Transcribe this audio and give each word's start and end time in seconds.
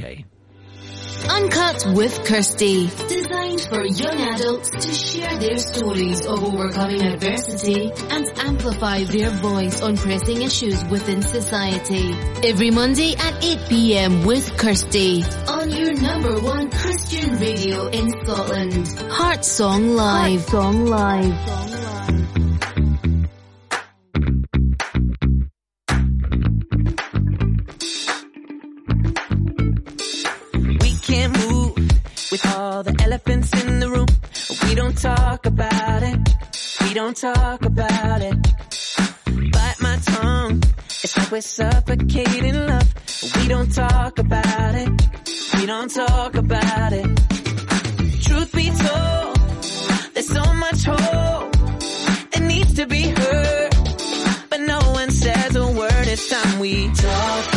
Okay. 0.00 0.24
Uncut 1.28 1.84
with 1.94 2.24
Kirsty. 2.24 2.86
Designed 2.86 3.60
for 3.60 3.84
young 3.84 4.18
adults 4.18 4.70
to 4.70 4.94
share 4.94 5.38
their 5.38 5.58
stories 5.58 6.24
of 6.24 6.42
overcoming 6.42 7.02
adversity 7.02 7.92
and 8.08 8.26
amplify 8.38 9.04
their 9.04 9.30
voice 9.30 9.82
on 9.82 9.98
pressing 9.98 10.40
issues 10.40 10.82
within 10.86 11.20
society. 11.20 12.12
Every 12.48 12.70
Monday 12.70 13.14
at 13.14 13.44
8 13.44 13.58
p.m. 13.68 14.24
with 14.24 14.56
Kirsty. 14.56 15.22
On 15.48 15.70
your 15.70 15.92
number 16.00 16.40
one 16.40 16.70
Christian 16.70 17.36
radio 17.36 17.88
in 17.88 18.08
Scotland. 18.22 18.88
Heart 19.12 19.44
Song 19.44 19.94
Live. 19.94 20.48
Heart 20.48 20.50
Song 20.50 20.86
Live. 20.86 21.89
don't 37.12 37.34
talk 37.34 37.64
about 37.64 38.22
it. 38.22 38.36
Bite 39.52 39.80
my 39.80 39.96
tongue. 39.96 40.62
It's 41.02 41.16
like 41.16 41.30
we're 41.32 41.40
suffocating 41.40 42.66
love. 42.66 42.94
We 43.36 43.48
don't 43.48 43.72
talk 43.74 44.18
about 44.20 44.74
it. 44.76 44.88
We 45.56 45.66
don't 45.66 45.90
talk 45.90 46.34
about 46.36 46.92
it. 46.92 47.06
Truth 48.22 48.52
be 48.52 48.66
told, 48.70 49.36
there's 50.14 50.28
so 50.28 50.52
much 50.54 50.84
hope 50.84 51.52
that 52.30 52.42
needs 52.42 52.74
to 52.74 52.86
be 52.86 53.02
heard. 53.02 53.70
But 54.48 54.60
no 54.60 54.78
one 54.92 55.10
says 55.10 55.56
a 55.56 55.66
word. 55.66 56.06
It's 56.06 56.28
time 56.28 56.60
we 56.60 56.92
talk 56.94 57.54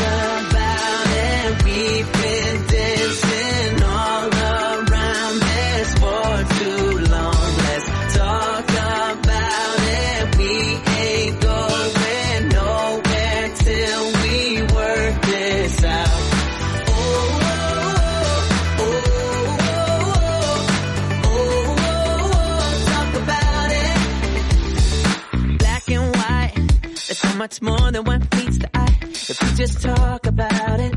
much 27.62 27.80
more 27.80 27.92
than 27.92 28.04
what 28.04 28.22
meets 28.36 28.58
the 28.58 28.70
eye. 28.74 28.98
If 29.02 29.42
we 29.42 29.56
just 29.56 29.82
talk 29.82 30.26
about 30.26 30.80
it, 30.80 30.94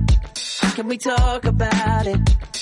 can 0.74 0.88
we 0.88 0.96
talk 0.96 1.44
about 1.44 2.06
it? 2.06 2.55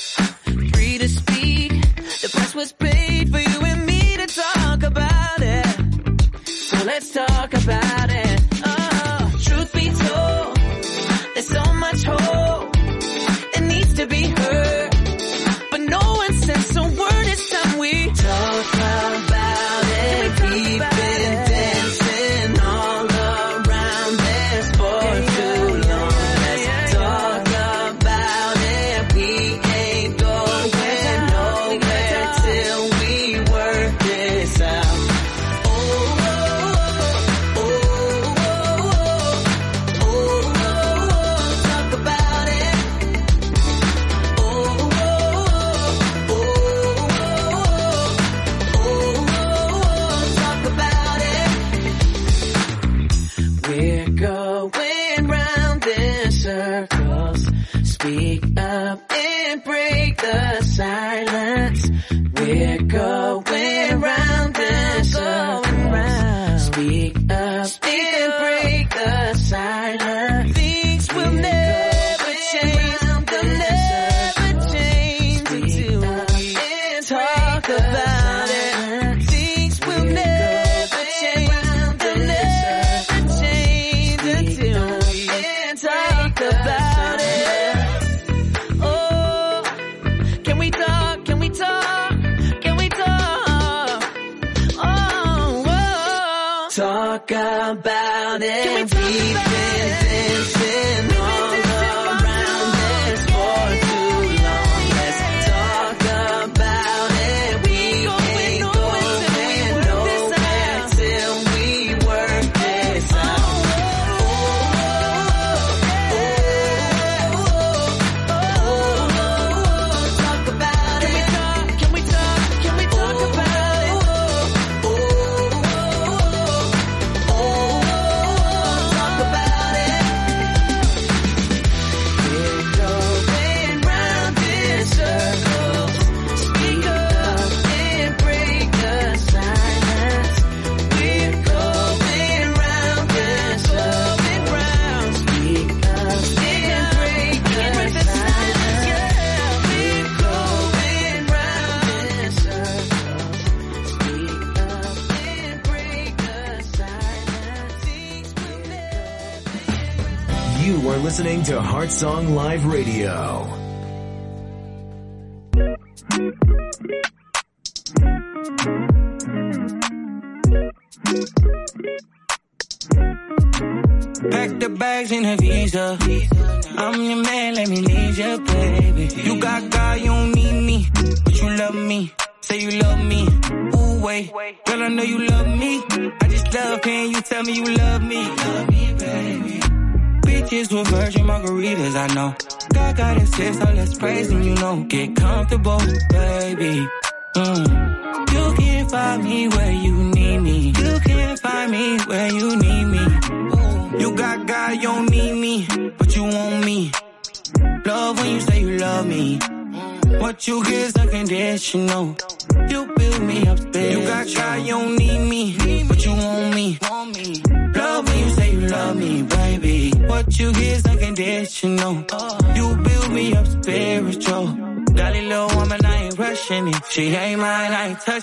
listening 161.15 161.45
to 161.45 161.53
Heartsong 161.61 162.35
Live 162.35 162.67
Radio. 162.67 163.54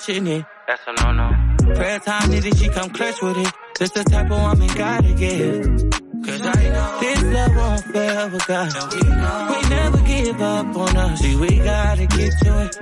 Touching 0.01 0.27
it. 0.27 0.45
That's 0.68 0.81
a 0.88 1.03
no-no. 1.03 1.75
Prayer 1.75 2.00
time, 2.00 2.31
did 2.31 2.57
she 2.57 2.69
come 2.69 2.89
clutch 2.89 3.21
with 3.21 3.38
it? 3.38 3.53
This 3.77 3.92
the 3.92 4.03
type 4.03 4.31
of 4.31 4.42
woman 4.42 4.68
gotta 4.75 5.13
give. 5.13 5.65
Cause 6.25 6.42
I 6.42 6.69
know 6.69 7.00
this 7.01 7.24
love 7.24 7.56
won't 7.56 7.83
forever, 7.86 8.38
God. 8.48 8.94
We 9.51 9.69
never 9.69 9.98
give 10.01 10.42
up 10.42 10.75
on 10.75 10.98
us. 10.98 11.19
See, 11.19 11.36
we 11.36 11.57
gotta 11.57 12.06
get 12.06 12.33
to 12.44 12.65
it. 12.65 12.77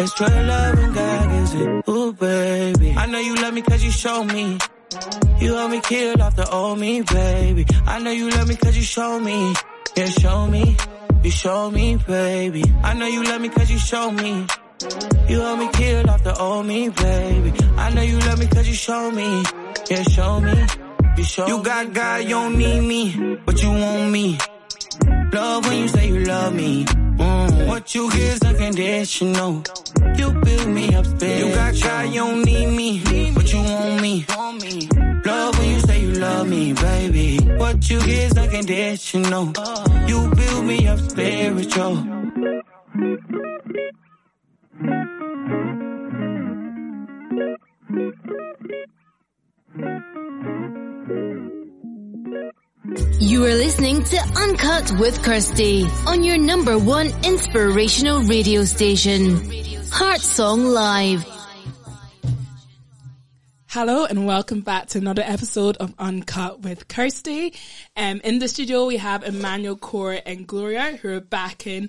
Extra 0.00 0.28
love 0.28 0.78
and 0.78 0.94
God 0.94 1.30
gives 1.30 1.54
it. 1.54 1.88
Ooh, 1.88 2.12
baby. 2.12 2.94
I 2.96 3.06
know 3.06 3.18
you 3.18 3.34
love 3.36 3.54
me 3.54 3.62
cause 3.62 3.82
you 3.82 3.90
show 3.90 4.24
me. 4.24 4.58
You 5.40 5.54
help 5.54 5.70
me 5.70 5.80
kill 5.80 6.22
off 6.22 6.36
the 6.36 6.48
old 6.50 6.78
me, 6.78 7.02
baby. 7.02 7.66
I 7.86 7.98
know 8.00 8.10
you 8.10 8.30
love 8.30 8.48
me 8.48 8.56
cause 8.56 8.76
you 8.76 8.82
show 8.82 9.18
me. 9.18 9.54
Yeah, 9.96 10.06
show 10.06 10.46
me. 10.46 10.76
You 11.22 11.30
show 11.30 11.70
me, 11.70 11.96
baby. 11.96 12.64
I 12.82 12.94
know 12.94 13.06
you 13.06 13.22
love 13.22 13.40
me 13.40 13.48
cause 13.48 13.70
you 13.70 13.78
show 13.78 14.10
me. 14.10 14.46
You 15.28 15.40
help 15.40 15.58
me 15.58 15.68
kill 15.72 16.10
off 16.10 16.22
the 16.24 16.36
old 16.38 16.66
me, 16.66 16.88
baby. 16.88 17.52
I 17.76 17.90
know 17.94 18.02
you 18.02 18.18
love 18.18 18.38
me 18.38 18.46
cause 18.46 18.66
you 18.66 18.74
show 18.74 19.10
me. 19.10 19.42
Yeah, 19.90 20.02
show 20.02 20.40
me. 20.40 20.54
You 21.16 21.24
show 21.24 21.46
You 21.46 21.62
got 21.62 21.92
God, 21.92 22.22
you 22.24 22.30
don't 22.30 22.58
need 22.58 22.80
me, 22.80 23.36
but 23.44 23.62
you 23.62 23.70
want 23.70 24.10
me. 24.10 24.38
Love 25.32 25.64
when 25.66 25.78
you 25.78 25.88
say 25.88 26.08
you 26.08 26.24
love 26.24 26.54
me. 26.54 26.84
Mm. 26.84 27.68
What 27.68 27.94
you 27.94 28.10
get 28.10 28.20
is 28.20 28.42
unconditional. 28.42 29.62
You 30.16 30.32
build 30.32 30.68
me 30.68 30.94
up, 30.94 31.06
baby. 31.18 31.46
You 31.46 31.54
got 31.54 31.80
God, 31.80 32.08
you 32.08 32.20
don't 32.20 32.42
need 32.44 32.76
me, 32.76 33.32
but 33.34 33.52
you 33.52 33.58
want 33.62 34.02
me. 34.02 34.26
Love 35.24 35.58
when 35.58 35.70
you 35.70 35.80
say 35.80 36.00
you 36.00 36.12
love 36.14 36.48
me, 36.48 36.72
baby. 36.72 37.38
What 37.56 37.88
you 37.88 37.98
get 38.00 38.32
is 38.32 38.38
unconditional. 38.38 39.52
You 40.08 40.30
build 40.34 40.64
me 40.64 40.88
up 40.88 40.98
spiritual. 40.98 41.96
You 53.20 53.44
are 53.44 53.54
listening 53.54 54.02
to 54.02 54.16
Uncut 54.36 54.98
with 54.98 55.22
Kirsty 55.22 55.84
on 56.08 56.24
your 56.24 56.36
number 56.36 56.76
one 56.76 57.12
inspirational 57.22 58.22
radio 58.22 58.64
station, 58.64 59.36
Heart 59.92 60.20
Song 60.20 60.64
Live. 60.64 61.24
Hello 63.68 64.04
and 64.04 64.26
welcome 64.26 64.60
back 64.62 64.88
to 64.88 64.98
another 64.98 65.22
episode 65.24 65.76
of 65.78 65.94
Uncut 65.98 66.60
with 66.60 66.88
Kirsty. 66.88 67.54
Um, 67.96 68.20
in 68.22 68.38
the 68.38 68.48
studio 68.48 68.86
we 68.86 68.96
have 68.98 69.22
Emmanuel, 69.22 69.76
Kore 69.76 70.18
and 70.26 70.46
Gloria 70.46 70.98
who 71.00 71.14
are 71.14 71.20
back 71.20 71.66
in 71.66 71.88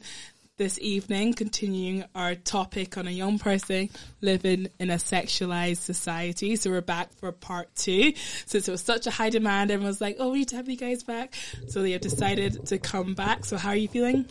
this 0.57 0.77
evening, 0.79 1.33
continuing 1.33 2.03
our 2.13 2.35
topic 2.35 2.95
on 2.95 3.07
a 3.07 3.11
young 3.11 3.39
person 3.39 3.89
living 4.21 4.67
in 4.79 4.91
a 4.91 4.95
sexualized 4.95 5.77
society. 5.77 6.55
So 6.55 6.69
we're 6.69 6.81
back 6.81 7.11
for 7.13 7.31
part 7.31 7.73
two. 7.75 8.13
Since 8.45 8.67
it 8.67 8.71
was 8.71 8.81
such 8.81 9.07
a 9.07 9.11
high 9.11 9.31
demand, 9.31 9.71
everyone 9.71 9.87
was 9.87 9.99
like, 9.99 10.17
oh, 10.19 10.29
we 10.29 10.39
need 10.39 10.49
to 10.49 10.55
have 10.57 10.69
you 10.69 10.77
guys 10.77 11.03
back. 11.03 11.33
So 11.69 11.81
they 11.81 11.91
have 11.91 12.01
decided 12.01 12.67
to 12.67 12.77
come 12.77 13.15
back. 13.15 13.45
So 13.45 13.57
how 13.57 13.69
are 13.69 13.75
you 13.75 13.87
feeling? 13.87 14.27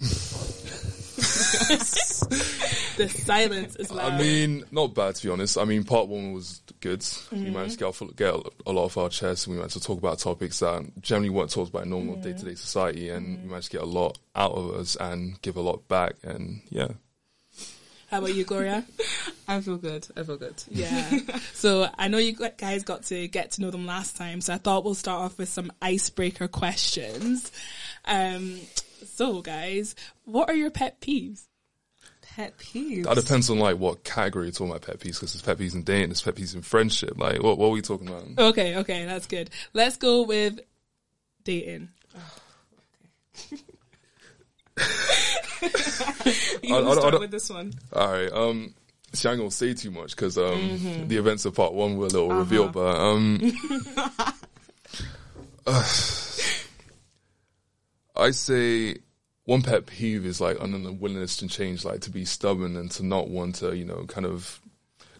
the 2.96 3.08
silence 3.08 3.76
is 3.76 3.90
loud. 3.90 4.12
I 4.12 4.18
mean, 4.18 4.64
not 4.70 4.94
bad 4.94 5.14
to 5.16 5.26
be 5.26 5.32
honest. 5.32 5.58
I 5.58 5.64
mean, 5.64 5.84
part 5.84 6.08
one 6.08 6.32
was 6.32 6.62
good. 6.80 7.00
Mm-hmm. 7.00 7.44
We 7.44 7.50
managed 7.50 7.78
to 7.78 7.84
get, 7.84 8.00
a- 8.00 8.14
get 8.14 8.34
a 8.66 8.72
lot 8.72 8.84
of 8.86 8.98
our 8.98 9.08
chests. 9.08 9.46
and 9.46 9.54
We 9.54 9.58
managed 9.58 9.74
to 9.74 9.80
talk 9.82 9.98
about 9.98 10.18
topics 10.18 10.58
that 10.60 11.00
generally 11.00 11.30
weren't 11.30 11.50
talked 11.50 11.70
about 11.70 11.84
in 11.84 11.90
normal 11.90 12.16
day 12.16 12.32
to 12.32 12.44
day 12.44 12.54
society, 12.54 13.08
and 13.10 13.26
Mm-hmm. 13.26 13.42
we 13.44 13.50
managed 13.50 13.70
to 13.70 13.76
get 13.78 13.82
a 13.82 13.86
lot 13.86 14.18
out 14.34 14.52
of 14.52 14.70
us 14.74 14.96
and 14.96 15.40
give 15.42 15.56
a 15.56 15.60
lot 15.60 15.86
back. 15.88 16.14
And 16.22 16.60
yeah, 16.70 16.88
how 18.10 18.18
about 18.18 18.34
you, 18.34 18.44
Gloria? 18.44 18.84
I 19.48 19.60
feel 19.60 19.76
good. 19.76 20.06
I 20.16 20.22
feel 20.22 20.36
good. 20.36 20.62
Yeah. 20.68 21.10
So 21.60 21.86
I 21.98 22.08
know 22.08 22.16
you 22.16 22.34
guys 22.56 22.84
got 22.84 23.02
to 23.04 23.28
get 23.28 23.50
to 23.52 23.60
know 23.60 23.70
them 23.70 23.84
last 23.84 24.16
time, 24.16 24.40
so 24.40 24.54
I 24.54 24.56
thought 24.58 24.82
we'll 24.82 24.94
start 24.94 25.20
off 25.20 25.36
with 25.36 25.50
some 25.50 25.70
icebreaker 25.82 26.48
questions. 26.48 27.52
Um, 28.06 28.58
so 29.06 29.40
guys, 29.42 29.94
what 30.24 30.48
are 30.48 30.54
your 30.54 30.70
pet 30.70 31.00
peeves? 31.00 31.44
Pet 32.22 32.56
peeves. 32.58 33.04
that 33.04 33.16
depends 33.16 33.50
on 33.50 33.58
like 33.58 33.76
what 33.78 34.04
category 34.04 34.46
you're 34.46 34.52
talking 34.52 34.70
about 34.70 34.82
pet 34.82 35.00
peeves 35.00 35.14
because 35.14 35.32
there's 35.32 35.42
pet 35.42 35.58
peeves 35.58 35.74
in 35.74 35.82
dating, 35.82 36.08
there's 36.10 36.22
pet 36.22 36.34
peeves 36.36 36.54
in 36.54 36.62
friendship. 36.62 37.18
Like, 37.18 37.42
what, 37.42 37.58
what 37.58 37.66
are 37.68 37.70
we 37.70 37.82
talking 37.82 38.08
about? 38.08 38.24
Okay, 38.50 38.76
okay, 38.76 39.04
that's 39.04 39.26
good. 39.26 39.50
Let's 39.72 39.96
go 39.96 40.22
with 40.22 40.60
dating. 41.44 41.88
You 46.62 46.74
I- 46.76 46.78
can 46.80 46.86
I- 46.86 46.90
I 46.90 46.94
start 46.94 47.12
don't- 47.12 47.20
with 47.20 47.30
this 47.30 47.50
one. 47.50 47.72
All 47.92 48.10
right. 48.12 48.32
Um, 48.32 48.74
see, 49.12 49.28
I 49.28 49.32
ain't 49.32 49.40
gonna 49.40 49.50
say 49.50 49.74
too 49.74 49.90
much 49.90 50.14
because 50.16 50.38
um, 50.38 50.44
Mm-hmm. 50.44 51.08
the 51.08 51.16
events 51.16 51.44
of 51.44 51.54
part 51.54 51.74
one 51.74 51.96
were 51.96 52.06
a 52.06 52.08
little 52.08 52.30
Uh-huh. 52.30 52.38
reveal, 52.40 52.68
but 52.68 52.96
um, 52.96 53.40
uh, 55.66 55.82
I 58.20 58.30
say 58.32 58.96
one 59.44 59.62
pet 59.62 59.86
peeve 59.86 60.24
is 60.26 60.40
like 60.40 60.60
an 60.60 60.74
unwillingness 60.74 61.36
to 61.38 61.48
change, 61.48 61.84
like 61.84 62.00
to 62.02 62.10
be 62.10 62.24
stubborn 62.24 62.76
and 62.76 62.90
to 62.92 63.04
not 63.04 63.28
want 63.28 63.56
to, 63.56 63.74
you 63.76 63.84
know, 63.84 64.04
kind 64.06 64.26
of 64.26 64.60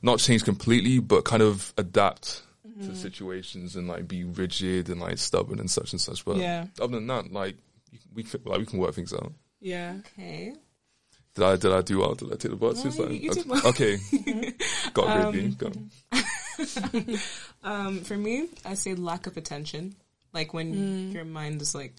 not 0.03 0.19
change 0.19 0.45
completely, 0.45 0.99
but 1.01 1.25
kind 1.25 1.43
of 1.43 1.73
adapt 1.77 2.43
Mm-hmm. 2.69 2.89
to 2.91 2.97
situations 2.97 3.75
and 3.75 3.89
like 3.89 4.07
be 4.07 4.23
rigid 4.25 4.89
and 4.91 5.01
like 5.01 5.19
stubborn 5.19 5.59
and 5.59 5.71
such 5.71 5.93
and 5.93 6.01
such. 6.01 6.25
But 6.25 6.37
Yeah. 6.37 6.67
other 6.81 6.95
than 6.95 7.07
that, 7.09 7.33
like 7.33 7.57
we 8.15 8.23
can, 8.23 8.41
like 8.45 8.59
we 8.61 8.65
can 8.67 8.79
work 8.79 8.95
things 8.95 9.13
out. 9.13 9.33
Yeah. 9.61 9.97
Okay. 9.99 10.55
Did 11.35 11.45
I 11.45 11.57
did 11.57 11.73
I 11.73 11.83
do 11.83 11.99
well? 11.99 12.15
Did 12.15 12.29
I 12.33 12.37
take 12.37 12.53
the 12.53 12.57
bus? 12.57 12.83
No, 12.85 12.89
It's 12.89 12.99
you- 12.99 13.05
like- 13.07 13.23
you 13.23 13.31
did 13.33 13.47
okay. 13.67 13.99
well. 14.13 14.31
okay. 14.31 14.53
Got 14.95 15.35
a 15.35 15.49
Go. 15.59 15.73
Um, 17.63 18.01
for 18.01 18.17
me, 18.17 18.49
I 18.65 18.75
say 18.75 18.95
lack 18.95 19.27
of 19.27 19.37
attention. 19.37 19.97
Like 20.33 20.55
when 20.55 20.73
Mm. 20.75 21.13
your 21.15 21.25
mind 21.25 21.61
is 21.61 21.75
like 21.75 21.95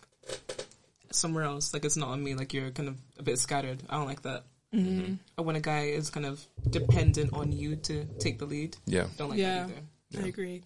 somewhere 1.16 1.44
else, 1.44 1.74
like 1.74 1.86
it's 1.86 1.98
not 1.98 2.10
on 2.10 2.24
me. 2.24 2.34
Like 2.36 2.54
you're 2.54 2.72
kind 2.72 2.90
of 2.90 2.98
a 3.20 3.24
bit 3.24 3.40
scattered. 3.40 3.82
I 3.90 3.96
don't 3.98 4.08
like 4.08 4.22
that. 4.24 4.44
Mm-hmm. 4.74 5.16
Or 5.38 5.46
when 5.46 5.56
a 5.56 5.60
guy 5.60 5.86
is 5.88 6.10
kind 6.10 6.26
of 6.26 6.44
dependent 6.70 7.34
on 7.34 7.52
you 7.52 7.76
to 7.76 8.06
take 8.20 8.40
the 8.40 8.46
lead. 8.46 8.78
Yeah. 8.86 9.08
Don't 9.18 9.30
like 9.32 9.40
Yeah. 9.40 9.68
that 9.68 9.74
either. 10.14 10.26
I 10.26 10.28
agree. 10.30 10.62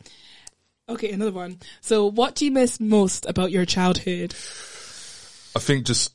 Okay, 0.87 1.11
another 1.11 1.31
one. 1.31 1.59
So 1.81 2.05
what 2.11 2.35
do 2.35 2.45
you 2.45 2.51
miss 2.51 2.79
most 2.79 3.25
about 3.25 3.51
your 3.51 3.65
childhood? 3.65 4.33
I 5.55 5.59
think 5.59 5.85
just 5.85 6.13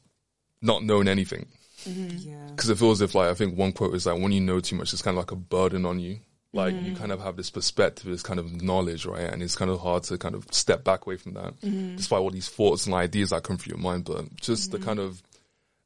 not 0.62 0.84
knowing 0.84 1.08
anything. 1.08 1.46
Yeah. 1.84 2.46
Because 2.50 2.70
it 2.70 2.78
feels 2.78 3.00
as 3.00 3.08
if 3.10 3.14
like, 3.14 3.30
I 3.30 3.34
think 3.34 3.56
one 3.56 3.72
quote 3.72 3.94
is 3.94 4.06
like, 4.06 4.20
when 4.20 4.32
you 4.32 4.40
know 4.40 4.60
too 4.60 4.76
much, 4.76 4.92
it's 4.92 5.02
kind 5.02 5.16
of 5.16 5.22
like 5.22 5.32
a 5.32 5.36
burden 5.36 5.84
on 5.86 5.98
you. 5.98 6.18
Like 6.52 6.74
you 6.82 6.96
kind 6.96 7.12
of 7.12 7.20
have 7.20 7.36
this 7.36 7.48
perspective, 7.48 8.06
this 8.06 8.24
kind 8.24 8.40
of 8.40 8.60
knowledge, 8.60 9.06
right? 9.06 9.22
And 9.22 9.40
it's 9.42 9.54
kind 9.54 9.70
of 9.70 9.78
hard 9.80 10.02
to 10.04 10.18
kind 10.18 10.34
of 10.34 10.46
step 10.50 10.82
back 10.82 11.06
away 11.06 11.16
from 11.16 11.34
that, 11.34 11.54
despite 11.96 12.18
all 12.20 12.30
these 12.30 12.48
thoughts 12.48 12.86
and 12.86 12.94
ideas 12.94 13.30
that 13.30 13.44
come 13.44 13.56
through 13.56 13.72
your 13.76 13.82
mind. 13.82 14.04
But 14.04 14.34
just 14.40 14.72
the 14.72 14.78
kind 14.80 14.98
of 14.98 15.22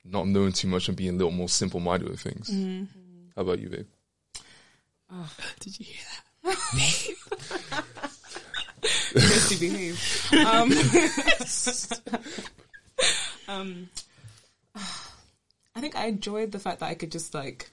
not 0.04 0.26
knowing 0.26 0.52
too 0.52 0.68
much 0.68 0.88
and 0.88 0.96
being 0.96 1.10
a 1.10 1.16
little 1.18 1.32
more 1.32 1.48
simple 1.50 1.80
minded 1.80 2.08
with 2.08 2.20
things. 2.20 2.48
How 3.36 3.42
about 3.42 3.58
you, 3.58 3.68
babe? 3.68 3.86
Did 5.60 5.78
you 5.78 5.86
hear 5.86 6.02
that? 6.44 6.54
Kirsty 9.12 9.58
behave. 9.68 10.28
Um, 10.46 10.72
um, 13.48 13.88
I 15.74 15.80
think 15.80 15.96
I 15.96 16.06
enjoyed 16.06 16.52
the 16.52 16.58
fact 16.58 16.80
that 16.80 16.86
I 16.86 16.94
could 16.94 17.12
just 17.12 17.34
like 17.34 17.70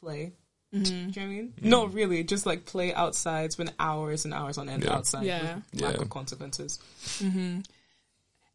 play. 0.00 0.32
Mm-hmm. 0.74 0.82
Do 0.82 0.92
you 0.92 1.02
know 1.04 1.10
what 1.10 1.18
I 1.22 1.26
mean? 1.26 1.52
Mm-hmm. 1.56 1.68
No, 1.68 1.84
really, 1.86 2.24
just 2.24 2.46
like 2.46 2.64
play 2.66 2.92
outside, 2.92 3.52
spend 3.52 3.72
hours 3.78 4.24
and 4.24 4.34
hours 4.34 4.58
on 4.58 4.68
end 4.68 4.84
Yeah. 4.84 4.92
outside 4.94 5.24
Yeah. 5.24 5.56
with 5.72 5.82
lack 5.82 5.94
Yeah. 5.96 6.02
of 6.02 6.10
consequences. 6.10 6.78
Mm-hmm. 7.18 7.60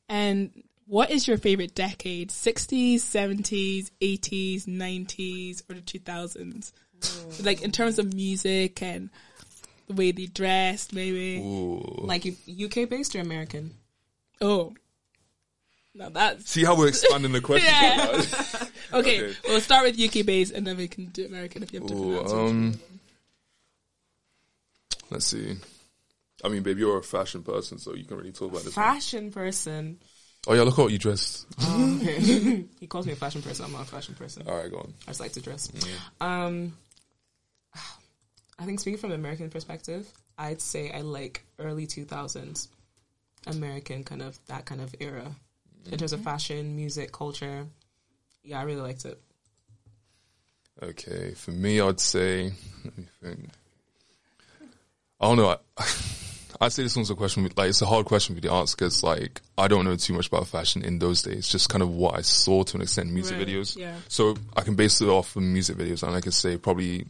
And 0.10 0.64
what 0.88 1.12
is 1.12 1.28
your 1.28 1.38
favorite 1.38 1.76
decade? 1.76 2.30
60s, 2.30 2.96
70s, 2.96 3.92
80s, 4.02 4.66
90s, 4.66 5.64
or 5.70 5.76
the 5.76 5.82
2000s? 5.82 6.72
Like 7.44 7.62
in 7.62 7.72
terms 7.72 8.00
of 8.00 8.14
music 8.14 8.82
and 8.82 9.10
the 9.88 9.94
way 9.94 10.12
they 10.12 10.26
dressed, 10.26 10.92
maybe. 10.94 11.38
Ooh. 11.40 11.82
Like 12.00 12.26
UK 12.26 12.90
based 12.90 13.16
or 13.16 13.20
American? 13.20 13.72
Oh. 14.42 14.74
Now 15.96 16.10
that's 16.10 16.50
See 16.50 16.64
how 16.64 16.76
we're 16.78 16.88
expanding 16.88 17.32
the 17.32 17.42
question? 17.42 17.70
Yeah. 17.74 18.22
okay. 18.94 19.24
Okay. 19.24 19.36
We'll 19.48 19.62
start 19.62 19.86
with 19.86 20.00
UK 20.00 20.26
based 20.26 20.54
and 20.54 20.66
then 20.66 20.78
we 20.78 20.88
can 20.88 21.06
do 21.06 21.26
American 21.26 21.64
if 21.64 21.74
you 21.74 21.80
have 21.80 21.88
different 21.88 22.12
Ooh, 22.12 22.20
answers. 22.20 22.52
um, 22.52 22.80
let's 25.10 25.26
see. 25.26 25.56
I 26.44 26.48
mean, 26.48 26.64
babe, 26.64 26.78
you're 26.78 26.98
a 26.98 27.04
fashion 27.04 27.44
person, 27.44 27.80
so 27.80 27.96
you 27.96 28.06
can 28.06 28.18
really 28.18 28.32
talk 28.32 28.52
about 28.52 28.64
this. 28.64 28.76
one. 28.76 28.86
Fashion 28.86 29.32
person. 29.32 30.00
Oh 30.48 30.54
yeah, 30.54 30.62
look 30.62 30.78
how 30.78 30.88
you 30.88 30.98
dressed. 30.98 31.46
Okay. 31.62 32.66
he 32.80 32.88
calls 32.88 33.06
me 33.06 33.12
a 33.12 33.16
fashion 33.18 33.42
person. 33.42 33.66
I'm 33.66 33.74
not 33.74 33.82
a 33.82 33.86
fashion 33.86 34.16
person. 34.16 34.44
All 34.48 34.56
right, 34.56 34.72
go 34.72 34.78
on. 34.78 34.94
I 35.06 35.12
just 35.12 35.20
like 35.20 35.34
to 35.34 35.42
dress. 35.42 35.70
Um, 36.22 36.78
I 38.58 38.66
think 38.66 38.80
speaking 38.80 39.00
from 39.00 39.12
an 39.12 39.20
American 39.20 39.50
perspective, 39.50 40.10
I'd 40.38 40.62
say 40.62 40.92
I 40.92 41.02
like 41.02 41.46
early 41.60 41.88
2000s 41.88 42.70
American 43.48 44.04
kind 44.04 44.22
of 44.22 44.40
that 44.48 44.66
kind 44.66 44.80
of 44.82 44.96
era 45.00 45.36
in 45.92 45.98
terms 45.98 46.14
of 46.14 46.22
fashion, 46.22 46.76
music, 46.76 47.12
culture. 47.12 47.66
Yeah, 48.44 48.60
I 48.60 48.64
really 48.64 48.82
liked 48.82 49.06
it. 49.06 49.20
Okay, 50.82 51.34
for 51.36 51.52
me, 51.52 51.82
I'd 51.82 52.00
say. 52.00 52.52
Let 52.86 52.98
me 52.98 53.06
think. 53.22 53.50
I 55.20 55.28
don't 55.28 55.38
know. 55.38 55.50
I, 55.50 55.58
I'd 56.62 56.72
say 56.72 56.84
this 56.84 56.96
one's 56.96 57.10
a 57.10 57.16
question. 57.16 57.44
Like, 57.56 57.70
it's 57.70 57.82
a 57.82 57.86
hard 57.86 58.06
question 58.06 58.36
for 58.36 58.42
to 58.42 58.52
answer 58.52 58.76
because, 58.78 59.04
like, 59.04 59.42
I 59.58 59.68
don't 59.68 59.84
know 59.86 59.96
too 59.98 60.14
much 60.14 60.28
about 60.28 60.48
fashion 60.48 60.84
in 60.84 61.00
those 61.00 61.22
days. 61.22 61.48
Just 61.48 61.70
kind 61.70 61.82
of 61.82 61.90
what 61.90 62.16
I 62.16 62.22
saw 62.22 62.64
to 62.64 62.78
an 62.78 62.82
extent, 62.82 63.12
music 63.12 63.38
Right, 63.38 63.48
videos. 63.48 63.76
yeah. 63.78 63.96
So 64.08 64.36
I 64.56 64.62
can 64.62 64.76
base 64.76 65.02
it 65.02 65.08
off 65.10 65.36
of 65.36 65.42
music 65.44 65.78
videos, 65.78 66.04
and 66.04 66.16
I 66.16 66.22
can 66.22 66.32
say 66.32 66.58
probably 66.58 67.06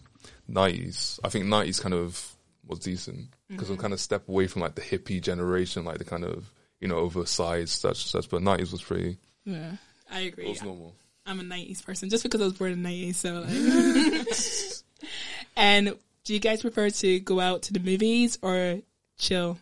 nineties. 0.47 1.19
I 1.23 1.29
think 1.29 1.45
nineties 1.45 1.79
kind 1.79 1.93
of 1.93 2.35
was 2.67 2.79
decent 2.79 3.27
because 3.47 3.65
Mm-hmm. 3.65 3.73
I'm 3.73 3.79
kind 3.79 3.93
of 3.93 3.99
step 3.99 4.27
away 4.29 4.45
from 4.47 4.61
like 4.63 4.75
the 4.75 4.81
hippie 4.81 5.21
generation, 5.21 5.83
like 5.85 5.97
the 5.99 6.05
kind 6.05 6.23
of 6.23 6.51
you 6.79 6.87
know 6.87 6.97
oversized 6.97 7.69
such 7.79 8.05
such. 8.09 8.29
But 8.29 8.41
nineties 8.41 8.71
was 8.71 8.81
pretty. 8.81 9.17
Yeah, 9.45 9.71
I 10.11 10.19
agree. 10.21 10.27
It 10.27 10.31
agree. 10.31 10.49
was 10.49 10.63
normal. 10.63 10.95
I'm 11.25 11.39
a 11.39 11.43
90s 11.43 11.85
person 11.85 12.09
just 12.09 12.23
because 12.23 12.41
I 12.41 12.45
was 12.45 12.53
born 12.53 12.71
in 12.71 12.81
90s. 12.81 13.15
So, 13.15 13.41
like. 13.41 15.09
and 15.55 15.93
do 16.23 16.33
you 16.33 16.39
guys 16.39 16.61
prefer 16.61 16.89
to 16.89 17.19
go 17.19 17.39
out 17.39 17.63
to 17.63 17.73
the 17.73 17.79
movies 17.79 18.37
or 18.41 18.79
chill 19.17 19.57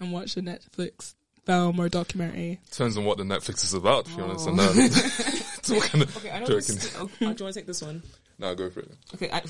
and 0.00 0.12
watch 0.12 0.36
a 0.36 0.42
Netflix 0.42 1.14
film 1.44 1.80
or 1.80 1.88
documentary? 1.88 2.60
Depends 2.70 2.96
on 2.96 3.04
what 3.04 3.18
the 3.18 3.24
Netflix 3.24 3.64
is 3.64 3.74
about. 3.74 4.04
To 4.06 4.16
be 4.16 4.22
honest, 4.22 4.46
Oh. 4.46 4.50
and 4.50 4.58
that. 4.60 5.44
so 5.62 5.74
what 5.74 5.84
kind 5.90 6.02
of 6.04 6.16
Okay, 6.18 6.30
I 6.30 6.38
know 6.40 6.46
joking? 6.46 6.76
this. 6.76 6.96
Oh, 6.98 7.06
do 7.06 7.12
you 7.20 7.26
want 7.26 7.38
to 7.38 7.52
take 7.52 7.66
this 7.66 7.82
one? 7.82 8.02
No, 8.38 8.54
go 8.54 8.70
for 8.70 8.80
it. 8.80 8.92
Okay, 9.14 9.30
I, 9.32 9.42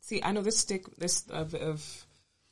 see, 0.00 0.20
I 0.22 0.32
know 0.32 0.42
this 0.42 0.58
stick. 0.58 0.84
This 0.96 1.24
a 1.30 1.44
bit 1.44 1.62
of 1.62 2.04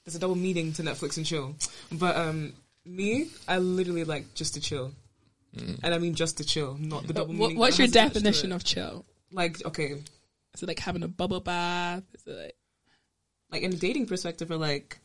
there's 0.04 0.14
a 0.14 0.20
double 0.20 0.36
meaning 0.36 0.72
to 0.74 0.82
Netflix 0.82 1.16
and 1.16 1.26
chill, 1.26 1.56
but 1.90 2.14
um, 2.16 2.52
me, 2.84 3.28
I 3.46 3.58
literally 3.58 4.04
like 4.04 4.34
just 4.34 4.54
to 4.54 4.60
chill, 4.60 4.92
and 5.82 5.94
I 5.94 5.98
mean 5.98 6.14
just 6.14 6.38
to 6.38 6.44
chill, 6.44 6.76
not 6.78 7.06
the 7.06 7.12
double 7.12 7.34
What, 7.34 7.56
what's 7.56 7.78
your 7.78 7.86
has 7.86 7.94
attached 7.94 8.14
to 8.14 8.20
definition 8.20 8.52
of 8.52 8.64
chill? 8.64 9.04
like? 9.32 9.64
Okay, 9.64 9.92
Is 10.54 10.62
it 10.62 10.68
like 10.68 10.78
having 10.78 11.02
a 11.02 11.08
bubble 11.08 11.40
bath? 11.40 12.04
Is 12.14 12.26
it 12.26 12.36
like, 12.36 12.56
like 13.50 13.62
in 13.62 13.72
a 13.72 13.76
dating 13.76 14.06
perspective, 14.06 14.50
or 14.50 14.56
like 14.56 14.98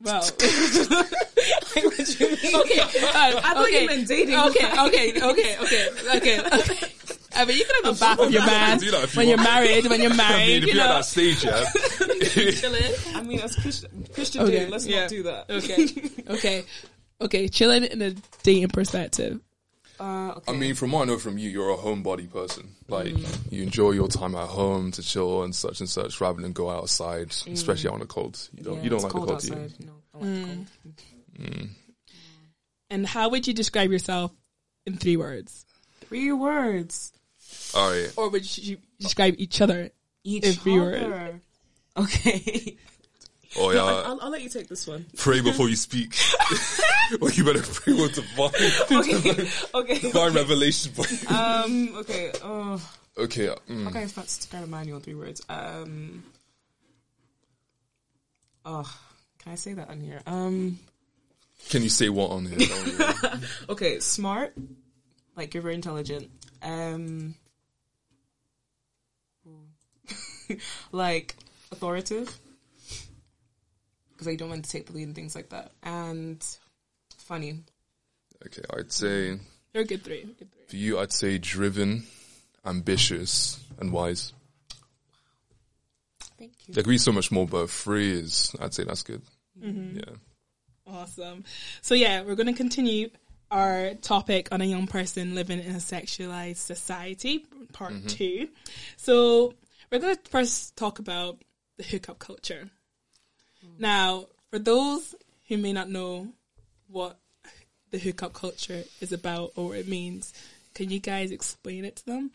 well, 0.00 0.20
what 0.22 0.38
do 0.38 0.46
you 0.46 2.30
mean? 2.30 2.54
okay, 2.56 2.80
uh, 2.80 2.86
I 2.94 3.40
thought 3.54 3.66
okay, 3.66 3.80
you 3.82 3.86
meant 3.88 4.06
dating. 4.08 4.38
okay, 4.38 4.80
okay, 4.80 5.22
okay, 5.22 5.56
okay, 5.58 5.88
okay, 6.16 6.38
okay. 6.46 6.92
I 7.38 7.44
mean, 7.44 7.56
you 7.56 7.64
can 7.64 7.84
have 7.84 7.96
a 7.96 8.00
bath 8.00 8.18
with 8.18 8.32
your 8.32 8.44
man 8.44 8.78
do 8.78 8.90
that 8.90 9.04
if 9.04 9.14
you 9.14 9.18
when 9.18 9.28
you're 9.28 9.38
married. 9.38 9.86
When 9.86 10.00
you're 10.00 10.10
I 10.12 10.16
married, 10.16 10.46
mean, 10.46 10.62
if 10.64 10.68
you 10.68 10.74
you're 10.74 10.82
at 10.82 10.88
know, 10.88 10.94
that 10.94 11.04
stage, 11.04 11.44
yeah. 11.44 12.50
chilling. 12.50 12.94
I 13.14 13.22
mean, 13.22 13.40
as 13.40 13.54
Christian, 13.54 14.06
Christian 14.12 14.42
Okay, 14.42 14.52
dating, 14.52 14.70
let's 14.70 14.86
yeah. 14.86 15.00
not 15.02 15.08
do 15.10 15.22
that. 15.22 15.50
Okay, 15.50 15.88
okay, 16.34 16.64
okay. 17.20 17.48
Chilling 17.48 17.84
in 17.84 18.02
a 18.02 18.10
dating 18.42 18.68
perspective. 18.70 19.40
Uh, 20.00 20.34
okay. 20.36 20.52
I 20.52 20.56
mean, 20.56 20.74
from 20.74 20.92
what 20.92 21.02
I 21.02 21.04
know 21.06 21.18
from 21.18 21.38
you, 21.38 21.48
you're 21.48 21.70
a 21.70 21.76
homebody 21.76 22.30
person. 22.30 22.74
Like, 22.88 23.14
mm. 23.14 23.52
you 23.52 23.62
enjoy 23.62 23.92
your 23.92 24.08
time 24.08 24.34
at 24.34 24.48
home 24.48 24.92
to 24.92 25.02
chill 25.02 25.42
and 25.42 25.54
such 25.54 25.80
and 25.80 25.88
such, 25.88 26.20
rather 26.20 26.40
than 26.40 26.52
go 26.52 26.70
outside, 26.70 27.28
mm. 27.30 27.52
especially 27.52 27.90
out 27.90 27.94
in 27.94 28.00
the 28.00 28.06
cold. 28.06 28.48
You 28.52 28.62
don't, 28.62 28.76
Yeah, 28.76 28.82
you 28.82 28.90
don't 28.90 28.96
it's 28.96 29.04
like 29.04 29.12
the 29.12 29.18
cold 29.18 29.28
cold, 29.28 29.40
do 29.40 29.48
you? 29.48 29.86
No, 29.86 29.92
I 30.14 30.18
don't 30.18 30.42
like 30.42 30.66
the 30.66 31.02
cold. 31.38 31.50
Mm. 31.50 31.68
And 32.90 33.06
how 33.06 33.28
would 33.30 33.46
you 33.46 33.54
describe 33.54 33.90
yourself 33.90 34.32
in 34.86 34.96
three 34.96 35.16
words? 35.16 35.66
Three 36.02 36.32
words. 36.32 37.12
All 37.74 37.90
right. 37.90 38.12
Or 38.16 38.28
would 38.30 38.58
you 38.58 38.78
describe 38.98 39.34
each 39.38 39.60
other? 39.60 39.90
Each 40.24 40.44
In 40.44 40.52
three 40.54 40.78
other. 40.78 41.40
Okay. 41.96 42.76
Oh 43.56 43.70
yeah. 43.70 43.82
I'll, 43.82 44.20
I'll 44.20 44.30
let 44.30 44.42
you 44.42 44.48
take 44.48 44.68
this 44.68 44.86
one. 44.86 45.06
pray 45.16 45.40
before 45.40 45.68
you 45.68 45.76
speak. 45.76 46.14
well, 47.20 47.30
you 47.30 47.44
better 47.44 47.62
pray 47.62 47.94
with 47.94 48.14
divine, 48.14 48.50
Okay. 49.00 49.48
Okay. 49.74 49.98
divine 49.98 50.34
revelation. 50.34 50.92
Boy. 50.92 51.04
Um. 51.34 51.94
Okay. 51.96 52.32
Oh. 52.42 52.90
okay. 53.16 53.48
uh, 53.48 53.56
mm. 53.68 53.88
Okay. 53.88 54.02
If 54.02 54.14
that's 54.14 54.36
describe 54.36 54.64
Emmanuel 54.64 54.98
in 54.98 55.02
three 55.02 55.14
words. 55.14 55.42
Um. 55.48 56.24
Oh. 58.64 58.98
Can 59.38 59.52
I 59.52 59.56
say 59.56 59.72
that 59.74 59.88
on 59.88 60.00
here? 60.00 60.20
Um. 60.26 60.78
Can 61.70 61.82
you 61.82 61.88
say 61.88 62.08
what 62.08 62.30
on 62.30 62.46
here? 62.46 62.68
Okay. 63.70 63.98
Smart. 64.00 64.54
Like 65.36 65.54
you're 65.54 65.62
very 65.62 65.74
intelligent. 65.74 66.30
Um. 66.62 67.34
like 70.92 71.36
authoritative. 71.72 72.36
Because 74.12 74.28
I 74.28 74.34
don't 74.34 74.48
want 74.48 74.64
to 74.64 74.70
take 74.70 74.86
the 74.86 74.92
lead 74.92 75.04
and 75.06 75.14
things 75.14 75.36
like 75.36 75.50
that. 75.50 75.72
And 75.82 76.44
funny. 77.16 77.60
okay, 78.44 78.62
I'd 78.76 78.92
say 78.92 79.38
You're 79.72 79.84
a 79.84 79.86
good 79.86 80.02
three. 80.02 80.22
Good 80.22 80.50
three. 80.50 80.64
for 80.66 80.76
you, 80.76 80.98
I'd 80.98 81.12
say 81.12 81.38
driven, 81.38 82.04
ambitious, 82.64 83.60
and 83.78 83.92
wise. 83.92 84.32
Thank 86.38 86.52
you. 86.66 86.74
There 86.74 86.82
could 86.82 86.90
be 86.90 86.98
so 86.98 87.12
much 87.12 87.30
more, 87.30 87.46
but 87.46 87.70
three 87.70 88.12
is, 88.12 88.54
I'd 88.60 88.74
say 88.74 88.84
that's 88.84 89.02
good. 89.02 89.22
Mm-hmm. 89.60 89.98
Yeah. 89.98 90.14
Awesome. 90.86 91.44
So 91.82 91.94
yeah, 91.94 92.22
we're 92.22 92.36
going 92.36 92.46
to 92.46 92.52
continue 92.52 93.10
our 93.50 93.94
topic 93.94 94.48
on 94.52 94.60
a 94.60 94.64
young 94.64 94.86
person 94.86 95.34
living 95.34 95.60
in 95.60 95.72
a 95.72 95.78
sexualized 95.78 96.56
society, 96.56 97.44
part 97.72 97.94
two. 98.06 98.48
So 98.96 99.54
we're 99.90 99.98
going 99.98 100.16
to 100.16 100.30
first 100.30 100.76
talk 100.76 100.98
about 100.98 101.38
the 101.76 101.84
hookup 101.84 102.18
culture. 102.18 102.68
Now, 103.78 104.26
for 104.50 104.58
those 104.58 105.14
who 105.48 105.56
may 105.58 105.72
not 105.72 105.88
know 105.88 106.28
what 106.88 107.18
the 107.90 107.98
hookup 107.98 108.32
culture 108.32 108.84
is 109.00 109.12
about 109.12 109.52
or 109.56 109.68
what 109.68 109.78
it 109.78 109.88
means, 109.88 110.32
can 110.74 110.90
you 110.90 111.00
guys 111.00 111.30
explain 111.30 111.84
it 111.84 111.96
to 111.96 112.06
them? 112.06 112.30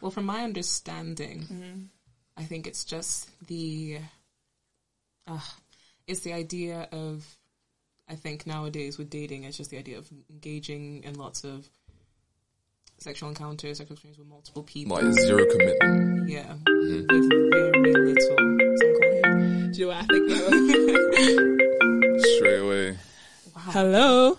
Well, 0.00 0.10
from 0.10 0.24
my 0.24 0.42
understanding, 0.42 1.90
I 2.36 2.42
think 2.44 2.66
it's 2.66 2.84
just 2.84 3.30
the, 3.46 3.98
uh, 5.26 5.38
it's 6.06 6.20
the 6.20 6.32
idea 6.32 6.88
of, 6.90 7.24
I 8.08 8.14
think 8.16 8.46
nowadays 8.46 8.98
with 8.98 9.10
dating, 9.10 9.44
it's 9.44 9.56
just 9.56 9.70
the 9.70 9.78
idea 9.78 9.98
of 9.98 10.10
engaging 10.30 11.04
in 11.04 11.14
lots 11.14 11.44
of 11.44 11.68
sexual 13.02 13.28
encounters, 13.28 13.78
sexual 13.78 13.94
experience 13.94 14.18
with 14.18 14.28
multiple 14.28 14.62
people. 14.62 14.96
Like 14.96 15.12
zero 15.14 15.44
commitment. 15.50 16.28
yeah, 16.28 16.44
mm-hmm. 16.44 17.00
with 17.00 17.52
very 17.52 17.92
little. 18.14 18.36
Do 19.72 19.78
you 19.78 19.86
know 19.86 19.88
what 19.88 19.96
I 19.96 20.06
think? 20.06 20.28
though? 20.28 22.18
Straight 22.36 22.60
away. 22.60 22.90
Wow. 23.54 23.62
Hello? 23.72 24.38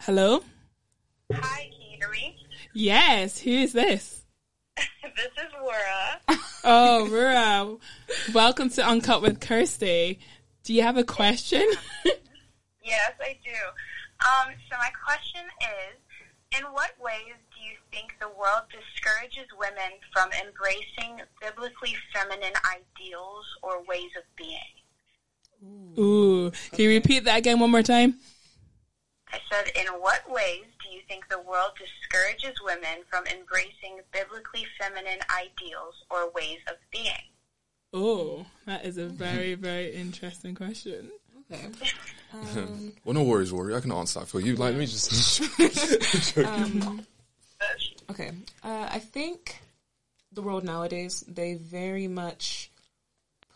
Hello? 0.00 0.42
Hi, 1.32 1.70
can 1.70 1.80
you 1.80 1.96
hear 1.98 2.10
me? 2.10 2.36
Yes, 2.74 3.38
who 3.38 3.50
is 3.50 3.72
this? 3.72 4.24
This 5.14 5.26
is 5.26 5.52
Laura. 5.60 6.20
Oh, 6.64 7.08
Rura. 7.10 7.78
Welcome 8.32 8.70
to 8.70 8.86
Uncut 8.86 9.20
with 9.20 9.40
Kirsty. 9.40 10.20
Do 10.62 10.72
you 10.72 10.82
have 10.82 10.96
a 10.96 11.02
question? 11.02 11.64
yes, 12.84 13.12
I 13.20 13.36
do. 13.44 13.50
Um, 14.22 14.54
so 14.70 14.76
my 14.78 14.90
question 15.04 15.42
is, 15.60 15.98
in 16.58 16.64
what 16.72 16.92
ways 17.00 17.34
do 17.54 17.64
you 17.64 17.76
think 17.90 18.14
the 18.20 18.28
world 18.28 18.62
discourages 18.70 19.48
women 19.58 19.98
from 20.12 20.30
embracing 20.32 21.24
biblically 21.40 21.94
feminine 22.14 22.54
ideals 22.66 23.46
or 23.62 23.82
ways 23.84 24.10
of 24.16 24.24
being? 24.36 24.72
Ooh, 25.98 26.50
can 26.70 26.80
you 26.80 26.90
repeat 26.90 27.24
that 27.24 27.38
again 27.38 27.58
one 27.58 27.70
more 27.70 27.82
time? 27.82 28.14
I 29.32 29.38
said, 29.50 29.70
in 29.74 29.86
what 30.00 30.30
ways 30.30 30.66
do 30.82 30.94
you 30.94 31.00
think 31.08 31.28
the 31.28 31.40
world 31.40 31.72
discourages 31.78 32.54
women 32.62 33.04
from 33.08 33.24
embracing 33.26 34.00
biblically 34.12 34.66
feminine 34.78 35.20
ideals 35.30 35.94
or 36.10 36.30
ways 36.32 36.58
of 36.68 36.76
being? 36.92 37.32
Oh, 37.94 38.46
that 38.66 38.84
is 38.84 38.98
a 38.98 39.06
very, 39.06 39.54
very 39.54 39.94
interesting 39.94 40.54
question. 40.54 41.10
Okay. 41.52 41.66
Well, 43.04 43.12
no 43.12 43.24
worries, 43.24 43.52
Rory. 43.52 43.74
I 43.74 43.80
can 43.80 43.92
answer 43.92 44.20
that 44.20 44.26
for 44.26 44.40
you. 44.40 44.56
Like, 44.56 44.74
let 44.74 44.78
me 44.78 44.86
just. 44.86 45.42
Um, 46.46 47.06
okay. 48.10 48.30
Uh, 48.62 48.88
I 48.90 48.98
think 48.98 49.60
the 50.32 50.40
world 50.40 50.64
nowadays, 50.64 51.22
they 51.28 51.54
very 51.54 52.08
much 52.08 52.70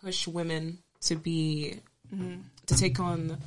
push 0.03 0.27
women 0.27 0.79
to 1.03 1.17
be, 1.17 1.77
mm-hmm. 2.15 2.41
to 2.67 2.77
take 2.77 3.01
on, 3.01 3.39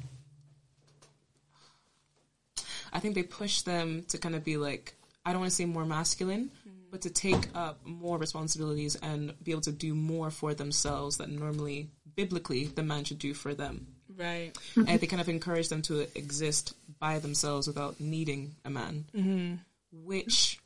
I 2.91 2.99
think 2.99 3.15
they 3.15 3.23
push 3.23 3.61
them 3.61 4.03
to 4.09 4.17
kind 4.17 4.35
of 4.35 4.43
be 4.43 4.57
like, 4.57 4.95
I 5.25 5.31
don't 5.31 5.41
want 5.41 5.51
to 5.51 5.55
say 5.55 5.65
more 5.65 5.85
masculine, 5.85 6.49
mm-hmm. 6.67 6.89
but 6.91 7.01
to 7.01 7.09
take 7.11 7.49
up 7.53 7.85
more 7.85 8.17
responsibilities 8.17 8.95
and 8.95 9.35
be 9.43 9.51
able 9.51 9.61
to 9.61 9.71
do 9.71 9.93
more 9.93 10.31
for 10.31 10.55
themselves 10.55 11.17
that 11.17 11.29
normally, 11.29 11.89
biblically, 12.15 12.65
the 12.65 12.83
man 12.83 13.03
should 13.03 13.19
do 13.19 13.33
for 13.33 13.53
them. 13.53 13.87
Right. 14.19 14.51
and 14.75 14.99
they 14.99 15.07
kind 15.07 15.21
of 15.21 15.29
encourage 15.29 15.69
them 15.69 15.81
to 15.83 16.01
exist 16.17 16.75
by 16.99 17.19
themselves 17.19 17.67
without 17.67 18.01
needing 18.01 18.55
a 18.65 18.69
man, 18.69 19.05
mm-hmm. 19.15 19.55
which 19.91 20.59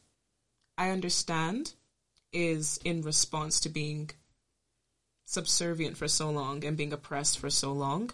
I 0.76 0.90
understand 0.90 1.72
is 2.32 2.80
in 2.84 3.04
response 3.04 3.60
to 3.62 3.70
being 3.70 4.10
subservient 5.26 5.98
for 5.98 6.08
so 6.08 6.32
long 6.32 6.66
and 6.66 6.76
being 6.76 6.94
oppressed 6.94 7.38
for 7.38 7.52
so 7.52 7.72
long. 7.74 8.10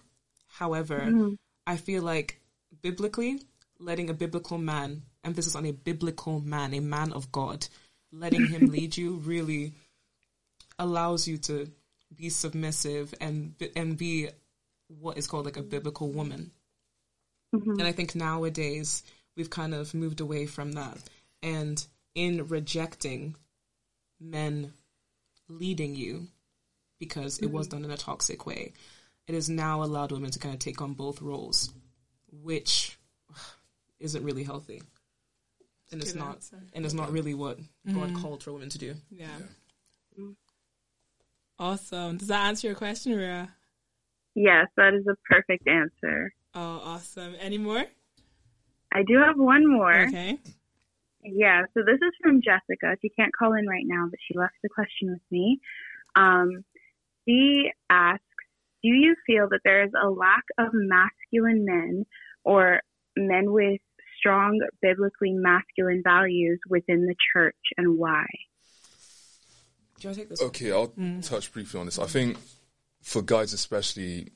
However, 0.47 1.31
I 1.65 1.77
feel 1.77 2.03
like 2.03 2.41
biblically, 2.81 3.41
letting 3.79 4.09
a 4.09 4.13
biblical 4.13 4.57
man, 4.57 5.03
emphasis 5.23 5.55
on 5.55 5.65
a 5.65 5.71
biblical 5.71 6.41
man, 6.41 6.73
a 6.73 6.81
man 6.81 7.13
of 7.13 7.31
God, 7.31 7.65
letting 8.11 8.47
him 8.47 8.67
lead 8.71 8.97
you 8.97 9.15
really 9.15 9.73
allows 10.77 11.27
you 11.27 11.37
to 11.37 11.69
be 12.15 12.29
submissive 12.29 13.13
and 13.21 13.53
and 13.75 13.97
be 13.97 14.29
what 14.89 15.17
is 15.17 15.27
called 15.27 15.45
like 15.45 15.57
a 15.57 15.61
biblical 15.61 16.11
woman. 16.11 16.51
And 17.51 17.83
I 17.83 17.91
think 17.91 18.15
nowadays 18.15 19.03
we've 19.35 19.49
kind 19.49 19.73
of 19.73 19.93
moved 19.93 20.19
away 20.19 20.45
from 20.45 20.73
that. 20.73 20.97
And 21.41 21.83
in 22.13 22.47
rejecting 22.47 23.35
men 24.19 24.73
leading 25.47 25.95
you 25.95 26.27
because 26.99 27.39
it 27.39 27.47
was 27.47 27.67
done 27.67 27.85
in 27.85 27.91
a 27.91 27.97
toxic 27.97 28.45
way, 28.45 28.73
it 29.27 29.33
has 29.33 29.49
now 29.49 29.83
allowed 29.83 30.11
women 30.11 30.31
to 30.31 30.39
kind 30.39 30.53
of 30.53 30.59
take 30.59 30.81
on 30.81 30.93
both 30.93 31.21
roles, 31.21 31.71
which 32.31 32.97
isn't 33.99 34.23
really 34.23 34.43
healthy. 34.43 34.81
And 35.91 36.01
it's 36.01 36.13
not 36.13 36.35
answer. 36.35 36.61
and 36.73 36.85
it's 36.85 36.93
not 36.93 37.11
really 37.11 37.33
what 37.33 37.57
God 37.87 38.09
mm-hmm. 38.09 38.21
called 38.21 38.43
for 38.43 38.53
women 38.53 38.69
to 38.69 38.77
do. 38.77 38.93
Yeah. 39.09 39.27
Awesome. 41.57 42.17
Does 42.17 42.27
that 42.27 42.47
answer 42.47 42.67
your 42.67 42.75
question, 42.75 43.15
Rhea? 43.15 43.49
Yes, 44.41 44.67
that 44.77 44.93
is 44.93 45.05
a 45.05 45.17
perfect 45.29 45.67
answer. 45.67 46.31
Oh, 46.55 46.81
awesome. 46.85 47.35
Any 47.41 47.57
more? 47.57 47.83
I 48.89 49.03
do 49.05 49.17
have 49.17 49.37
one 49.37 49.69
more. 49.69 50.07
Okay. 50.07 50.39
Yeah, 51.21 51.63
so 51.73 51.81
this 51.85 51.97
is 51.97 52.13
from 52.23 52.41
Jessica. 52.41 52.95
She 53.01 53.09
can't 53.09 53.35
call 53.37 53.51
in 53.51 53.67
right 53.67 53.83
now, 53.85 54.07
but 54.09 54.17
she 54.25 54.37
left 54.37 54.53
the 54.63 54.69
question 54.69 55.11
with 55.11 55.21
me. 55.29 55.59
Um, 56.15 56.63
she 57.27 57.69
asks, 57.89 58.23
do 58.81 58.87
you 58.87 59.17
feel 59.27 59.49
that 59.49 59.59
there 59.65 59.83
is 59.83 59.91
a 60.01 60.09
lack 60.09 60.45
of 60.57 60.69
masculine 60.71 61.65
men 61.65 62.05
or 62.45 62.79
men 63.17 63.51
with 63.51 63.81
strong 64.17 64.57
biblically 64.81 65.33
masculine 65.33 66.01
values 66.01 66.61
within 66.69 67.07
the 67.07 67.15
church 67.33 67.57
and 67.75 67.97
why? 67.97 68.25
Do 69.99 70.07
you 70.07 70.09
want 70.09 70.15
to 70.15 70.21
take 70.21 70.29
this? 70.29 70.41
Okay, 70.41 70.71
I'll 70.71 70.93
touch 71.23 71.51
briefly 71.51 71.81
on 71.81 71.87
this. 71.87 71.99
I 71.99 72.05
think 72.05 72.37
for 73.01 73.21
guys 73.21 73.53
especially, 73.53 74.29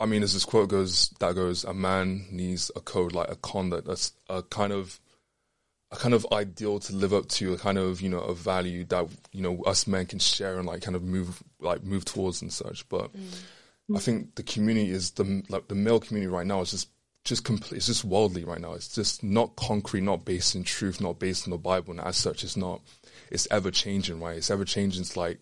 I 0.00 0.06
mean, 0.06 0.22
as 0.22 0.34
this 0.34 0.44
quote 0.44 0.68
goes, 0.68 1.10
that 1.20 1.34
goes, 1.34 1.64
a 1.64 1.74
man 1.74 2.26
needs 2.30 2.70
a 2.74 2.80
code, 2.80 3.12
like 3.12 3.30
a 3.30 3.36
conduct, 3.36 3.86
that's 3.86 4.12
a 4.28 4.42
kind 4.42 4.72
of, 4.72 5.00
a 5.92 5.96
kind 5.96 6.14
of 6.14 6.26
ideal 6.32 6.80
to 6.80 6.94
live 6.94 7.12
up 7.14 7.28
to, 7.28 7.52
a 7.52 7.58
kind 7.58 7.78
of, 7.78 8.00
you 8.00 8.08
know, 8.08 8.18
a 8.18 8.34
value 8.34 8.84
that, 8.86 9.06
you 9.32 9.42
know, 9.42 9.62
us 9.62 9.86
men 9.86 10.06
can 10.06 10.18
share 10.18 10.58
and 10.58 10.66
like 10.66 10.82
kind 10.82 10.96
of 10.96 11.02
move, 11.04 11.42
like 11.60 11.84
move 11.84 12.04
towards 12.04 12.42
and 12.42 12.52
such. 12.52 12.88
But 12.88 13.10
I 13.94 13.98
think 13.98 14.34
the 14.34 14.42
community 14.42 14.90
is 14.90 15.12
the, 15.12 15.44
like 15.48 15.68
the 15.68 15.76
male 15.76 16.00
community 16.00 16.32
right 16.32 16.46
now 16.46 16.62
is 16.62 16.72
just, 16.72 16.88
just 17.24 17.44
complete, 17.44 17.76
it's 17.76 17.86
just 17.86 18.04
worldly 18.04 18.44
right 18.44 18.60
now. 18.60 18.72
It's 18.72 18.94
just 18.94 19.22
not 19.22 19.56
concrete, 19.56 20.02
not 20.02 20.24
based 20.24 20.54
in 20.56 20.64
truth, 20.64 21.00
not 21.00 21.18
based 21.18 21.46
in 21.46 21.52
the 21.52 21.58
Bible. 21.58 21.92
And 21.92 22.00
as 22.00 22.16
such, 22.16 22.42
it's 22.42 22.56
not, 22.56 22.80
it's 23.30 23.46
ever 23.50 23.70
changing, 23.70 24.20
right? 24.20 24.36
It's 24.36 24.50
ever 24.50 24.64
changing. 24.64 25.02
It's 25.02 25.16
like, 25.16 25.38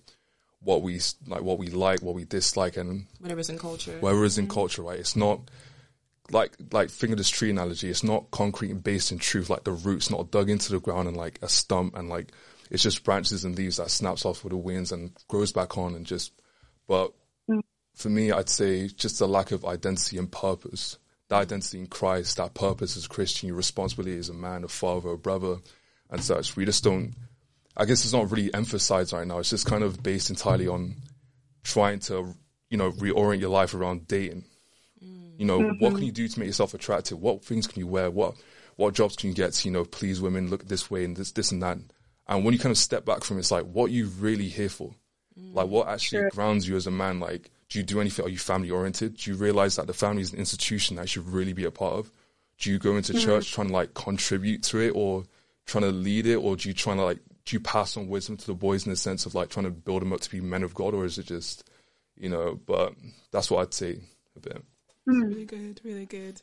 what 0.64 0.82
we 0.82 1.00
like, 1.26 1.42
what 1.42 1.58
we 1.58 1.68
like, 1.68 2.02
what 2.02 2.14
we 2.14 2.24
dislike, 2.24 2.76
and 2.76 3.06
Whatever's 3.18 3.50
in 3.50 3.58
culture. 3.58 3.96
whatever 4.00 4.24
is 4.24 4.38
in 4.38 4.46
mm-hmm. 4.46 4.54
culture, 4.54 4.82
right? 4.82 4.98
It's 4.98 5.16
not 5.16 5.40
like 6.30 6.56
like 6.72 6.90
finger 6.90 7.16
this 7.16 7.30
tree 7.30 7.50
analogy. 7.50 7.90
It's 7.90 8.04
not 8.04 8.30
concrete 8.30 8.70
and 8.70 8.82
based 8.82 9.12
in 9.12 9.18
truth. 9.18 9.50
Like 9.50 9.64
the 9.64 9.72
roots 9.72 10.10
not 10.10 10.30
dug 10.30 10.50
into 10.50 10.72
the 10.72 10.80
ground 10.80 11.08
and 11.08 11.16
like 11.16 11.38
a 11.42 11.48
stump, 11.48 11.96
and 11.96 12.08
like 12.08 12.32
it's 12.70 12.82
just 12.82 13.04
branches 13.04 13.44
and 13.44 13.56
leaves 13.56 13.76
that 13.76 13.90
snaps 13.90 14.24
off 14.24 14.44
with 14.44 14.52
the 14.52 14.56
winds 14.56 14.92
and 14.92 15.12
grows 15.28 15.52
back 15.52 15.76
on 15.76 15.94
and 15.94 16.06
just. 16.06 16.32
But 16.86 17.12
mm. 17.48 17.60
for 17.94 18.08
me, 18.08 18.32
I'd 18.32 18.48
say 18.48 18.88
just 18.88 19.20
a 19.20 19.26
lack 19.26 19.52
of 19.52 19.64
identity 19.64 20.18
and 20.18 20.30
purpose. 20.30 20.98
That 21.28 21.42
identity 21.42 21.78
in 21.78 21.86
Christ, 21.86 22.36
that 22.36 22.54
purpose 22.54 22.96
as 22.96 23.06
a 23.06 23.08
Christian, 23.08 23.48
your 23.48 23.56
responsibility 23.56 24.18
as 24.18 24.28
a 24.28 24.34
man, 24.34 24.64
a 24.64 24.68
father, 24.68 25.10
a 25.10 25.18
brother, 25.18 25.56
and 26.10 26.22
such. 26.22 26.56
We 26.56 26.64
just 26.64 26.84
don't. 26.84 27.14
I 27.76 27.84
guess 27.84 28.04
it's 28.04 28.12
not 28.12 28.30
really 28.30 28.52
emphasized 28.52 29.12
right 29.12 29.26
now. 29.26 29.38
It's 29.38 29.50
just 29.50 29.66
kind 29.66 29.82
of 29.82 30.02
based 30.02 30.30
entirely 30.30 30.68
on 30.68 30.96
trying 31.64 32.00
to, 32.00 32.34
you 32.68 32.76
know, 32.76 32.92
reorient 32.92 33.40
your 33.40 33.50
life 33.50 33.74
around 33.74 34.06
dating. 34.06 34.44
Mm. 35.02 35.38
You 35.38 35.46
know, 35.46 35.60
what 35.60 35.78
can 35.78 35.96
mm-hmm. 35.96 36.02
you 36.02 36.12
do 36.12 36.28
to 36.28 36.38
make 36.38 36.46
yourself 36.46 36.74
attractive? 36.74 37.18
What 37.18 37.44
things 37.44 37.66
can 37.66 37.80
you 37.80 37.86
wear? 37.86 38.10
What 38.10 38.34
what 38.76 38.94
jobs 38.94 39.16
can 39.16 39.28
you 39.30 39.34
get 39.34 39.52
to, 39.52 39.68
you 39.68 39.72
know, 39.72 39.84
please 39.84 40.20
women, 40.20 40.48
look 40.48 40.66
this 40.66 40.90
way 40.90 41.04
and 41.04 41.16
this 41.16 41.32
this 41.32 41.52
and 41.52 41.62
that. 41.62 41.78
And 42.26 42.44
when 42.44 42.54
you 42.54 42.60
kind 42.60 42.70
of 42.70 42.78
step 42.78 43.04
back 43.04 43.24
from 43.24 43.36
it, 43.36 43.40
it's 43.40 43.50
like 43.50 43.64
what 43.64 43.90
are 43.90 43.94
you 43.94 44.06
really 44.18 44.48
here 44.48 44.68
for? 44.68 44.94
Mm. 45.38 45.54
Like 45.54 45.68
what 45.68 45.88
actually 45.88 46.28
grounds 46.30 46.68
you 46.68 46.76
as 46.76 46.86
a 46.86 46.90
man? 46.90 47.20
Like, 47.20 47.50
do 47.68 47.78
you 47.78 47.84
do 47.84 48.00
anything? 48.00 48.26
Are 48.26 48.28
you 48.28 48.38
family 48.38 48.70
oriented? 48.70 49.16
Do 49.16 49.30
you 49.30 49.36
realize 49.36 49.76
that 49.76 49.86
the 49.86 49.94
family 49.94 50.22
is 50.22 50.32
an 50.32 50.38
institution 50.38 50.96
that 50.96 51.02
you 51.02 51.08
should 51.08 51.28
really 51.28 51.54
be 51.54 51.64
a 51.64 51.70
part 51.70 51.94
of? 51.94 52.12
Do 52.58 52.70
you 52.70 52.78
go 52.78 52.96
into 52.96 53.14
church 53.14 53.52
trying 53.52 53.68
to 53.68 53.72
like 53.72 53.94
contribute 53.94 54.62
to 54.64 54.78
it 54.78 54.90
or 54.90 55.24
trying 55.66 55.82
to 55.82 55.90
lead 55.90 56.26
it 56.26 56.36
or 56.36 56.54
do 56.54 56.68
you 56.68 56.74
trying 56.74 56.98
to 56.98 57.04
like 57.04 57.18
do 57.44 57.56
you 57.56 57.60
pass 57.60 57.96
on 57.96 58.08
wisdom 58.08 58.36
to 58.36 58.46
the 58.46 58.54
boys 58.54 58.86
in 58.86 58.90
the 58.90 58.96
sense 58.96 59.26
of 59.26 59.34
like 59.34 59.48
trying 59.48 59.64
to 59.64 59.70
build 59.70 60.02
them 60.02 60.12
up 60.12 60.20
to 60.20 60.30
be 60.30 60.40
men 60.40 60.62
of 60.62 60.74
God 60.74 60.94
or 60.94 61.04
is 61.04 61.18
it 61.18 61.26
just 61.26 61.68
you 62.16 62.28
know 62.28 62.58
but 62.66 62.94
that's 63.30 63.50
what 63.50 63.62
I'd 63.62 63.74
say 63.74 64.00
a 64.36 64.40
bit 64.40 64.62
Really 65.06 65.44
good. 65.44 65.80
Really 65.84 66.06
good. 66.06 66.40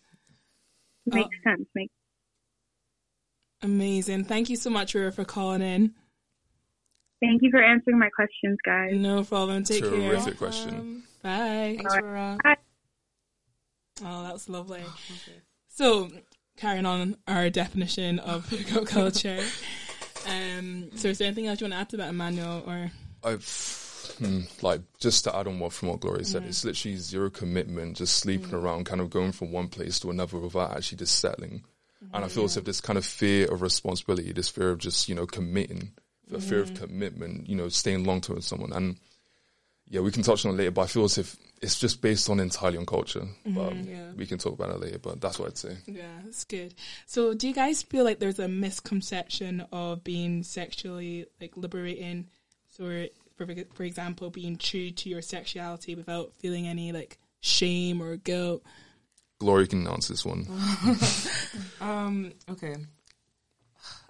Makes 1.05 1.37
sense. 1.43 1.67
Makes 1.73 1.93
Amazing. 3.61 4.25
Thank 4.25 4.49
you 4.49 4.55
so 4.55 4.69
much, 4.69 4.95
Rhea, 4.95 5.11
for 5.11 5.25
calling 5.25 5.61
in. 5.61 5.93
Thank 7.21 7.41
you 7.41 7.51
for 7.51 7.61
answering 7.61 7.99
my 7.99 8.09
questions, 8.09 8.57
guys. 8.65 8.91
No 8.93 9.23
problem. 9.23 9.63
Take 9.63 9.83
care. 9.83 9.91
terrific 9.91 10.37
question 10.37 11.03
Bye. 11.21 11.75
Thanks 11.77 11.95
for 11.95 12.15
uh, 12.15 12.37
Oh, 14.01 14.23
that's 14.23 14.47
lovely. 14.47 14.79
Okay. 14.79 15.37
So, 15.67 16.09
carrying 16.55 16.85
on 16.85 17.17
our 17.27 17.49
definition 17.49 18.19
of 18.19 18.47
hookup 18.47 18.85
culture. 18.87 19.43
Um, 20.59 20.89
so, 20.95 21.07
is 21.07 21.17
there 21.17 21.27
anything 21.27 21.47
else 21.47 21.61
you 21.61 21.65
want 21.65 21.73
to 21.73 21.79
add 21.79 21.89
to 21.89 21.97
that, 21.97 22.09
Emmanuel? 22.09 22.63
Or? 22.67 22.91
I've 23.23 24.15
hmm, 24.17 24.41
like 24.61 24.81
just 24.99 25.23
to 25.25 25.35
add 25.35 25.47
on 25.47 25.59
what 25.59 25.73
from 25.73 25.89
what 25.89 25.99
Gloria 25.99 26.23
said 26.23 26.43
it's 26.43 26.63
literally 26.63 26.97
zero 26.97 27.29
commitment 27.29 27.97
just 27.97 28.17
sleeping 28.17 28.53
around 28.53 28.85
kind 28.85 29.01
of 29.01 29.09
going 29.09 29.31
from 29.31 29.51
one 29.51 29.67
place 29.67 29.99
to 29.99 30.09
another 30.09 30.37
without 30.37 30.75
actually 30.75 30.99
just 30.99 31.19
settling. 31.19 31.63
And 32.13 32.23
I 32.23 32.29
feel 32.29 32.45
as 32.45 32.55
if 32.55 32.63
this 32.63 32.79
kind 32.79 32.97
of 32.97 33.05
fear 33.05 33.51
of 33.51 33.61
responsibility 33.61 34.31
this 34.31 34.49
fear 34.49 34.71
of 34.71 34.79
just 34.79 35.09
you 35.09 35.15
know 35.15 35.25
committing 35.25 35.91
the 36.29 36.39
fear 36.39 36.59
of 36.61 36.73
commitment 36.75 37.49
you 37.49 37.55
know 37.55 37.69
staying 37.69 38.05
long 38.05 38.21
term 38.21 38.37
with 38.37 38.45
someone. 38.45 38.71
And 38.71 38.97
yeah, 39.89 40.01
we 40.01 40.11
can 40.11 40.23
touch 40.23 40.45
on 40.45 40.53
it 40.53 40.57
later, 40.57 40.71
but 40.71 40.81
I 40.81 40.87
feel 40.87 41.03
as 41.05 41.17
if 41.17 41.35
it's 41.61 41.77
just 41.79 42.01
based 42.01 42.29
on 42.29 42.39
entirely 42.39 42.77
on 42.77 42.85
culture. 42.85 43.27
But 43.45 43.75
Yeah. 43.75 44.11
we 44.15 44.25
can 44.25 44.37
talk 44.37 44.53
about 44.53 44.69
it 44.69 44.79
later. 44.79 44.99
But 44.99 45.19
that's 45.19 45.37
what 45.39 45.49
I'd 45.49 45.57
say. 45.57 45.77
yeah, 45.87 46.21
that's 46.23 46.43
good. 46.45 46.73
So, 47.05 47.33
do 47.33 47.47
you 47.47 47.53
guys 47.53 47.81
feel 47.83 48.03
like 48.05 48.19
there's 48.19 48.39
a 48.39 48.47
misconception 48.47 49.65
of 49.71 50.03
being 50.03 50.43
sexually 50.43 51.25
like 51.41 51.57
liberating? 51.57 52.29
So, 52.69 53.07
for 53.35 53.47
for 53.73 53.83
example, 53.83 54.29
being 54.29 54.57
true 54.57 54.91
to 54.91 55.09
your 55.09 55.21
sexuality 55.21 55.95
without 55.95 56.33
feeling 56.39 56.67
any 56.67 56.91
like 56.91 57.17
shame 57.41 58.01
or 58.01 58.15
guilt. 58.17 58.63
Glory 59.39 59.67
can 59.67 59.87
answer 59.87 60.13
this 60.13 60.25
one. 60.25 60.45
Um, 61.81 62.33
okay. 62.49 62.75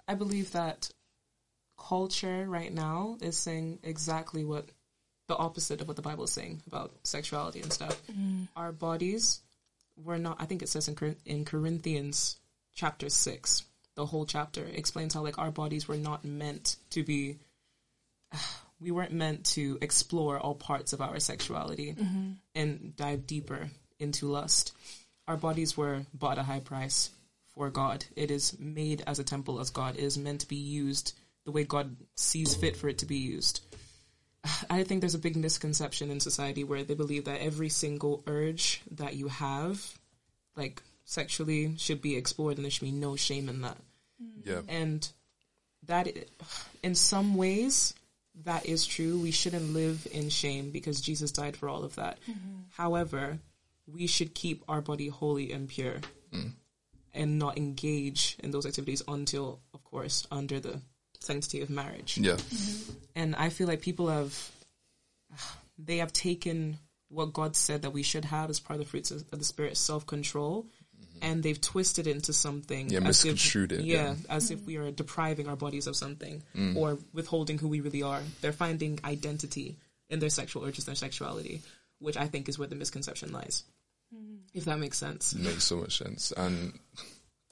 I 0.08 0.14
believe 0.14 0.50
that 0.52 0.90
culture 1.78 2.44
right 2.48 2.72
now 2.72 3.16
is 3.20 3.36
saying 3.36 3.78
exactly 3.84 4.44
what 4.44 4.68
the 5.30 5.36
opposite 5.36 5.80
of 5.80 5.86
what 5.86 5.94
the 5.94 6.02
Bible 6.02 6.24
is 6.24 6.32
saying 6.32 6.60
about 6.66 6.90
sexuality 7.04 7.60
and 7.60 7.72
stuff. 7.72 8.02
Mm. 8.10 8.48
Our 8.56 8.72
bodies 8.72 9.40
were 9.96 10.18
not, 10.18 10.38
I 10.40 10.44
think 10.44 10.60
it 10.60 10.68
says 10.68 10.88
in, 10.88 11.16
in 11.24 11.44
Corinthians 11.44 12.36
chapter 12.74 13.08
6, 13.08 13.62
the 13.94 14.06
whole 14.06 14.26
chapter 14.26 14.66
explains 14.74 15.14
how 15.14 15.22
like 15.22 15.38
our 15.38 15.52
bodies 15.52 15.86
were 15.86 15.96
not 15.96 16.24
meant 16.24 16.76
to 16.90 17.04
be 17.04 17.38
we 18.80 18.90
weren't 18.90 19.12
meant 19.12 19.44
to 19.44 19.78
explore 19.80 20.36
all 20.40 20.54
parts 20.54 20.92
of 20.92 21.00
our 21.00 21.20
sexuality 21.20 21.94
mm-hmm. 21.94 22.32
and 22.56 22.96
dive 22.96 23.24
deeper 23.28 23.70
into 24.00 24.26
lust. 24.26 24.72
Our 25.28 25.36
bodies 25.36 25.76
were 25.76 26.02
bought 26.12 26.38
a 26.38 26.42
high 26.42 26.60
price 26.60 27.10
for 27.54 27.70
God. 27.70 28.04
It 28.16 28.32
is 28.32 28.58
made 28.58 29.04
as 29.06 29.20
a 29.20 29.24
temple 29.24 29.60
as 29.60 29.70
God. 29.70 29.96
It 29.96 30.02
is 30.02 30.18
meant 30.18 30.40
to 30.40 30.48
be 30.48 30.56
used 30.56 31.14
the 31.44 31.52
way 31.52 31.62
God 31.62 31.94
sees 32.16 32.56
fit 32.56 32.76
for 32.76 32.88
it 32.88 32.98
to 32.98 33.06
be 33.06 33.18
used. 33.18 33.60
I 34.70 34.82
think 34.84 35.00
there's 35.00 35.14
a 35.14 35.18
big 35.18 35.36
misconception 35.36 36.10
in 36.10 36.20
society 36.20 36.64
where 36.64 36.84
they 36.84 36.94
believe 36.94 37.24
that 37.26 37.40
every 37.40 37.68
single 37.68 38.22
urge 38.26 38.82
that 38.92 39.14
you 39.14 39.28
have, 39.28 39.82
like 40.56 40.82
sexually, 41.04 41.74
should 41.78 42.00
be 42.02 42.16
explored 42.16 42.56
and 42.56 42.64
there 42.64 42.70
should 42.70 42.84
be 42.84 42.92
no 42.92 43.16
shame 43.16 43.48
in 43.48 43.62
that. 43.62 43.76
Yeah. 44.44 44.60
and 44.68 45.08
that 45.86 46.08
in 46.82 46.94
some 46.94 47.34
ways 47.36 47.94
that 48.44 48.66
is 48.66 48.86
true. 48.86 49.18
We 49.18 49.30
shouldn't 49.32 49.72
live 49.74 50.06
in 50.12 50.28
shame 50.30 50.70
because 50.70 51.00
jesus 51.00 51.30
died 51.32 51.56
for 51.56 51.68
all 51.68 51.84
of 51.84 51.96
that. 51.96 52.18
However 52.76 53.38
we 53.92 54.06
should 54.06 54.34
keep 54.34 54.62
our 54.68 54.80
body 54.80 55.08
holy 55.08 55.52
and 55.52 55.68
pure 55.68 55.96
Mm. 56.32 56.52
and 57.12 57.38
not 57.40 57.58
engage 57.58 58.36
in 58.38 58.52
those 58.52 58.64
activities 58.64 59.02
until, 59.08 59.58
of 59.74 59.82
course, 59.82 60.26
under 60.30 60.60
the 60.60 60.80
sanctity 61.20 61.60
of 61.60 61.70
marriage. 61.70 62.18
Yeah. 62.18 62.36
And 63.14 63.36
I 63.36 63.48
feel 63.50 63.66
like 63.66 63.80
people 63.82 64.08
have, 64.08 64.50
they 65.78 65.98
have 65.98 66.12
taken 66.12 66.78
what 67.08 67.32
God 67.32 67.56
said 67.56 67.82
that 67.82 67.90
we 67.90 68.02
should 68.02 68.24
have 68.26 68.50
as 68.50 68.60
part 68.60 68.78
of 68.78 68.84
the 68.86 68.90
fruits 68.90 69.10
of 69.10 69.24
of 69.32 69.38
the 69.38 69.44
Spirit, 69.44 69.76
self 69.76 70.06
control, 70.06 70.66
and 71.22 71.42
they've 71.42 71.60
twisted 71.60 72.06
it 72.06 72.14
into 72.14 72.32
something. 72.32 72.86
Mm-hmm. 72.86 73.02
Yeah, 73.04 73.08
as 73.08 73.24
if- 73.24 73.32
misconstrued 73.32 73.72
it, 73.72 73.84
Yeah, 73.84 73.96
yeah. 74.10 74.14
as 74.28 74.50
if 74.50 74.62
we 74.64 74.76
are 74.76 74.90
depriving 74.90 75.48
our 75.48 75.56
bodies 75.56 75.86
of 75.86 75.96
something 75.96 76.42
Mm. 76.56 76.76
or 76.76 76.98
withholding 77.12 77.58
who 77.58 77.68
we 77.68 77.80
really 77.80 78.02
are. 78.02 78.22
They're 78.40 78.52
finding 78.52 79.00
identity 79.04 79.76
in 80.08 80.18
their 80.20 80.30
sexual 80.30 80.64
urges, 80.64 80.84
their 80.84 80.94
sexuality, 80.94 81.62
which 81.98 82.16
I 82.16 82.26
think 82.28 82.48
is 82.48 82.58
where 82.58 82.68
the 82.68 82.74
misconception 82.76 83.32
lies. 83.32 83.64
If 84.54 84.64
that 84.64 84.78
makes 84.80 84.98
sense. 84.98 85.32
It 85.32 85.40
makes 85.42 85.62
so 85.64 85.76
much 85.76 85.98
sense. 85.98 86.32
And 86.32 86.72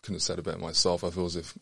couldn't 0.02 0.16
have 0.16 0.22
said 0.22 0.38
it 0.40 0.44
better 0.44 0.59
myself. 0.59 1.04
I 1.04 1.11
feel 1.11 1.26
as 1.26 1.37
if 1.37 1.57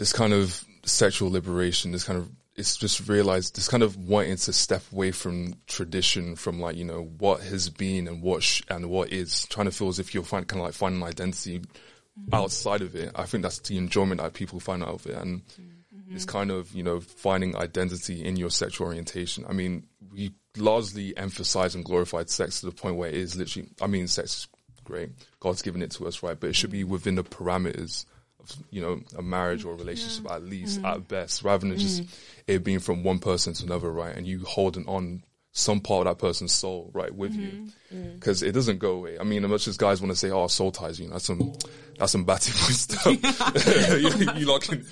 this 0.00 0.14
kind 0.14 0.32
of 0.32 0.64
sexual 0.82 1.30
liberation, 1.30 1.92
this 1.92 2.04
kind 2.04 2.18
of 2.18 2.30
it's 2.56 2.78
just 2.78 3.06
realized 3.06 3.54
this 3.54 3.68
kind 3.68 3.82
of 3.82 3.98
wanting 3.98 4.36
to 4.36 4.52
step 4.52 4.82
away 4.92 5.10
from 5.10 5.54
tradition, 5.66 6.36
from 6.36 6.58
like 6.58 6.74
you 6.74 6.86
know 6.86 7.02
what 7.18 7.42
has 7.42 7.68
been 7.68 8.08
and 8.08 8.22
what 8.22 8.42
sh- 8.42 8.62
and 8.70 8.88
what 8.88 9.12
is, 9.12 9.46
trying 9.48 9.66
to 9.66 9.70
feel 9.70 9.88
as 9.88 9.98
if 9.98 10.14
you're 10.14 10.24
find, 10.24 10.48
kind 10.48 10.60
of 10.60 10.64
like 10.64 10.74
finding 10.74 11.02
an 11.02 11.06
identity 11.06 11.58
mm-hmm. 11.58 12.34
outside 12.34 12.80
of 12.80 12.96
it. 12.96 13.12
I 13.14 13.26
think 13.26 13.42
that's 13.42 13.58
the 13.58 13.76
enjoyment 13.76 14.22
that 14.22 14.32
people 14.32 14.58
find 14.58 14.82
out 14.82 14.94
of 14.94 15.06
it, 15.06 15.16
and 15.16 15.42
mm-hmm. 15.46 16.16
it's 16.16 16.24
kind 16.24 16.50
of 16.50 16.74
you 16.74 16.82
know 16.82 17.00
finding 17.00 17.54
identity 17.54 18.24
in 18.24 18.36
your 18.36 18.50
sexual 18.50 18.86
orientation. 18.86 19.44
I 19.46 19.52
mean, 19.52 19.86
we 20.10 20.32
largely 20.56 21.14
emphasize 21.14 21.74
and 21.74 21.84
glorified 21.84 22.30
sex 22.30 22.60
to 22.60 22.66
the 22.66 22.72
point 22.72 22.96
where 22.96 23.10
it 23.10 23.16
is 23.16 23.36
literally. 23.36 23.68
I 23.82 23.86
mean, 23.86 24.06
sex 24.08 24.30
is 24.30 24.48
great. 24.82 25.10
God's 25.40 25.60
given 25.60 25.82
it 25.82 25.90
to 25.92 26.06
us, 26.08 26.22
right? 26.22 26.40
But 26.40 26.48
it 26.48 26.56
should 26.56 26.70
be 26.70 26.84
within 26.84 27.16
the 27.16 27.22
parameters 27.24 28.06
of 28.42 28.56
you 28.70 28.80
know 28.80 29.00
a 29.16 29.22
marriage 29.22 29.64
or 29.64 29.74
a 29.74 29.76
relationship 29.76 30.30
at 30.30 30.42
least, 30.42 30.82
mm. 30.82 30.84
at 30.84 31.08
best, 31.08 31.42
rather 31.42 31.68
than 31.68 31.78
just 31.78 32.02
mm. 32.02 32.08
it 32.46 32.64
being 32.64 32.80
from 32.80 33.02
one 33.02 33.18
person 33.18 33.52
to 33.54 33.64
another, 33.64 33.90
right? 33.90 34.16
And 34.16 34.26
you 34.26 34.44
holding 34.44 34.86
on 34.86 35.22
some 35.52 35.80
part 35.80 36.06
of 36.06 36.16
that 36.16 36.24
person's 36.24 36.52
soul, 36.52 36.90
right, 36.94 37.12
with 37.12 37.34
you, 37.34 37.48
mm-hmm. 37.48 37.96
mm. 37.96 38.14
because 38.14 38.42
it 38.42 38.52
doesn't 38.52 38.78
go 38.78 38.92
away. 38.92 39.18
I 39.18 39.24
mean, 39.24 39.44
as 39.44 39.50
much 39.50 39.66
as 39.68 39.76
guys 39.76 40.00
want 40.00 40.12
to 40.12 40.16
say, 40.16 40.30
"Oh, 40.30 40.46
soul 40.46 40.70
ties," 40.70 41.00
you 41.00 41.06
know, 41.06 41.14
that's 41.14 41.24
some 41.24 41.52
that's 41.98 42.12
some 42.12 42.24
batty 42.24 42.52
boy 42.52 42.56
stuff. 42.72 43.06
you, 44.00 44.32
you 44.40 44.58
can. 44.60 44.86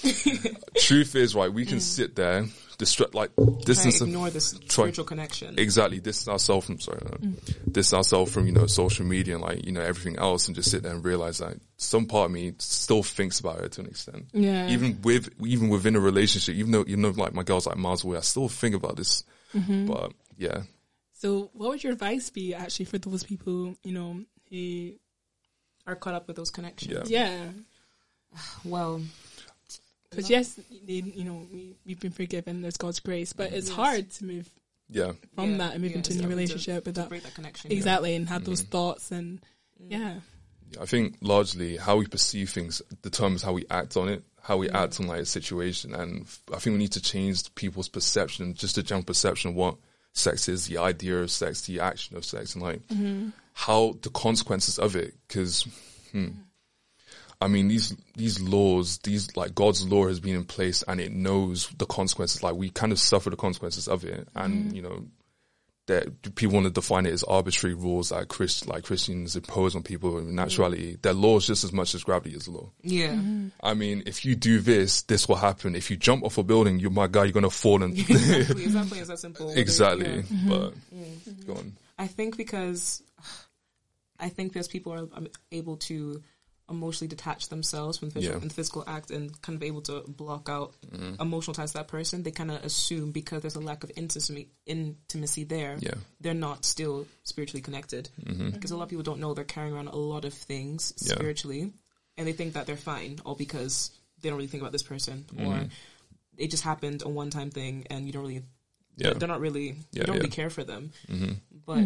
Truth 0.78 1.14
is, 1.14 1.34
right, 1.34 1.52
we 1.52 1.66
can 1.66 1.78
mm. 1.78 1.82
sit 1.82 2.16
there, 2.16 2.46
distract, 2.78 3.14
like 3.14 3.34
Try 3.36 3.46
distance. 3.64 3.98
to 3.98 4.04
ignore 4.04 4.30
this 4.30 4.52
try- 4.52 4.84
spiritual 4.84 5.04
connection. 5.04 5.58
Exactly, 5.58 6.00
distance 6.00 6.28
ourselves 6.28 6.66
from 6.66 6.80
sorry, 6.80 7.00
uh, 7.04 7.16
distance 7.70 7.94
ourselves 7.94 8.32
from 8.32 8.46
you 8.46 8.52
know 8.52 8.66
social 8.66 9.04
media 9.04 9.34
and 9.34 9.42
like 9.42 9.66
you 9.66 9.72
know 9.72 9.82
everything 9.82 10.18
else, 10.18 10.46
and 10.46 10.54
just 10.54 10.70
sit 10.70 10.82
there 10.84 10.94
and 10.94 11.04
realize 11.04 11.38
that 11.38 11.58
some 11.76 12.06
part 12.06 12.26
of 12.26 12.32
me 12.32 12.54
still 12.58 13.02
thinks 13.02 13.40
about 13.40 13.60
it 13.60 13.72
to 13.72 13.82
an 13.82 13.88
extent. 13.88 14.26
Yeah. 14.32 14.68
Even 14.68 15.00
with 15.02 15.28
even 15.44 15.68
within 15.68 15.96
a 15.96 16.00
relationship, 16.00 16.54
even 16.54 16.70
though 16.70 16.84
you 16.86 16.96
know 16.96 17.10
like 17.10 17.34
my 17.34 17.42
girl's 17.42 17.66
like 17.66 17.76
miles 17.76 18.04
away, 18.04 18.16
I 18.16 18.20
still 18.20 18.48
think 18.48 18.74
about 18.74 18.96
this. 18.96 19.24
Mm-hmm. 19.54 19.86
But 19.86 20.12
yeah, 20.36 20.62
So, 21.14 21.50
what 21.52 21.70
would 21.70 21.82
your 21.84 21.92
advice 21.92 22.30
be 22.30 22.54
actually 22.54 22.84
for 22.86 22.98
those 22.98 23.24
people, 23.24 23.74
you 23.82 23.92
know, 23.92 24.20
who, 24.50 24.92
Are 25.86 25.96
caught 25.96 26.14
up 26.14 26.26
with 26.28 26.36
those 26.36 26.50
connections. 26.50 27.10
yeah, 27.10 27.28
yeah, 27.30 28.40
Well, 28.64 29.00
because 30.10 30.30
yes, 30.30 30.58
they, 30.86 30.94
you 30.94 31.24
know, 31.24 31.46
we, 31.52 31.74
we've 31.86 32.00
been 32.00 32.12
forgiven. 32.12 32.62
There's 32.62 32.76
God's 32.76 33.00
grace, 33.00 33.32
but 33.32 33.52
it's 33.52 33.68
Yes. 33.68 33.76
hard 33.76 34.10
to 34.12 34.24
move 34.24 34.48
yeah, 34.90 35.12
from 35.34 35.52
Yeah, 35.52 35.58
that 35.58 35.72
and 35.74 35.82
move 35.82 35.90
yeah, 35.92 35.96
into 35.98 36.12
a 36.12 36.14
new 36.16 36.20
hard 36.22 36.30
to- 36.30 36.36
relationship 36.36 36.84
to 36.84 36.90
without 36.90 37.08
break 37.10 37.22
that 37.24 37.34
connection. 37.34 37.70
yeah. 37.70 37.76
exactly 37.76 38.14
and 38.14 38.28
have 38.28 38.44
those 38.44 38.62
mm-hmm. 38.62 38.70
thoughts 38.70 39.10
and 39.12 39.40
mm. 39.82 39.90
yeah, 39.90 40.14
I 40.80 40.86
think 40.86 41.16
largely 41.20 41.76
how 41.76 41.96
we 41.96 42.06
perceive 42.06 42.50
things 42.50 42.82
determines 43.02 43.42
how 43.42 43.52
we 43.52 43.64
act 43.70 43.96
on 43.96 44.08
it, 44.08 44.22
how 44.42 44.56
we 44.56 44.70
act 44.70 45.00
on 45.00 45.06
like 45.06 45.20
a 45.20 45.26
situation, 45.26 45.94
and 45.94 46.26
I 46.52 46.58
think 46.58 46.74
we 46.74 46.78
need 46.78 46.92
to 46.92 47.02
change 47.02 47.54
people's 47.54 47.88
perception, 47.88 48.54
just 48.54 48.76
the 48.76 48.82
general 48.82 49.04
perception 49.04 49.50
of 49.50 49.56
what 49.56 49.76
sex 50.12 50.48
is, 50.48 50.66
the 50.66 50.78
idea 50.78 51.18
of 51.18 51.30
sex, 51.30 51.62
the 51.62 51.80
action 51.80 52.16
of 52.16 52.24
sex, 52.24 52.54
and 52.54 52.62
like 52.62 52.80
how 53.54 53.96
the 54.02 54.10
consequences 54.10 54.78
of 54.78 54.96
it. 54.96 55.14
Because, 55.26 55.66
hmm, 56.12 56.28
I 57.40 57.48
mean, 57.48 57.68
these 57.68 57.94
these 58.16 58.40
laws, 58.40 58.98
these 58.98 59.36
like 59.36 59.54
God's 59.54 59.86
law 59.86 60.06
has 60.08 60.20
been 60.20 60.34
in 60.34 60.44
place, 60.44 60.82
and 60.86 61.00
it 61.00 61.12
knows 61.12 61.68
the 61.76 61.86
consequences. 61.86 62.42
Like 62.42 62.54
we 62.54 62.70
kind 62.70 62.92
of 62.92 62.98
suffer 62.98 63.30
the 63.30 63.36
consequences 63.36 63.88
of 63.88 64.04
it, 64.04 64.28
and 64.34 64.74
you 64.74 64.82
know 64.82 65.04
that 65.88 66.34
people 66.34 66.54
want 66.54 66.66
to 66.66 66.70
define 66.70 67.06
it 67.06 67.12
as 67.12 67.24
arbitrary 67.24 67.74
rules 67.74 68.10
that 68.10 68.28
Christ, 68.28 68.68
like 68.68 68.84
Christians 68.84 69.34
impose 69.34 69.74
on 69.74 69.82
people. 69.82 70.18
In 70.18 70.38
actuality, 70.38 70.96
mm. 70.96 71.02
their 71.02 71.14
law 71.14 71.38
is 71.38 71.46
just 71.46 71.64
as 71.64 71.72
much 71.72 71.94
as 71.94 72.04
gravity 72.04 72.36
is 72.36 72.46
law. 72.46 72.70
Yeah. 72.82 73.08
Mm-hmm. 73.08 73.48
I 73.62 73.74
mean, 73.74 74.04
if 74.06 74.24
you 74.24 74.36
do 74.36 74.60
this, 74.60 75.02
this 75.02 75.28
will 75.28 75.36
happen. 75.36 75.74
If 75.74 75.90
you 75.90 75.96
jump 75.96 76.24
off 76.24 76.38
a 76.38 76.42
building, 76.42 76.78
you 76.78 76.90
my 76.90 77.06
guy, 77.06 77.24
you're 77.24 77.32
gonna 77.32 77.50
fall 77.50 77.82
and 77.82 77.98
exactly. 77.98 78.64
Exactly. 78.68 78.98
It's 78.98 79.08
that 79.08 79.18
simple. 79.18 79.52
Exactly. 79.56 80.14
yeah. 80.16 80.48
But 80.48 80.72
mm-hmm. 80.94 81.46
go 81.46 81.58
on. 81.58 81.76
I 81.98 82.06
think 82.06 82.36
because 82.36 83.02
I 84.20 84.28
think 84.28 84.52
because 84.52 84.68
people 84.68 84.92
are 84.92 85.08
um, 85.14 85.28
able 85.50 85.76
to 85.88 86.22
emotionally 86.70 87.08
detach 87.08 87.48
themselves 87.48 87.98
from 87.98 88.08
the 88.08 88.14
physical, 88.14 88.34
Yeah. 88.34 88.38
from 88.40 88.48
the 88.48 88.54
physical 88.54 88.84
act 88.86 89.10
and 89.10 89.40
kind 89.42 89.56
of 89.56 89.62
able 89.62 89.80
to 89.82 90.02
block 90.06 90.48
out 90.48 90.74
mm-hmm. 90.86 91.20
emotional 91.20 91.54
ties 91.54 91.72
to 91.72 91.78
that 91.78 91.88
person, 91.88 92.22
they 92.22 92.30
kind 92.30 92.50
of 92.50 92.64
assume 92.64 93.10
because 93.12 93.42
there's 93.42 93.56
a 93.56 93.60
lack 93.60 93.84
of 93.84 93.90
intimacy 93.96 94.48
intimacy 94.66 95.44
there, 95.44 95.76
Yeah. 95.80 95.94
they're 96.20 96.34
not 96.34 96.64
still 96.64 97.06
spiritually 97.24 97.62
connected. 97.62 98.10
Mm-hmm. 98.22 98.50
Because 98.50 98.70
a 98.70 98.76
lot 98.76 98.84
of 98.84 98.88
people 98.90 99.02
don't 99.02 99.20
know 99.20 99.32
they're 99.34 99.44
carrying 99.44 99.74
around 99.74 99.88
a 99.88 99.96
lot 99.96 100.24
of 100.24 100.34
things 100.34 100.92
Yeah. 101.00 101.14
spiritually, 101.14 101.72
and 102.16 102.26
they 102.26 102.32
think 102.32 102.54
that 102.54 102.66
they're 102.66 102.76
fine, 102.76 103.20
all 103.24 103.34
because 103.34 103.90
they 104.20 104.28
don't 104.28 104.36
really 104.36 104.48
think 104.48 104.62
about 104.62 104.72
this 104.72 104.82
person 104.82 105.24
or 105.38 105.44
mm-hmm. 105.44 105.64
it 106.36 106.50
just 106.50 106.64
happened 106.64 107.02
a 107.02 107.08
one 107.08 107.30
time 107.30 107.50
thing, 107.50 107.86
and 107.88 108.06
you 108.06 108.12
don't 108.12 108.22
really 108.22 108.42
Yeah. 108.96 109.14
they're 109.14 109.28
not 109.28 109.40
really 109.40 109.68
Yeah, 109.68 109.74
you 109.92 110.02
don't 110.02 110.16
yeah. 110.16 110.20
really 110.22 110.30
care 110.30 110.50
for 110.50 110.64
them. 110.64 110.92
But 111.64 111.84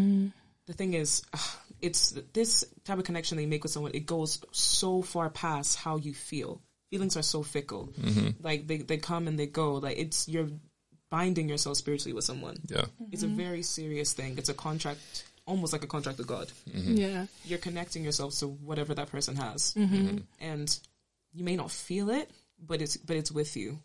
the 0.66 0.72
thing 0.72 0.94
is, 0.94 1.22
it's 1.82 2.10
this 2.32 2.64
type 2.84 2.98
of 2.98 3.04
connection 3.04 3.36
that 3.36 3.42
you 3.42 3.48
make 3.48 3.64
with 3.64 3.72
someone. 3.72 3.92
It 3.92 4.06
goes 4.06 4.40
so 4.52 5.02
far 5.02 5.28
past 5.28 5.76
how 5.76 5.96
you 5.96 6.14
feel. 6.14 6.62
Feelings 6.90 7.16
are 7.16 7.22
so 7.22 7.42
fickle. 7.42 7.88
Mm-hmm. 8.00 8.42
Like 8.42 8.66
they 8.66 8.78
they 8.78 8.98
come 8.98 9.26
and 9.26 9.38
they 9.38 9.46
go. 9.46 9.74
Like 9.74 9.98
it's 9.98 10.28
you're 10.28 10.48
binding 11.10 11.48
yourself 11.48 11.76
spiritually 11.76 12.14
with 12.14 12.24
someone. 12.24 12.56
Yeah. 12.68 12.84
It's 13.10 13.22
a 13.22 13.26
mm-hmm. 13.26 13.36
very 13.36 13.62
serious 13.62 14.12
thing. 14.12 14.38
It's 14.38 14.48
a 14.48 14.54
contract, 14.54 15.24
almost 15.44 15.72
like 15.72 15.84
a 15.84 15.86
contract 15.86 16.18
with 16.18 16.26
God. 16.26 16.50
Mm-hmm. 16.70 16.96
yeah, 16.96 17.26
You're 17.44 17.58
connecting 17.58 18.04
yourself 18.04 18.38
to 18.38 18.46
whatever 18.46 18.94
that 18.94 19.10
person 19.10 19.36
has, 19.36 19.74
and 20.40 20.78
you 21.34 21.44
may 21.44 21.56
not 21.56 21.70
feel 21.70 22.10
it, 22.10 22.30
but 22.64 22.80
it's 22.80 22.96
but 22.96 23.16
it's 23.16 23.32
with 23.32 23.56
you. 23.56 23.78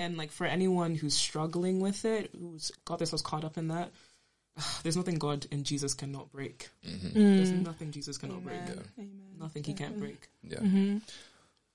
And 0.00 0.16
like 0.16 0.32
for 0.32 0.46
anyone 0.46 0.94
who's 0.94 1.14
struggling 1.14 1.80
with 1.80 2.04
it, 2.04 2.30
who's 2.38 2.72
got 2.84 2.98
themselves 2.98 3.22
caught 3.22 3.44
up 3.44 3.56
in 3.56 3.68
that, 3.68 3.92
there's 4.82 4.96
nothing 4.96 5.16
God 5.16 5.46
and 5.52 5.64
Jesus 5.64 5.94
cannot 5.94 6.32
break. 6.32 6.68
Mm-hmm. 6.86 7.36
There's 7.36 7.52
mm. 7.52 7.64
nothing 7.64 7.90
Jesus 7.90 8.18
cannot 8.18 8.44
break. 8.44 8.60
Nothing 9.38 9.64
He 9.64 9.74
can't 9.74 9.98
break. 9.98 10.28
Yeah. 10.42 10.58
Mm-hmm. 10.58 10.98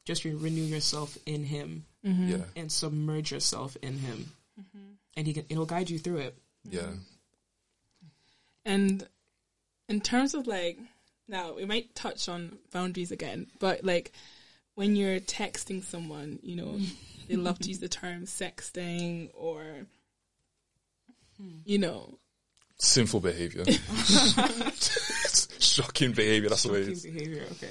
Just 0.06 0.26
re- 0.26 0.34
renew 0.34 0.64
yourself 0.64 1.18
in 1.26 1.44
Him 1.44 1.86
mm-hmm. 2.06 2.30
Yeah. 2.30 2.44
and 2.56 2.72
submerge 2.72 3.32
yourself 3.32 3.78
in 3.82 3.98
Him, 3.98 4.32
and 5.16 5.28
He 5.28 5.34
can, 5.34 5.46
He'll 5.50 5.66
guide 5.66 5.90
you 5.90 6.00
through 6.00 6.18
it. 6.18 6.38
Yeah. 6.70 6.92
and 8.66 9.08
in 9.90 10.00
terms 10.00 10.36
of 10.36 10.46
like 10.46 10.78
now 11.28 11.54
we 11.54 11.66
might 11.66 11.96
touch 11.96 12.30
on 12.30 12.58
boundaries 12.72 13.12
again, 13.12 13.48
but 13.60 13.84
like 13.84 14.12
when 14.76 14.96
you're 14.96 15.20
texting 15.20 15.84
someone, 15.84 16.40
you 16.44 16.56
know, 16.56 16.80
they 17.28 17.36
love 17.36 17.60
to 17.60 17.68
use 17.70 17.80
the 17.80 17.90
term 17.90 18.24
sexting 18.24 19.30
or 19.34 19.64
hmm. 21.40 21.58
you 21.66 21.78
know, 21.78 22.18
Sinful 22.84 23.20
behavior. 23.20 23.64
Shocking 25.60 26.14
behavior. 26.14 26.50
That's 26.50 26.64
the 26.64 26.72
way 26.72 26.80
it 26.82 26.96
Shocking 26.98 27.14
behavior. 27.14 27.46
Okay. 27.52 27.70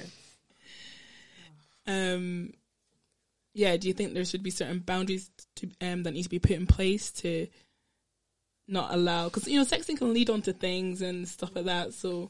um 1.87 2.53
yeah, 3.53 3.75
do 3.75 3.89
you 3.89 3.93
think 3.93 4.13
there 4.13 4.23
should 4.23 4.43
be 4.43 4.51
certain 4.51 4.79
boundaries 4.79 5.29
to 5.57 5.69
um 5.81 6.03
that 6.03 6.13
need 6.13 6.23
to 6.23 6.29
be 6.29 6.39
put 6.39 6.51
in 6.51 6.65
place 6.65 7.11
to 7.11 7.47
not 8.69 8.93
allow 8.93 9.25
because 9.25 9.47
you 9.49 9.59
know 9.59 9.65
sexting 9.65 9.97
can 9.97 10.13
lead 10.13 10.29
on 10.29 10.41
to 10.43 10.53
things 10.53 11.01
and 11.01 11.27
stuff 11.27 11.53
like 11.55 11.65
that 11.65 11.93
so 11.93 12.29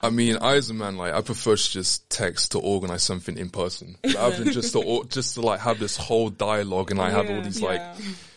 I 0.00 0.10
mean, 0.10 0.36
I 0.40 0.54
as 0.54 0.70
a 0.70 0.74
man, 0.74 0.96
like 0.96 1.12
I 1.14 1.20
prefer 1.20 1.56
to 1.56 1.70
just 1.70 2.08
text 2.08 2.52
to 2.52 2.58
organize 2.60 3.02
something 3.02 3.36
in 3.36 3.50
person 3.50 3.96
rather 4.14 4.42
than 4.44 4.52
just 4.52 4.72
to 4.72 4.80
or- 4.82 5.04
just 5.04 5.34
to 5.34 5.40
like 5.42 5.60
have 5.60 5.78
this 5.80 5.96
whole 5.96 6.30
dialogue 6.30 6.90
and 6.90 6.98
like 6.98 7.12
have 7.12 7.28
all 7.30 7.40
these 7.40 7.60
Yeah. 7.60 7.68
like 7.68 7.80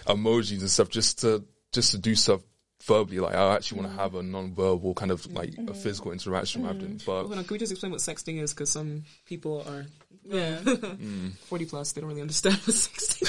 emojis 0.06 0.60
and 0.62 0.70
stuff 0.70 0.90
just 0.90 1.22
to 1.22 1.44
just 1.74 1.92
to 1.92 1.98
do 2.00 2.16
stuff 2.16 2.42
verbally. 2.88 3.20
Like 3.20 3.36
I 3.36 3.56
actually 3.56 3.82
Mm. 3.82 3.84
want 3.84 3.96
to 3.96 4.02
have 4.02 4.16
a 4.16 4.24
non-verbal 4.24 4.94
kind 4.96 5.12
of 5.12 5.32
like 5.32 5.50
a 5.54 5.62
mm. 5.62 5.76
physical 5.76 6.12
interaction 6.12 6.66
rather 6.66 6.80
than. 6.80 6.96
Mm. 6.96 7.06
But 7.06 7.24
Hold 7.26 7.38
on, 7.38 7.44
can 7.44 7.54
we 7.54 7.60
just 7.60 7.72
explain 7.72 7.92
what 7.92 8.02
sexting 8.02 8.42
is? 8.42 8.54
Because 8.54 8.72
some 8.72 9.04
people 9.26 9.64
are 9.68 9.86
yeah 10.24 10.58
40 11.46 11.66
plus, 11.66 11.92
they 11.92 12.02
don't 12.02 12.10
really 12.10 12.22
understand 12.22 12.56
what 12.56 12.76
sexting 12.76 13.22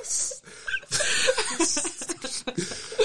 is. 0.00 0.42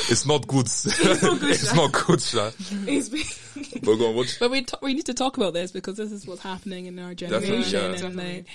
it's 0.10 0.26
not 0.26 0.48
good. 0.48 0.66
it's 0.68 1.76
not 1.76 1.92
good, 1.92 2.22
Sha. 2.22 2.48
is. 2.88 3.14
It's 3.14 3.38
But 3.82 3.96
go 3.98 4.10
on, 4.10 4.16
what? 4.16 4.38
But 4.40 4.52
we 4.52 4.62
t- 4.62 4.78
we 4.82 4.94
need 4.94 5.06
to 5.08 5.14
talk 5.14 5.38
about 5.38 5.54
this 5.54 5.72
because 5.72 5.98
this 5.98 6.12
is 6.12 6.26
what's 6.28 6.42
happening 6.42 6.86
in 6.86 6.98
our 7.00 7.14
Definitely, 7.14 7.48
generation, 7.64 7.80
yeah. 7.80 7.86
and 7.86 7.96
Definitely. 7.96 8.36
like, 8.36 8.46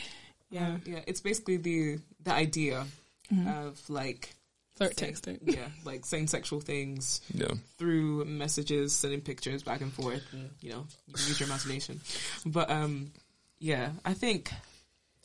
yeah, 0.51 0.77
yeah, 0.85 1.01
it's 1.07 1.21
basically 1.21 1.57
the 1.57 1.99
the 2.23 2.33
idea 2.33 2.85
mm-hmm. 3.33 3.49
of 3.49 3.81
like 3.91 4.35
flirt 4.77 4.99
saying- 4.99 5.15
texting. 5.15 5.39
yeah, 5.55 5.69
like 5.85 6.05
saying 6.07 6.29
sexual 6.29 6.61
things 6.61 7.21
Yeah. 7.35 7.53
through 7.79 8.25
messages, 8.25 8.93
sending 8.95 9.21
pictures 9.21 9.63
back 9.63 9.81
and 9.81 9.93
forth. 9.93 10.23
And, 10.33 10.51
you 10.61 10.71
know, 10.71 10.87
you 11.07 11.15
can 11.15 11.27
use 11.29 11.41
your 11.41 11.49
imagination. 11.49 12.01
But 12.47 12.71
um, 12.71 13.13
yeah, 13.59 13.93
I 14.05 14.15
think 14.15 14.51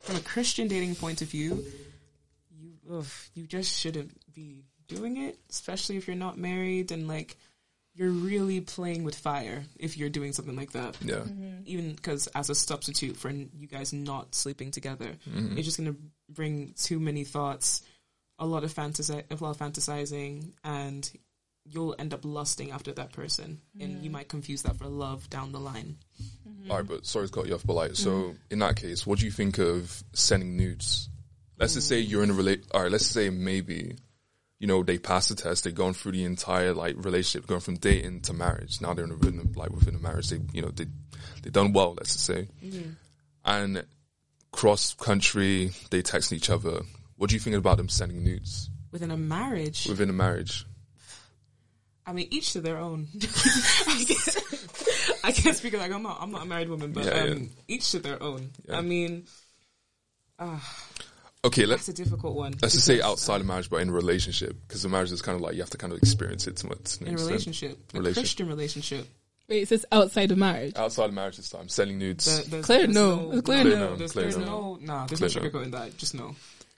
from 0.01 0.15
a 0.15 0.21
Christian 0.21 0.67
dating 0.67 0.95
point 0.95 1.21
of 1.21 1.29
view, 1.29 1.65
you 2.60 2.73
ugh, 2.91 3.05
you 3.36 3.47
just 3.47 3.77
shouldn't 3.77 4.12
be 4.33 4.63
doing 4.88 5.17
it, 5.17 5.38
especially 5.49 5.97
if 5.97 6.07
you're 6.07 6.15
not 6.15 6.38
married 6.38 6.91
and 6.91 7.07
like 7.07 7.36
you're 7.93 8.12
really 8.12 8.62
playing 8.62 9.03
with 9.03 9.15
fire 9.15 9.63
if 9.79 9.97
you're 9.97 10.10
doing 10.10 10.31
something 10.31 10.55
like 10.55 10.71
that. 10.73 10.95
Yeah. 11.01 11.23
Even 11.65 11.93
because 11.95 12.27
as 12.36 12.49
a 12.51 12.55
substitute 12.55 13.17
for 13.17 13.29
you 13.31 13.67
guys 13.67 13.91
not 13.91 14.36
sleeping 14.36 14.69
together, 14.71 15.15
Mm-hmm. 15.27 15.57
it's 15.57 15.65
just 15.65 15.77
gonna 15.77 15.95
bring 16.29 16.73
too 16.77 16.99
many 16.99 17.23
thoughts, 17.23 17.81
a 18.39 18.45
lot 18.45 18.63
of 18.63 18.73
fantasi- 18.73 19.23
a 19.30 19.43
lot 19.43 19.52
of 19.52 19.58
fantasizing, 19.58 20.52
and 20.63 21.10
you'll 21.69 21.95
end 22.00 22.13
up 22.13 22.21
lusting 22.23 22.71
after 22.71 22.93
that 22.93 23.12
person, 23.12 23.60
and 23.80 24.04
you 24.04 24.10
might 24.10 24.30
confuse 24.30 24.62
that 24.63 24.78
for 24.78 24.88
love 24.88 25.30
down 25.30 25.52
the 25.52 25.60
line. 25.60 25.97
Mm-hmm. 26.47 26.71
All 26.71 26.78
right, 26.78 26.88
but 26.88 27.06
sorry 27.06 27.28
to 27.28 27.34
cut 27.34 27.47
you 27.47 27.56
off, 27.56 27.65
but 27.65 27.73
like, 27.73 27.95
so 27.95 28.10
mm-hmm. 28.10 28.32
in 28.52 28.60
that 28.60 28.76
case, 28.76 29.06
what 29.06 29.19
do 29.19 29.26
you 29.26 29.32
think 29.32 29.58
of 29.58 30.04
sending 30.13 30.56
nudes? 30.56 31.10
Let's 31.60 31.73
just 31.73 31.88
say 31.88 32.04
mm. 32.04 32.10
you're 32.10 32.23
in 32.23 32.30
a 32.30 32.34
relate. 32.34 32.65
All 32.71 32.84
right, 32.84 32.91
let's 32.91 33.08
say 33.08 33.30
maybe, 33.30 33.95
you 34.60 34.67
know, 34.67 34.84
they 34.84 34.97
pass 34.97 35.28
the 35.28 35.36
test, 35.36 35.63
they've 35.63 35.73
gone 35.73 35.93
through 35.93 36.13
the 36.13 36.23
entire 36.23 36.73
like 36.73 36.95
relationship, 36.97 37.47
going 37.47 37.62
from 37.62 37.78
dating 37.78 38.21
to 38.21 38.34
marriage. 38.34 38.80
Now 38.80 38.93
they're 38.93 39.06
in 39.06 39.12
a, 39.12 39.15
within 39.15 39.39
a- 39.39 39.60
like 39.60 39.71
within 39.71 39.95
a 39.95 40.00
marriage. 40.00 40.30
They, 40.30 40.39
you 40.54 40.62
know, 40.62 40.69
they 40.69 40.86
they 41.41 41.50
done 41.50 41.73
well. 41.73 41.95
Let's 41.97 42.13
just 42.13 42.26
say, 42.26 42.47
mm-hmm. 42.63 42.91
and 43.43 43.86
cross 44.52 44.93
country, 44.93 45.71
they 45.89 46.02
text 46.02 46.32
each 46.32 46.50
other. 46.50 46.82
What 47.17 47.30
do 47.30 47.36
you 47.36 47.39
think 47.39 47.56
about 47.56 47.77
them 47.77 47.89
sending 47.89 48.23
nudes 48.23 48.69
Within 48.91 49.12
a 49.12 49.17
marriage, 49.17 49.88
within 49.88 50.10
a 50.10 50.13
marriage? 50.13 50.65
I 52.06 52.13
mean, 52.13 52.27
each 52.32 52.53
to 52.53 52.62
their 52.62 52.77
own. 52.77 53.08
I, 53.88 54.06
can't, 54.08 55.17
I 55.25 55.32
can't 55.34 55.56
speak 55.58 55.73
like 55.77 55.91
I'm 55.91 56.03
not. 56.03 56.19
I'm 56.21 56.32
not 56.32 56.43
a 56.43 56.45
married 56.45 56.69
woman, 56.69 56.93
but 56.93 57.03
Yeah, 57.06 57.12
um, 57.12 57.27
yeah. 57.38 57.47
each 57.67 57.91
to 57.91 57.99
their 57.99 58.21
own. 58.23 58.51
Yeah. 58.67 58.77
I 58.77 58.82
mean, 58.82 59.25
Okay, 61.43 61.65
let's 61.65 61.86
that's 61.86 61.99
a 61.99 62.03
difficult 62.03 62.36
one. 62.36 62.53
let's 62.62 62.73
just 62.73 62.86
say 62.86 62.95
because, 62.97 63.12
outside 63.12 63.41
of 63.41 63.47
marriage, 63.47 63.69
but 63.69 63.77
in 63.82 63.89
a 63.89 63.91
relationship, 63.91 64.56
because 64.67 64.84
the 64.84 64.89
marriage 64.89 65.12
is 65.12 65.21
kind 65.21 65.36
of 65.36 65.41
like 65.41 65.53
you 65.56 65.62
have 65.62 65.69
to 65.71 65.77
kind 65.77 65.93
of 65.93 65.99
experience 65.99 66.47
it 66.47 66.58
to 66.58 66.67
much. 66.67 66.97
in 67.01 67.10
a 67.10 67.17
relationship, 67.17 67.77
a 67.93 67.97
Relationship. 67.97 68.21
Christian 68.23 68.47
relationship. 68.47 69.08
Wait, 69.49 69.62
it 69.63 69.67
says 69.69 69.86
outside 69.91 70.32
of 70.32 70.38
marriage. 70.38 70.75
Outside 70.75 71.06
of 71.06 71.13
marriage 71.13 71.38
this 71.38 71.49
time, 71.49 71.69
selling 71.69 71.97
nudes. 71.99 72.25
There- 72.25 72.43
there's- 72.45 72.65
Clear 72.65 72.80
there's 72.80 72.93
no. 72.93 73.32
It's 73.32 73.41
clear 73.41 73.63
no. 73.63 73.95
There's, 73.95 74.12
Clear 74.12 74.23
there's 74.25 74.38
no. 74.38 74.45
no, 74.45 74.77
nah, 74.82 75.06
there's 75.08 75.19
Clear 75.19 75.43
no 75.43 75.49
no. 75.49 75.49
sugarcoating 75.60 75.71
that. 75.71 75.97
Just 75.97 76.15
no. 76.15 76.36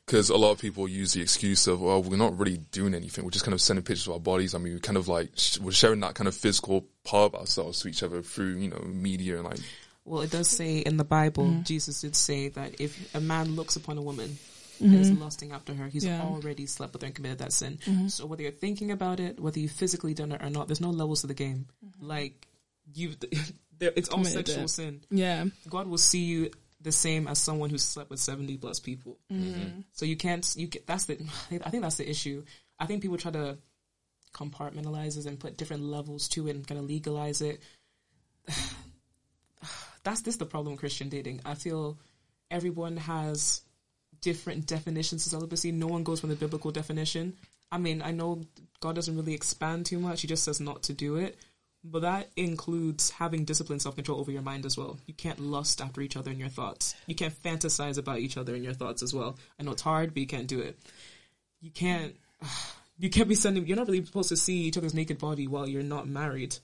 Because 0.10 0.32
a 0.32 0.38
lot 0.38 0.50
of 0.52 0.58
people 0.60 0.88
use 0.88 1.14
the 1.14 1.22
excuse 1.22 1.68
of, 1.68 1.82
well, 1.82 2.02
we're 2.02 2.18
not 2.18 2.36
really 2.40 2.58
doing 2.58 2.96
anything. 2.96 3.24
We're 3.24 3.30
just 3.30 3.46
kind 3.46 3.54
of 3.54 3.62
sending 3.62 3.84
pictures 3.86 4.08
of 4.08 4.14
our 4.14 4.20
bodies. 4.20 4.56
I 4.56 4.58
mean, 4.58 4.74
we're 4.74 4.80
kind 4.80 4.98
of 4.98 5.08
like, 5.08 5.30
sh- 5.36 5.60
we're 5.60 5.72
sharing 5.72 6.00
that 6.00 6.16
kind 6.16 6.28
of 6.28 6.34
physical 6.34 6.88
part 7.04 7.34
of 7.34 7.40
ourselves 7.40 7.80
to 7.82 7.88
each 7.90 8.02
other 8.02 8.24
through, 8.24 8.56
you 8.56 8.70
know, 8.70 8.80
media 8.88 9.36
and 9.36 9.44
like, 9.46 9.60
Well, 10.06 10.22
it 10.24 10.32
does 10.32 10.50
say 10.50 10.80
in 10.80 10.98
the 10.98 11.04
Bible, 11.04 11.46
Mm-hmm. 11.46 11.62
Jesus 11.62 12.02
did 12.02 12.16
say 12.16 12.50
that 12.50 12.82
if 12.82 13.14
a 13.14 13.20
man 13.22 13.56
looks 13.56 13.76
upon 13.76 14.00
a 14.00 14.02
woman 14.02 14.36
and 14.82 14.96
is 14.96 15.12
lusting 15.12 15.52
after 15.52 15.76
her, 15.76 15.88
he's 15.88 16.04
Mm-hmm. 16.06 16.14
Yeah. 16.14 16.22
Mm-hmm. 16.22 16.34
already 16.36 16.66
slept 16.66 16.94
with 16.94 17.04
her 17.04 17.06
and 17.06 17.14
committed 17.16 17.38
that 17.40 17.54
sin. 17.54 17.78
So 18.10 18.26
whether 18.26 18.42
you're 18.42 18.52
thinking 18.52 18.90
about 18.90 19.20
it, 19.20 19.40
whether 19.40 19.60
you've 19.60 19.72
physically 19.72 20.16
done 20.16 20.32
it 20.32 20.42
or 20.42 20.50
not, 20.50 20.68
there's 20.68 20.82
no 20.82 20.90
levels 20.90 21.22
to 21.22 21.28
the 21.28 21.34
game. 21.36 21.68
Like 22.02 22.48
you, 22.96 23.12
there, 23.78 23.92
it's 23.96 24.10
all 24.10 24.20
Mm-hmm. 24.24 24.34
Sexual 24.34 24.64
it. 24.64 24.70
sin. 24.70 25.02
Yeah, 25.12 25.46
God 25.70 25.88
will 25.88 25.98
see 26.00 26.24
you 26.24 26.50
the 26.82 26.92
same 26.92 27.28
as 27.28 27.40
someone 27.40 27.70
who 27.70 27.78
slept 27.78 28.10
with 28.10 28.20
70 28.20 28.58
plus 28.58 28.80
people. 28.80 29.18
Mm-hmm. 29.32 29.82
So 29.94 30.06
you 30.06 30.16
can't, 30.16 30.48
you 30.56 30.68
get, 30.68 30.88
that's 30.88 31.06
the, 31.06 31.20
I 31.52 31.70
think 31.70 31.84
that's 31.84 31.98
the 31.98 32.10
issue. 32.10 32.44
I 32.80 32.86
think 32.86 33.02
people 33.02 33.18
try 33.18 33.32
to 33.32 33.58
compartmentalize 34.34 35.18
it 35.18 35.26
and 35.26 35.40
put 35.40 35.58
different 35.58 35.84
levels 35.84 36.28
to 36.30 36.48
it 36.48 36.56
and 36.56 36.68
kind 36.68 36.80
of 36.80 36.86
legalize 36.86 37.42
it. 37.42 37.62
That's 40.04 40.22
this 40.22 40.38
the 40.38 40.46
problem 40.46 40.74
with 40.74 40.80
Christian 40.80 41.10
dating. 41.10 41.42
I 41.46 41.56
feel 41.56 41.98
everyone 42.50 42.98
has 42.98 43.62
different 44.22 44.66
definitions 44.66 45.26
of 45.26 45.32
celibacy. 45.32 45.72
No 45.72 45.88
one 45.88 46.04
goes 46.04 46.20
from 46.20 46.30
the 46.30 46.36
biblical 46.36 46.72
definition. 46.72 47.36
I 47.72 47.78
mean, 47.78 48.02
I 48.02 48.12
know 48.12 48.42
God 48.80 48.96
doesn't 48.96 49.16
really 49.16 49.34
expand 49.34 49.86
too 49.86 50.00
much. 50.00 50.22
He 50.22 50.28
just 50.28 50.44
says 50.44 50.60
not 50.60 50.84
to 50.84 50.94
do 50.94 51.18
it. 51.18 51.38
But 51.84 52.02
that 52.02 52.30
includes 52.36 53.10
having 53.10 53.46
discipline, 53.46 53.80
self 53.80 53.96
control 53.96 54.20
over 54.20 54.32
your 54.32 54.42
mind 54.42 54.66
as 54.66 54.78
well. 54.78 54.98
You 55.06 55.14
can't 55.14 55.40
lust 55.40 55.80
after 55.82 56.02
each 56.02 56.18
other 56.18 56.30
in 56.30 56.40
your 56.40 56.50
thoughts. 56.50 56.94
You 57.08 57.16
can't 57.16 57.34
fantasize 57.42 57.98
about 57.98 58.20
each 58.20 58.36
other 58.38 58.54
in 58.54 58.64
your 58.64 58.74
thoughts 58.74 59.02
as 59.02 59.14
well. 59.14 59.38
I 59.60 59.64
know 59.64 59.72
it's 59.72 59.82
hard, 59.82 60.14
but 60.14 60.20
you 60.20 60.28
can't 60.28 60.48
do 60.48 60.60
it. 60.60 60.78
You 61.62 61.72
can't. 61.72 62.16
You 63.02 63.10
can't 63.10 63.30
be 63.30 63.36
sending. 63.36 63.66
You're 63.66 63.78
not 63.78 63.88
really 63.88 64.04
supposed 64.04 64.28
to 64.28 64.36
see 64.36 64.64
each 64.64 64.78
other's 64.78 64.94
naked 64.94 65.20
body 65.20 65.48
while 65.48 65.66
you're 65.66 65.84
not 65.84 66.06
married. 66.06 66.58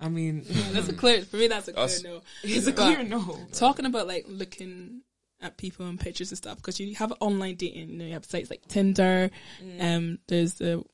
I 0.00 0.08
mean, 0.10 0.44
that's 0.72 0.88
a 0.88 0.92
clear 0.92 1.22
for 1.22 1.36
me. 1.36 1.48
That's 1.48 1.68
a 1.68 1.72
clear 1.72 1.84
Us- 1.84 2.02
no. 2.04 2.20
it's 2.42 2.66
a 2.66 2.72
But 2.72 2.94
clear 2.94 3.02
no. 3.04 3.38
Talking 3.52 3.86
about 3.86 4.06
like 4.06 4.26
looking 4.28 5.00
at 5.40 5.56
people 5.56 5.86
and 5.86 5.98
pictures 5.98 6.30
and 6.30 6.36
stuff 6.38 6.56
because 6.56 6.78
you 6.78 6.94
have 6.96 7.12
online 7.20 7.54
dating. 7.56 7.88
You 7.90 7.96
know, 7.98 8.04
you 8.04 8.12
have 8.12 8.24
sites 8.26 8.50
like 8.50 8.66
Tinder. 8.68 9.30
Um, 9.80 10.18
there's 10.28 10.54
the 10.54 10.84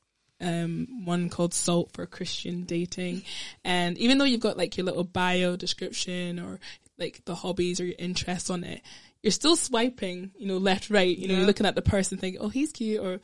um 0.41 1.05
one 1.05 1.29
called 1.29 1.53
Salt 1.53 1.91
for 1.93 2.05
Christian 2.05 2.63
dating, 2.63 3.23
and 3.63 3.97
even 3.97 4.17
though 4.17 4.25
you've 4.25 4.41
got 4.41 4.57
like 4.57 4.77
your 4.77 4.85
little 4.85 5.03
bio 5.03 5.55
description 5.55 6.39
or 6.39 6.59
like 6.97 7.23
the 7.25 7.35
hobbies 7.35 7.79
or 7.79 7.85
your 7.85 7.95
interests 7.99 8.49
on 8.49 8.63
it, 8.63 8.81
you're 9.23 9.31
still 9.31 9.55
swiping. 9.55 10.31
You 10.37 10.47
know, 10.47 10.57
left, 10.57 10.89
right. 10.89 11.17
You 11.17 11.27
know, 11.27 11.35
you're 11.35 11.45
looking 11.45 11.65
at 11.65 11.75
the 11.75 11.81
person 11.81 12.17
thinking, 12.17 12.41
oh, 12.41 12.49
he's 12.49 12.71
cute, 12.71 13.03
or 13.03 13.19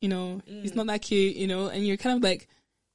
you 0.00 0.08
know, 0.08 0.42
he's 0.46 0.74
not 0.74 0.86
that 0.86 1.02
cute. 1.02 1.36
You 1.36 1.46
know, 1.46 1.68
and 1.68 1.86
you're 1.86 1.96
kind 1.96 2.16
of 2.16 2.22
like 2.22 2.48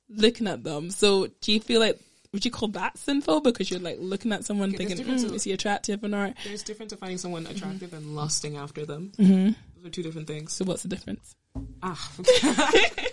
looking 0.10 0.48
at 0.48 0.64
them. 0.64 0.92
So 0.92 1.28
do 1.42 1.52
you 1.52 1.60
feel 1.60 1.80
like 1.80 2.00
would 2.34 2.46
you 2.46 2.52
call 2.52 2.70
that 2.70 2.98
sinful 2.98 3.42
because 3.42 3.70
you're 3.70 3.80
like 3.80 3.98
looking 4.00 4.32
at 4.32 4.46
someone 4.46 4.70
Okay, 4.70 4.86
thinking, 4.86 5.06
mm, 5.06 5.34
is 5.34 5.44
he 5.44 5.52
attractive 5.52 6.04
or 6.04 6.08
not? 6.08 6.34
There's 6.46 6.64
difference 6.64 6.94
of 6.94 7.00
finding 7.00 7.18
someone 7.18 7.46
attractive 7.46 7.94
and 7.94 8.16
lusting 8.16 8.56
after 8.56 8.86
them. 8.86 9.12
Mm-hmm. 9.18 9.52
Those 9.76 9.86
are 9.86 9.90
two 9.90 10.04
different 10.04 10.28
things. 10.28 10.54
So 10.54 10.64
what's 10.66 10.84
the 10.84 10.90
difference? 10.90 11.36
Ah. 11.84 12.12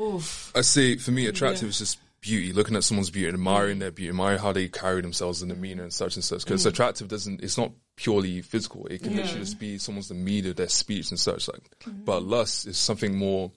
Oof. 0.00 0.52
I 0.54 0.62
say 0.62 0.96
for 0.96 1.10
me, 1.10 1.26
attractive 1.26 1.68
is 1.68 1.78
just 1.78 1.98
beauty. 2.20 2.52
Looking 2.52 2.76
at 2.76 2.84
someone's 2.84 3.10
beauty, 3.10 3.28
admiring 3.28 3.78
their 3.78 3.90
beauty, 3.90 4.10
admire 4.10 4.38
how 4.38 4.52
they 4.52 4.68
carry 4.68 5.00
themselves 5.00 5.42
and 5.42 5.50
demeanor 5.50 5.82
and 5.82 5.92
such 5.92 6.16
and 6.16 6.24
such. 6.24 6.44
Because 6.44 6.64
mm. 6.64 6.68
attractive 6.68 7.08
doesn't, 7.08 7.42
it's 7.42 7.58
not 7.58 7.72
purely 7.96 8.42
physical. 8.42 8.86
It 8.86 9.02
can 9.02 9.12
Yeah. 9.12 9.22
literally 9.22 9.40
just 9.40 9.58
be 9.58 9.78
someone's 9.78 10.08
demeanor, 10.08 10.52
their 10.52 10.68
speech 10.68 11.10
and 11.10 11.18
such. 11.18 11.48
Like, 11.48 11.62
mm-hmm. 11.80 12.04
but 12.04 12.22
lust 12.22 12.66
is 12.66 12.78
something 12.78 13.16
more 13.16 13.50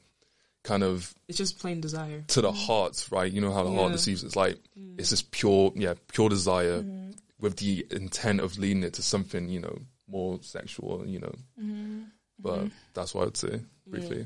kind 0.63 0.83
of 0.83 1.13
It's 1.27 1.37
just 1.37 1.59
plain 1.59 1.81
desire. 1.81 2.23
to 2.27 2.41
the 2.41 2.51
heart, 2.51 3.07
right? 3.11 3.31
You 3.31 3.41
know 3.41 3.53
how 3.53 3.63
the 3.63 3.71
heart 3.71 3.91
deceives. 3.91 4.23
It's 4.23 4.35
like 4.35 4.57
mm. 4.79 4.95
it's 4.97 5.09
just 5.09 5.31
pure, 5.31 5.71
yeah, 5.75 5.93
pure 6.11 6.29
desire 6.29 6.79
mm-hmm. 6.79 7.11
with 7.39 7.57
the 7.57 7.85
intent 7.91 8.39
of 8.39 8.57
leading 8.57 8.83
it 8.83 8.93
to 8.93 9.01
something, 9.01 9.49
you 9.49 9.59
know, 9.59 9.77
more 10.07 10.39
sexual. 10.41 11.05
You 11.05 11.19
know, 11.19 11.35
mm-hmm. 11.61 12.03
but 12.39 12.67
that's 12.93 13.13
what 13.13 13.27
I'd 13.27 13.37
say 13.37 13.61
briefly. 13.87 14.19
Yeah, 14.19 14.23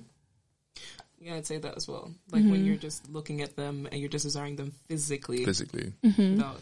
I'd 1.34 1.46
say 1.46 1.58
that 1.58 1.76
as 1.78 1.88
well. 1.88 2.12
Like 2.32 2.44
when 2.44 2.54
mm-hmm. 2.54 2.66
you're 2.66 2.76
just 2.78 3.10
looking 3.10 3.42
at 3.42 3.56
them 3.56 3.88
and 3.92 4.00
you're 4.00 4.10
just 4.10 4.26
desiring 4.26 4.56
them 4.56 4.74
physically 4.88 5.46
Physically, 5.46 5.94
mm-hmm. 6.04 6.36
without 6.36 6.60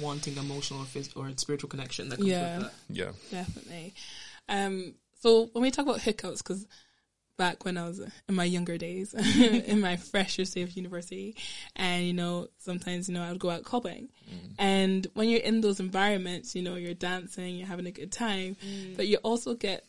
wanting 0.00 0.36
emotional 0.36 0.80
or, 0.80 0.86
phys- 0.86 1.16
or 1.16 1.30
spiritual 1.36 1.68
connection 1.68 2.08
that 2.08 2.16
comes 2.16 2.28
Yeah. 2.28 2.58
with 2.58 2.66
that. 2.66 2.74
yeah. 2.88 3.12
Definitely. 3.30 3.94
Um, 4.48 4.94
so 5.20 5.50
when 5.52 5.62
we 5.62 5.70
talk 5.70 5.86
about 5.86 6.00
hiccups, 6.00 6.42
because 6.42 6.66
back 7.38 7.64
when 7.64 7.76
I 7.76 7.86
was 7.88 8.00
in 8.00 8.34
my 8.34 8.44
younger 8.44 8.78
days, 8.78 9.14
in 9.38 9.80
my 9.80 9.96
freshest 9.96 10.54
day 10.54 10.62
of 10.62 10.76
university, 10.76 11.36
and 11.76 12.04
you 12.04 12.12
know, 12.12 12.48
sometimes 12.58 13.08
you 13.08 13.14
know 13.14 13.22
I 13.22 13.30
would 13.30 13.40
go 13.40 13.50
out 13.50 13.64
clubbing, 13.64 14.08
mm. 14.28 14.54
and 14.58 15.06
when 15.14 15.28
you're 15.28 15.40
in 15.40 15.60
those 15.60 15.80
environments, 15.80 16.54
you 16.54 16.62
know, 16.62 16.76
you're 16.76 16.94
dancing, 16.94 17.56
you're 17.56 17.66
having 17.66 17.86
a 17.86 17.92
good 17.92 18.12
time, 18.12 18.56
mm. 18.64 18.96
but 18.96 19.06
you 19.06 19.18
also 19.18 19.54
get 19.54 19.84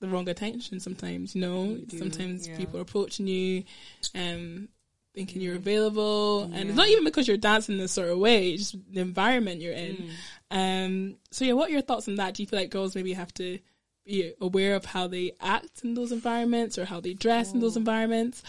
the 0.00 0.08
wrong 0.08 0.28
attention 0.28 0.80
sometimes. 0.80 1.34
You 1.34 1.40
know, 1.40 1.76
do, 1.76 1.98
sometimes 1.98 2.48
yeah. 2.48 2.56
people 2.56 2.78
are 2.78 2.82
approaching 2.82 3.26
you, 3.26 3.64
um. 4.14 4.68
Thinking 5.14 5.40
you're 5.40 5.56
available, 5.56 6.42
and 6.42 6.68
it's 6.68 6.76
not 6.76 6.88
even 6.88 7.04
because 7.04 7.26
you're 7.26 7.38
dancing 7.38 7.78
this 7.78 7.92
sort 7.92 8.10
of 8.10 8.18
way; 8.18 8.50
it's 8.50 8.72
just 8.72 8.92
the 8.92 9.00
environment 9.00 9.62
you're 9.62 9.72
in. 9.72 10.10
Um, 10.50 11.16
so 11.30 11.46
yeah, 11.46 11.54
what 11.54 11.70
are 11.70 11.72
your 11.72 11.80
thoughts 11.80 12.06
on 12.06 12.16
that? 12.16 12.34
Do 12.34 12.42
you 12.42 12.46
feel 12.46 12.58
like 12.58 12.68
girls 12.68 12.94
maybe 12.94 13.14
have 13.14 13.32
to 13.34 13.58
be 14.04 14.34
aware 14.40 14.74
of 14.74 14.84
how 14.84 15.06
they 15.08 15.32
act 15.40 15.82
in 15.84 15.94
those 15.94 16.12
environments 16.12 16.78
or 16.78 16.84
how 16.84 17.00
they 17.00 17.14
dress 17.14 17.52
in 17.52 17.60
those 17.60 17.76
environments? 17.76 18.42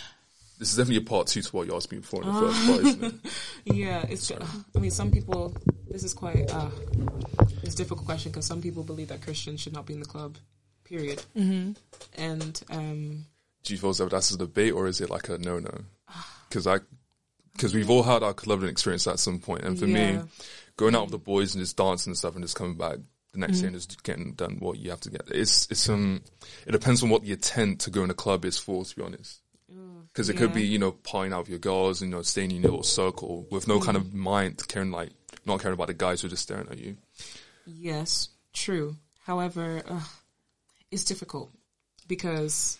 This 0.59 0.71
is 0.71 0.77
definitely 0.77 1.05
a 1.05 1.09
part 1.09 1.27
two 1.27 1.41
to 1.41 1.55
what 1.55 1.67
you 1.67 1.75
asked 1.75 1.91
me 1.91 1.99
before 1.99 2.23
in 2.23 2.33
the 2.33 2.39
first 2.39 2.65
part, 2.65 2.79
isn't 2.79 3.03
it? 3.03 3.13
Yeah, 3.75 4.05
it's. 4.09 4.31
I 4.31 4.79
mean, 4.79 4.91
some 4.91 5.11
people. 5.11 5.55
This 5.89 6.03
is 6.03 6.13
quite. 6.13 6.51
Uh, 6.51 6.69
it's 7.63 7.75
a 7.75 7.77
difficult 7.77 8.05
question 8.05 8.31
because 8.31 8.45
some 8.45 8.61
people 8.61 8.83
believe 8.83 9.09
that 9.09 9.21
Christians 9.21 9.61
should 9.61 9.73
not 9.73 9.85
be 9.85 9.93
in 9.93 9.99
the 9.99 10.05
club. 10.05 10.37
Period. 10.87 11.21
Mm-hmm. 11.35 11.71
And 12.21 12.63
um, 12.69 13.25
Do 13.63 13.73
you 13.73 13.79
feel 13.79 13.89
as 13.89 13.97
though 13.97 14.07
that's 14.07 14.31
a 14.31 14.37
debate 14.37 14.73
or 14.73 14.87
is 14.87 15.01
it 15.01 15.09
like 15.09 15.29
a 15.29 15.37
no 15.37 15.59
no? 15.59 15.73
Because 16.47 16.65
I, 16.67 16.79
because 17.53 17.73
we've 17.73 17.89
all 17.89 18.03
had 18.03 18.23
our 18.23 18.33
clubbing 18.33 18.69
experience 18.69 19.07
at 19.07 19.19
some. 19.19 19.41
And 19.61 19.77
for 19.77 19.87
me, 19.87 20.19
going 20.77 20.95
out 20.95 21.03
with 21.03 21.11
the 21.11 21.17
boys 21.17 21.55
and 21.55 21.61
just 21.61 21.75
dancing 21.75 22.11
and 22.11 22.17
stuff 22.17 22.35
and 22.35 22.43
just 22.43 22.55
coming 22.55 22.77
back 22.77 22.97
the 23.33 23.39
next 23.39 23.59
day 23.59 23.67
and 23.67 23.75
just 23.75 24.01
getting 24.03 24.33
done 24.33 24.57
what 24.59 24.77
you 24.77 24.89
have 24.91 25.01
to 25.01 25.09
get. 25.09 25.23
It's, 25.27 25.67
it's, 25.69 25.89
um, 25.89 26.21
it 26.65 26.71
depends 26.71 27.03
on 27.03 27.09
what 27.09 27.23
the 27.23 27.31
intent 27.33 27.81
to 27.81 27.89
go 27.89 28.03
in 28.03 28.09
a 28.09 28.13
club 28.13 28.45
is 28.45 28.57
for, 28.57 28.85
to 28.85 28.95
be 28.95 29.01
honest. 29.01 29.41
Because 30.13 30.29
it 30.29 30.37
could 30.37 30.53
be, 30.53 30.65
you 30.65 30.79
know, 30.79 30.93
partying 30.93 31.33
out 31.33 31.41
with 31.41 31.49
your 31.49 31.59
girls, 31.59 32.01
you 32.01 32.07
know, 32.07 32.21
staying 32.21 32.51
in 32.51 32.61
your 32.61 32.71
little 32.71 32.83
circle 32.83 33.45
with 33.51 33.67
no 33.67 33.79
kind 33.79 33.97
of 33.97 34.13
mind 34.13 34.65
caring, 34.67 34.89
like, 34.89 35.11
not 35.45 35.59
caring 35.59 35.73
about 35.73 35.87
the 35.87 35.93
guys 35.93 36.21
who 36.21 36.27
are 36.27 36.29
just 36.29 36.43
staring 36.43 36.67
at 36.71 36.79
you. 36.79 36.97
Yes, 37.65 38.29
true. 38.53 38.95
However, 39.25 39.83
uh, 39.87 39.99
it's 40.91 41.03
difficult 41.03 41.51
because 42.07 42.77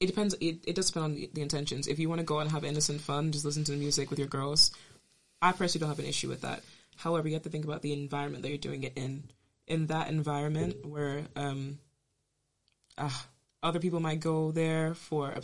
it 0.00 0.06
depends. 0.06 0.34
It, 0.40 0.64
it 0.66 0.74
does 0.74 0.88
depend 0.88 1.04
on 1.04 1.14
the, 1.14 1.30
the 1.32 1.42
intentions. 1.42 1.86
If 1.86 1.98
you 1.98 2.08
want 2.08 2.20
to 2.20 2.24
go 2.24 2.40
and 2.40 2.50
have 2.50 2.64
innocent 2.64 3.00
fun, 3.00 3.32
just 3.32 3.44
listen 3.44 3.64
to 3.64 3.72
the 3.72 3.78
music 3.78 4.10
with 4.10 4.18
your 4.18 4.28
girls. 4.28 4.72
I 5.40 5.52
personally 5.52 5.80
don't 5.80 5.96
have 5.96 6.04
an 6.04 6.10
issue 6.10 6.28
with 6.28 6.42
that. 6.42 6.62
However, 6.96 7.28
you 7.28 7.34
have 7.34 7.42
to 7.42 7.50
think 7.50 7.64
about 7.64 7.82
the 7.82 7.92
environment 7.92 8.42
that 8.42 8.48
you're 8.48 8.58
doing 8.58 8.82
it 8.84 8.92
in. 8.96 9.24
In 9.66 9.86
that 9.86 10.08
environment 10.08 10.84
where 10.84 11.22
um, 11.36 11.78
uh, 12.98 13.08
other 13.62 13.78
people 13.80 14.00
might 14.00 14.20
go 14.20 14.50
there 14.50 14.94
for 14.94 15.30
a, 15.30 15.40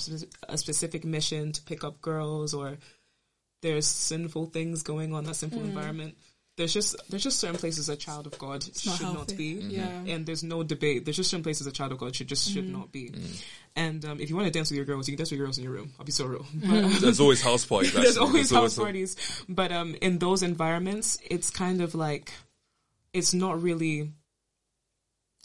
a 0.49 0.59
specific 0.59 1.05
mission 1.05 1.53
to 1.53 1.63
pick 1.63 1.85
up 1.85 2.03
girls, 2.03 2.53
or 2.53 2.77
there's 3.63 3.87
sinful 3.87 4.47
things 4.47 4.83
going 4.83 5.15
on 5.15 5.21
in 5.21 5.25
that 5.27 5.37
sinful 5.37 5.63
environment. 5.63 6.17
There's 6.61 6.75
just 6.75 6.95
there's 7.09 7.23
just 7.23 7.39
certain 7.39 7.57
places 7.57 7.89
a 7.89 7.97
child 7.97 8.27
of 8.27 8.39
God 8.39 8.63
not 8.67 8.77
should 8.77 9.01
not 9.01 9.15
healthy. 9.15 9.35
be, 9.35 9.63
mm-hmm. 9.63 9.71
Yeah. 9.71 10.15
and 10.15 10.27
there's 10.27 10.43
no 10.43 10.63
debate. 10.63 11.07
There's 11.07 11.17
just 11.17 11.31
certain 11.31 11.43
places 11.43 11.67
a 11.67 11.73
child 11.73 11.93
of 11.93 11.97
God 11.97 12.15
should 12.15 12.29
just 12.29 12.51
should 12.51 12.65
mm-hmm. 12.65 12.81
not 12.81 12.93
be. 12.93 13.09
Mm. 13.09 13.45
And 13.77 14.05
um, 14.05 14.21
if 14.21 14.29
you 14.29 14.37
want 14.37 14.47
to 14.47 14.53
dance 14.53 14.71
with 14.71 14.77
your 14.77 14.85
girls, 14.85 15.09
you 15.09 15.13
can 15.13 15.21
dance 15.21 15.31
with 15.31 15.39
your 15.39 15.47
girls 15.47 15.57
in 15.57 15.65
your 15.65 15.73
room. 15.73 15.95
I'll 15.99 16.05
be 16.05 16.13
so 16.13 16.27
real. 16.27 16.41
Mm-hmm. 16.41 16.71
But, 16.71 16.85
um, 16.85 16.93
There's 17.01 17.19
always 17.19 17.41
house 17.41 17.65
parties. 17.65 17.93
there's 17.95 18.09
actually. 18.09 18.27
always 18.27 18.51
house 18.51 18.77
a- 18.77 18.81
parties, 18.83 19.45
but 19.49 19.73
um, 19.73 19.97
in 20.03 20.19
those 20.19 20.43
environments, 20.43 21.19
it's 21.31 21.49
kind 21.49 21.81
of 21.81 21.95
like 21.95 22.31
it's 23.15 23.33
not 23.33 23.63
really. 23.63 24.13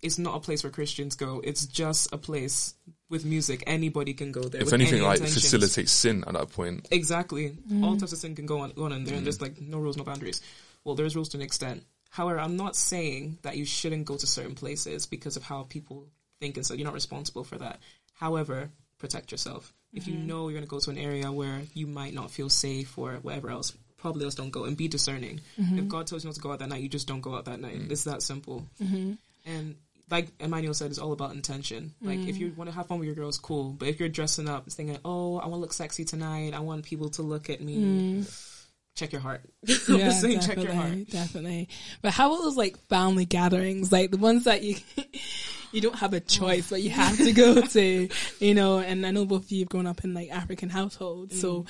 It's 0.03 0.17
not 0.17 0.35
a 0.35 0.41
place 0.41 0.65
where 0.65 0.71
Christians 0.71 1.15
go. 1.15 1.39
It's 1.45 1.65
just 1.65 2.11
a 2.11 2.17
place 2.17 2.73
with 3.09 3.23
music. 3.23 3.63
Anybody 3.65 4.13
can 4.13 4.33
go 4.33 4.43
there. 4.43 4.61
If 4.61 4.73
anything, 4.73 4.95
any 4.95 5.03
like, 5.03 5.19
intentions. 5.19 5.43
facilitates 5.43 5.93
sin 5.93 6.25
at 6.27 6.33
that 6.33 6.51
point. 6.51 6.89
Exactly. 6.91 7.55
All 7.81 7.95
types 7.95 8.11
of 8.11 8.19
sin 8.19 8.35
can 8.35 8.45
go 8.45 8.59
on, 8.59 8.71
go 8.71 8.83
on 8.83 8.91
in 8.91 9.05
there, 9.05 9.15
and 9.15 9.25
there's 9.25 9.41
like 9.41 9.61
no 9.61 9.79
rules, 9.79 9.95
no 9.95 10.03
boundaries. 10.03 10.41
Well, 10.85 10.95
there's 10.95 11.15
rules 11.15 11.29
to 11.29 11.37
an 11.37 11.43
extent. 11.43 11.83
However, 12.09 12.39
I'm 12.39 12.55
not 12.55 12.77
saying 12.77 13.39
that 13.41 13.57
you 13.57 13.65
shouldn't 13.65 14.05
go 14.05 14.15
to 14.15 14.25
certain 14.25 14.55
places 14.55 15.05
because 15.05 15.35
of 15.35 15.43
how 15.43 15.63
people 15.63 16.07
think, 16.39 16.55
and 16.55 16.65
so 16.65 16.73
you're 16.73 16.85
not 16.85 16.93
responsible 16.93 17.43
for 17.43 17.57
that. 17.57 17.79
However, 18.13 18.69
protect 18.99 19.31
yourself. 19.31 19.73
If 19.91 20.07
you 20.07 20.13
mm-hmm. 20.13 20.27
know 20.27 20.47
you're 20.47 20.57
going 20.57 20.63
to 20.63 20.69
go 20.69 20.79
to 20.79 20.91
an 20.91 20.97
area 20.97 21.31
where 21.31 21.61
you 21.73 21.87
might 21.87 22.13
not 22.13 22.31
feel 22.31 22.49
safe 22.49 22.97
or 22.97 23.13
whatever 23.21 23.49
else, 23.49 23.73
probably 23.97 24.25
else 24.25 24.35
don't 24.35 24.51
go 24.51 24.65
and 24.65 24.77
be 24.77 24.87
discerning. 24.87 25.41
Mm-hmm. 25.59 25.79
If 25.79 25.87
God 25.87 26.07
tells 26.07 26.23
you 26.23 26.29
not 26.29 26.35
to 26.35 26.41
go 26.41 26.51
out 26.51 26.59
that 26.59 26.69
night, 26.69 26.81
you 26.81 26.89
just 26.89 27.07
don't 27.07 27.21
go 27.21 27.35
out 27.35 27.45
that 27.45 27.59
night. 27.59 27.79
Mm. 27.79 27.91
It's 27.91 28.03
that 28.03 28.21
simple. 28.21 28.65
Mm-hmm. 28.81 29.13
And 29.45 29.75
like 30.09 30.27
Emmanuel 30.39 30.73
said, 30.73 30.91
it's 30.91 30.99
all 30.99 31.13
about 31.13 31.33
intention. 31.33 31.93
Like 32.01 32.19
if 32.19 32.37
you 32.37 32.51
mm. 32.51 32.57
want 32.57 32.69
to 32.69 32.75
have 32.75 32.87
fun 32.87 32.99
with 32.99 33.07
your 33.07 33.15
girls, 33.15 33.37
cool. 33.37 33.71
But 33.71 33.87
if 33.87 33.99
you're 33.99 34.09
dressing 34.09 34.47
up, 34.47 34.69
thinking, 34.69 34.99
"Oh, 35.03 35.37
I 35.37 35.47
want 35.47 35.53
to 35.53 35.61
look 35.61 35.73
sexy 35.73 36.05
tonight. 36.05 36.53
I 36.53 36.59
want 36.59 36.85
people 36.85 37.09
to 37.11 37.21
look 37.21 37.49
at 37.49 37.61
me," 37.61 37.77
mm. 37.77 38.54
Check 38.95 39.11
your 39.11 39.21
heart. 39.21 39.41
Yeah, 39.89 40.09
saying, 40.11 40.39
check 40.41 40.57
your 40.57 40.65
definitely, 40.67 40.75
heart. 40.97 41.09
definitely. 41.09 41.69
But 42.01 42.11
how 42.13 42.31
about 42.33 42.43
those 42.43 42.57
like 42.57 42.77
family 42.87 43.25
gatherings, 43.25 43.91
like 43.91 44.11
the 44.11 44.17
ones 44.17 44.45
that 44.45 44.63
you 44.63 44.75
you 45.71 45.81
don't 45.81 45.95
have 45.95 46.13
a 46.13 46.19
choice, 46.19 46.69
but 46.69 46.81
you 46.81 46.89
have 46.91 47.17
to 47.17 47.31
go 47.33 47.61
to, 47.61 48.09
you 48.39 48.53
know? 48.53 48.79
And 48.79 49.05
I 49.05 49.11
know 49.11 49.25
both 49.25 49.45
of 49.45 49.51
you 49.51 49.59
have 49.61 49.69
grown 49.69 49.85
up 49.87 50.03
in 50.03 50.13
like 50.13 50.29
African 50.31 50.69
households, 50.69 51.39
so 51.39 51.63
Mm. 51.63 51.67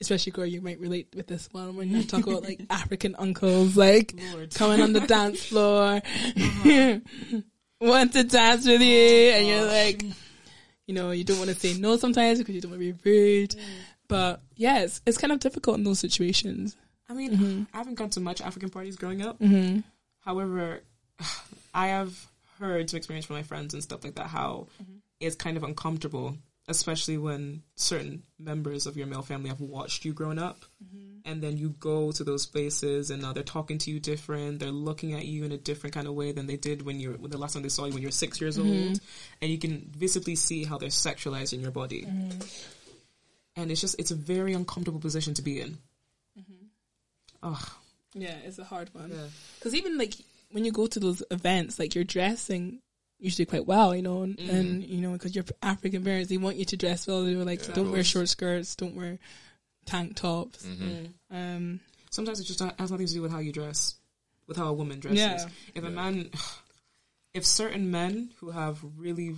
especially 0.00 0.32
girl, 0.32 0.44
you 0.46 0.60
might 0.60 0.78
relate 0.80 1.08
with 1.16 1.26
this 1.26 1.48
one 1.52 1.76
when 1.76 1.90
you 1.90 2.02
talk 2.02 2.26
about 2.26 2.42
like 2.42 2.60
African 2.68 3.14
uncles, 3.18 3.76
like 3.76 4.14
Lord. 4.32 4.54
coming 4.54 4.80
on 4.82 4.92
the 4.92 5.00
dance 5.00 5.42
floor, 5.44 6.02
want 7.80 8.12
to 8.12 8.24
dance 8.24 8.66
with 8.66 8.82
you, 8.82 9.30
and 9.30 9.46
you're 9.46 9.64
like, 9.66 10.02
you 10.86 10.94
know, 10.94 11.10
you 11.12 11.24
don't 11.24 11.38
want 11.38 11.50
to 11.50 11.56
say 11.56 11.78
no 11.78 11.96
sometimes 11.96 12.38
because 12.38 12.54
you 12.54 12.60
don't 12.60 12.72
want 12.72 12.82
to 12.82 12.92
be 12.92 13.10
rude. 13.10 13.56
But 14.08 14.40
yeah, 14.56 14.80
it's, 14.80 15.00
it's 15.06 15.18
kind 15.18 15.32
of 15.32 15.40
difficult 15.40 15.78
in 15.78 15.84
those 15.84 15.98
situations. 15.98 16.76
I 17.08 17.14
mean, 17.14 17.32
Mm-hmm. 17.32 17.62
I 17.74 17.78
haven't 17.78 17.94
gone 17.96 18.10
to 18.10 18.20
much 18.20 18.40
African 18.40 18.70
parties 18.70 18.96
growing 18.96 19.22
up. 19.22 19.38
However, 20.20 20.80
I 21.74 21.88
have 21.88 22.14
heard 22.58 22.88
some 22.90 22.98
experience 22.98 23.26
from 23.26 23.36
my 23.36 23.42
friends 23.42 23.74
and 23.74 23.82
stuff 23.82 24.04
like 24.04 24.14
that 24.16 24.26
how 24.28 24.68
Mm-hmm. 24.82 24.96
it's 25.20 25.36
kind 25.36 25.56
of 25.56 25.64
uncomfortable, 25.64 26.36
especially 26.68 27.18
when 27.18 27.62
certain 27.76 28.22
members 28.38 28.86
of 28.86 28.96
your 28.96 29.06
male 29.06 29.22
family 29.22 29.48
have 29.48 29.60
watched 29.60 30.04
you 30.04 30.12
growing 30.12 30.38
up. 30.38 30.64
Mm-hmm. 30.84 31.00
And 31.26 31.42
then 31.42 31.56
you 31.56 31.70
go 31.80 32.12
to 32.12 32.22
those 32.24 32.44
places 32.44 33.10
and 33.10 33.22
now 33.22 33.32
they're 33.32 33.42
talking 33.42 33.78
to 33.78 33.90
you 33.90 33.98
different. 33.98 34.60
They're 34.60 34.70
looking 34.70 35.14
at 35.14 35.24
you 35.24 35.44
in 35.44 35.52
a 35.52 35.56
different 35.56 35.94
kind 35.94 36.06
of 36.06 36.12
way 36.14 36.32
than 36.32 36.46
they 36.46 36.56
did 36.58 36.82
when 36.82 37.00
you 37.00 37.12
when 37.18 37.30
the 37.30 37.38
last 37.38 37.54
time 37.54 37.62
they 37.62 37.70
saw 37.70 37.86
you 37.86 37.92
when 37.94 38.02
you 38.02 38.08
were 38.08 38.12
six 38.12 38.40
years 38.42 38.58
Mm-hmm. 38.58 38.88
old. 38.88 39.00
And 39.40 39.50
you 39.50 39.58
can 39.58 39.90
visibly 39.96 40.36
see 40.36 40.64
how 40.64 40.76
they're 40.76 40.90
sexualizing 40.90 41.62
your 41.62 41.70
body. 41.70 42.06
Mm-hmm. 43.56 43.62
And 43.62 43.70
it's 43.70 43.80
just, 43.80 43.96
it's 43.98 44.10
a 44.10 44.16
very 44.16 44.52
uncomfortable 44.52 45.00
position 45.00 45.34
to 45.34 45.42
be 45.42 45.60
in. 45.60 45.78
Ugh. 47.42 47.68
Yeah, 48.14 48.36
it's 48.44 48.58
a 48.58 48.64
hard 48.64 48.92
one. 48.94 49.10
Yeah. 49.10 49.26
Because 49.58 49.74
even 49.74 49.98
like 49.98 50.14
when 50.50 50.64
you 50.64 50.72
go 50.72 50.86
to 50.86 51.00
those 51.00 51.22
events, 51.30 51.78
like 51.78 51.94
you're 51.94 52.04
dressing 52.04 52.80
usually 53.18 53.46
quite 53.46 53.66
well, 53.66 53.94
you 53.94 54.02
know, 54.02 54.22
and, 54.22 54.38
and 54.38 54.82
you 54.84 55.00
know, 55.00 55.12
because 55.12 55.34
you're 55.34 55.44
African 55.62 56.04
parents, 56.04 56.28
they 56.28 56.36
want 56.36 56.56
you 56.56 56.64
to 56.66 56.76
dress 56.76 57.06
well. 57.06 57.24
They 57.24 57.36
were 57.36 57.44
like, 57.44 57.72
don't 57.74 57.92
wear 57.92 58.04
short 58.04 58.28
skirts, 58.28 58.76
don't 58.76 58.96
wear 58.96 59.18
tank 59.86 60.16
tops. 60.16 60.66
Um, 61.30 61.80
sometimes 62.10 62.40
it 62.40 62.44
just 62.44 62.60
has 62.60 62.90
nothing 62.90 63.06
to 63.06 63.12
do 63.12 63.22
with 63.22 63.32
how 63.32 63.38
you 63.38 63.52
dress, 63.52 63.94
with 64.46 64.56
how 64.56 64.68
a 64.68 64.72
woman 64.72 65.00
dresses. 65.00 65.18
Yeah. 65.18 65.46
If 65.74 65.84
a 65.84 65.90
man, 65.90 66.30
if 67.34 67.44
certain 67.46 67.90
men 67.90 68.30
who 68.40 68.50
have 68.50 68.78
really 68.96 69.36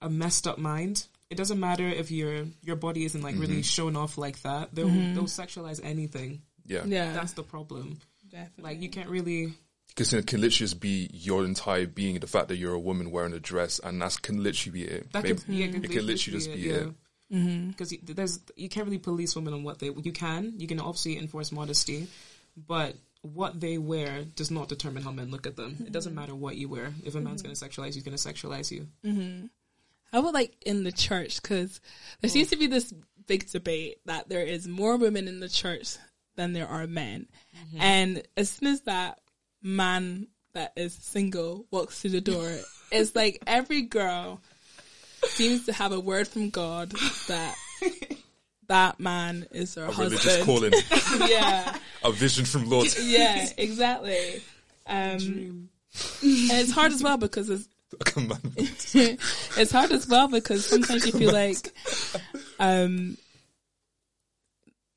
a 0.00 0.10
messed 0.10 0.46
up 0.46 0.58
mind, 0.58 1.06
it 1.30 1.36
doesn't 1.36 1.58
matter 1.58 1.86
if 1.86 2.10
your 2.10 2.44
your 2.62 2.76
body 2.76 3.04
isn't 3.04 3.22
like 3.22 3.34
really 3.34 3.54
mm-hmm. 3.54 3.62
shown 3.62 3.96
off 3.96 4.18
like 4.18 4.40
that. 4.42 4.74
They'll 4.74 4.88
mm-hmm. 4.88 5.14
they'll 5.14 5.24
sexualize 5.24 5.80
anything. 5.82 6.42
Yeah. 6.64 6.82
yeah, 6.84 7.12
That's 7.12 7.32
the 7.32 7.42
problem. 7.42 8.00
definitely. 8.28 8.64
Like 8.64 8.82
you 8.82 8.90
can't 8.90 9.08
really. 9.08 9.52
Because 9.88 10.12
it 10.12 10.26
can 10.26 10.40
literally 10.40 10.66
just 10.66 10.80
be 10.80 11.08
your 11.12 11.44
entire 11.44 11.86
being, 11.86 12.18
the 12.18 12.26
fact 12.26 12.48
that 12.48 12.56
you're 12.56 12.74
a 12.74 12.78
woman 12.78 13.10
wearing 13.10 13.32
a 13.32 13.40
dress, 13.40 13.78
and 13.82 14.02
that 14.02 14.20
can 14.20 14.42
literally 14.42 14.80
be 14.80 14.84
it. 14.84 15.12
That 15.12 15.22
Maybe- 15.22 15.38
could, 15.38 15.54
yeah, 15.54 15.66
it 15.66 15.90
can 15.90 16.06
literally 16.06 16.38
just 16.38 16.52
be 16.52 16.68
it. 16.68 16.88
Mm-hmm. 17.32 17.70
Because 17.70 17.94
there's 18.02 18.40
you 18.56 18.68
can't 18.68 18.86
really 18.86 18.98
police 18.98 19.34
women 19.34 19.54
on 19.54 19.64
what 19.64 19.80
they 19.80 19.90
you 19.90 20.12
can 20.12 20.54
you 20.58 20.68
can 20.68 20.78
obviously 20.78 21.18
enforce 21.18 21.50
modesty, 21.50 22.06
but 22.56 22.94
what 23.22 23.60
they 23.60 23.78
wear 23.78 24.22
does 24.36 24.50
not 24.50 24.68
determine 24.68 25.02
how 25.02 25.10
men 25.10 25.30
look 25.30 25.46
at 25.46 25.56
them. 25.56 25.76
It 25.80 25.92
doesn't 25.92 26.14
matter 26.14 26.34
what 26.34 26.56
you 26.56 26.68
wear. 26.68 26.92
If 27.04 27.16
a 27.16 27.20
man's 27.20 27.42
going 27.42 27.54
to 27.54 27.64
sexualize 27.64 27.88
you, 27.88 27.94
he's 27.94 28.04
going 28.04 28.16
to 28.16 28.22
sexualize 28.22 28.70
you. 28.70 28.86
How 30.12 30.20
about 30.20 30.34
like 30.34 30.54
in 30.64 30.84
the 30.84 30.92
church? 30.92 31.40
Because 31.42 31.80
there 32.20 32.30
seems 32.30 32.48
to 32.50 32.56
be 32.56 32.66
this 32.66 32.92
big 33.26 33.50
debate 33.50 33.98
that 34.06 34.28
there 34.28 34.44
is 34.44 34.66
more 34.68 34.96
women 34.96 35.26
in 35.28 35.40
the 35.40 35.48
church 35.48 35.96
than 36.36 36.52
there 36.52 36.68
are 36.68 36.86
men, 36.86 37.26
and 37.78 38.22
as 38.36 38.50
soon 38.50 38.68
as 38.68 38.82
that 38.82 39.20
man 39.62 40.28
that 40.52 40.72
is 40.76 40.94
single 40.94 41.66
walks 41.70 42.00
through 42.00 42.10
the 42.10 42.20
door, 42.20 42.50
it's 42.92 43.14
like 43.16 43.42
every 43.46 43.82
girl 43.82 44.40
seems 45.24 45.66
to 45.66 45.72
have 45.72 45.92
a 45.92 46.00
word 46.00 46.28
from 46.28 46.50
God 46.50 46.90
that 47.28 47.54
that 48.68 49.00
man 49.00 49.46
is 49.50 49.74
her 49.74 49.84
A 49.84 49.92
husband. 49.92 50.24
religious 50.24 50.44
calling, 50.44 50.72
yeah, 51.30 51.76
a 52.04 52.12
vision 52.12 52.44
from 52.44 52.68
Lord. 52.68 52.86
yeah, 53.02 53.48
exactly. 53.56 54.42
Um, 54.86 55.68
and 56.22 56.50
it's 56.52 56.70
hard 56.72 56.92
as 56.92 57.02
well 57.02 57.16
because 57.16 57.68
it's 58.00 58.12
commandment. 58.12 58.94
it's 59.58 59.72
hard 59.72 59.92
as 59.92 60.08
well 60.08 60.28
because 60.28 60.64
sometimes 60.66 61.06
you 61.06 61.12
feel 61.12 61.32
like 61.32 61.72
um 62.58 63.16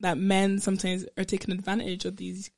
that 0.00 0.16
men 0.18 0.58
sometimes 0.58 1.04
are 1.18 1.24
taking 1.24 1.52
advantage 1.52 2.04
of 2.04 2.16
these 2.16 2.50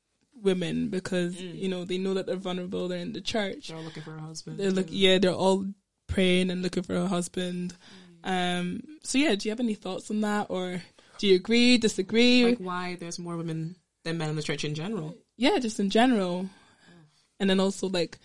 women 0.43 0.89
because 0.89 1.41
you 1.41 1.69
know 1.69 1.85
they 1.85 1.99
know 1.99 2.15
that 2.15 2.27
they're 2.27 2.37
vulnerable 2.37 2.89
they're 2.89 2.99
in 2.99 3.13
the 3.13 3.21
church 3.21 3.69
They're 3.69 3.77
all 3.77 3.85
looking 3.85 4.03
for 4.03 4.17
a 4.17 4.21
husband. 4.21 4.59
they're 4.59 4.71
look 4.71 4.87
yeah 4.91 5.19
they're 5.19 5.33
all 5.33 5.65
praying 6.09 6.51
and 6.51 6.63
looking 6.63 6.83
for 6.83 6.97
a 6.97 7.07
husband 7.07 7.75
um 8.25 8.81
so 9.03 9.19
yeah 9.19 9.35
do 9.35 9.49
you 9.49 9.51
have 9.53 9.61
any 9.61 9.75
thoughts 9.75 10.11
on 10.11 10.21
that 10.23 10.47
or 10.51 10.83
do 11.19 11.27
you 11.29 11.37
agree 11.37 11.79
disagree 11.79 12.45
like 12.45 12.59
why 12.59 12.97
there's 12.99 13.19
more 13.19 13.37
women 13.37 13.77
than 14.05 14.19
men 14.19 14.31
in 14.31 14.37
the 14.37 14.43
church 14.43 14.65
in 14.65 14.75
general. 14.75 15.17
yeah 15.37 15.59
just 15.59 15.79
in 15.79 15.91
general 15.91 16.49
and 17.39 17.49
then 17.49 17.61
also 17.61 17.89
like 17.89 18.19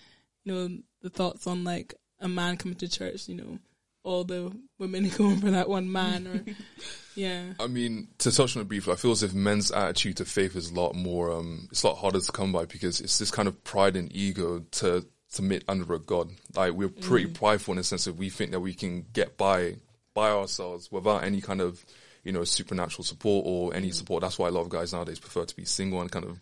you 0.44 0.54
know 0.54 0.78
the 1.02 1.10
thoughts 1.10 1.46
on 1.46 1.64
like 1.64 1.94
a 2.20 2.28
man 2.28 2.58
coming 2.58 2.78
to 2.78 2.88
church 2.88 3.28
you 3.28 3.36
know 3.36 3.60
all 4.04 4.24
the 4.24 4.52
women 4.80 5.10
going 5.18 5.38
for 5.38 5.52
that 5.52 5.68
one 5.68 5.92
man 5.92 6.28
or 6.28 6.44
yeah 7.16 7.44
I 7.60 7.68
mean, 7.68 8.08
to 8.20 8.32
touch 8.32 8.56
on 8.56 8.62
it 8.62 8.68
briefly, 8.68 8.94
I 8.94 8.96
feel 8.96 9.12
as 9.12 9.24
if 9.24 9.34
men's 9.34 9.72
attitude 9.72 10.18
to 10.18 10.26
faith 10.26 10.56
is 10.56 10.72
a 10.72 10.76
lot 10.76 10.96
more, 10.96 11.32
um, 11.32 11.68
it's 11.72 11.84
a 11.84 11.88
lot 11.88 11.98
harder 11.98 12.22
to 12.22 12.32
come 12.32 12.52
by 12.52 12.66
because 12.66 13.02
it's 13.02 13.18
this 13.18 13.32
kind 13.32 13.48
of 13.48 13.64
pride 13.64 13.98
and 13.98 14.16
ego 14.16 14.64
to 14.72 15.06
submit 15.28 15.64
under 15.68 15.94
a 15.94 16.00
God. 16.00 16.32
Like, 16.56 16.74
we're 16.74 16.90
pretty 16.90 17.28
prideful 17.28 17.74
in 17.74 17.78
the 17.78 17.84
sense 17.84 18.06
that 18.06 18.16
we 18.16 18.30
think 18.30 18.52
that 18.52 18.60
we 18.60 18.74
can 18.74 19.06
get 19.14 19.38
by, 19.38 19.76
by 20.14 20.30
ourselves 20.30 20.92
without 20.92 21.24
any 21.24 21.42
kind 21.42 21.60
of, 21.60 21.84
you 22.24 22.32
know, 22.32 22.44
supernatural 22.44 23.04
support 23.04 23.46
or 23.46 23.74
any 23.74 23.92
support. 23.92 24.22
That's 24.22 24.40
why 24.40 24.48
a 24.48 24.52
lot 24.52 24.62
of 24.62 24.70
guys 24.70 24.94
nowadays 24.94 25.20
prefer 25.20 25.46
to 25.46 25.56
be 25.56 25.66
single 25.66 26.02
and 26.02 26.12
kind 26.12 26.26
of 26.26 26.40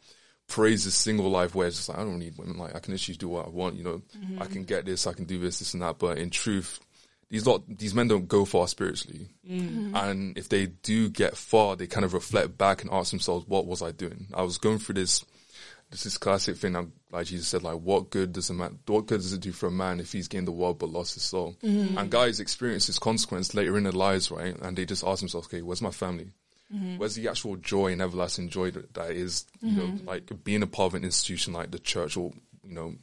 praise 0.47 0.85
this 0.85 0.95
single 0.95 1.29
life 1.29 1.55
where 1.55 1.67
it's 1.67 1.77
just 1.77 1.89
like, 1.89 1.97
I 1.97 2.03
don't 2.03 2.19
need 2.19 2.37
women. 2.37 2.57
Like, 2.57 2.75
I 2.75 2.79
can 2.79 2.93
actually 2.93 3.15
do 3.15 3.29
what 3.29 3.47
I 3.47 3.49
want, 3.49 3.75
you 3.75 3.83
know, 3.83 4.01
mm-hmm. 4.17 4.41
I 4.41 4.45
can 4.45 4.63
get 4.63 4.85
this, 4.85 5.07
I 5.07 5.13
can 5.13 5.25
do 5.25 5.39
this, 5.39 5.59
this 5.59 5.73
and 5.73 5.81
that. 5.83 5.97
But 5.97 6.17
in 6.17 6.29
truth, 6.29 6.79
these 7.29 7.47
lot, 7.47 7.63
these 7.67 7.95
men 7.95 8.07
don't 8.07 8.27
go 8.27 8.45
far 8.45 8.67
spiritually. 8.67 9.29
Mm-hmm. 9.49 9.95
And 9.95 10.37
if 10.37 10.49
they 10.49 10.67
do 10.67 11.09
get 11.09 11.35
far, 11.35 11.75
they 11.75 11.87
kind 11.87 12.05
of 12.05 12.13
reflect 12.13 12.57
back 12.57 12.83
and 12.83 12.91
ask 12.91 13.11
themselves, 13.11 13.47
what 13.47 13.65
was 13.65 13.81
I 13.81 13.91
doing? 13.91 14.27
I 14.33 14.43
was 14.43 14.57
going 14.57 14.77
through 14.77 14.95
this, 14.95 15.25
this 15.89 16.05
is 16.05 16.17
classic 16.17 16.57
thing, 16.57 16.73
like- 16.73 16.87
like 17.11 17.27
Jesus 17.27 17.47
said, 17.47 17.63
like, 17.63 17.79
what 17.79 18.09
good 18.09 18.33
does 18.33 18.49
a 18.49 18.53
man, 18.53 18.79
what 18.87 19.05
good 19.05 19.21
does 19.21 19.31
it 19.31 19.39
do 19.39 19.53
for 19.53 19.67
a 19.67 19.71
man 19.71 20.01
if 20.01 20.11
he's 20.11 20.27
gained 20.27 20.47
the 20.47 20.51
world 20.51 20.79
but 20.79 20.89
lost 20.89 21.13
his 21.13 21.23
soul? 21.23 21.55
Mm-hmm. 21.63 21.97
And 21.97 22.11
guys 22.11 22.39
experience 22.39 22.87
this 22.87 22.99
consequence 22.99 23.53
later 23.53 23.77
in 23.77 23.83
their 23.83 23.93
lives, 23.93 24.29
right? 24.29 24.55
And 24.61 24.77
they 24.77 24.85
just 24.85 25.03
ask 25.03 25.21
themselves, 25.21 25.47
okay, 25.47 25.61
where's 25.61 25.81
my 25.81 25.91
family? 25.91 26.31
Where's 26.97 27.15
the 27.15 27.27
actual 27.27 27.57
joy 27.57 27.91
and 27.91 28.01
everlasting 28.01 28.49
joy 28.49 28.71
that, 28.71 28.93
that 28.95 29.11
is, 29.11 29.45
you 29.61 29.75
know, 29.75 29.93
like 30.05 30.43
being 30.43 30.63
a 30.63 30.67
part 30.67 30.91
of 30.91 30.95
an 30.95 31.03
institution 31.03 31.53
like 31.53 31.71
the 31.71 31.79
church 31.79 32.17
or, 32.17 32.31
you 32.63 32.73
know, 32.73 32.95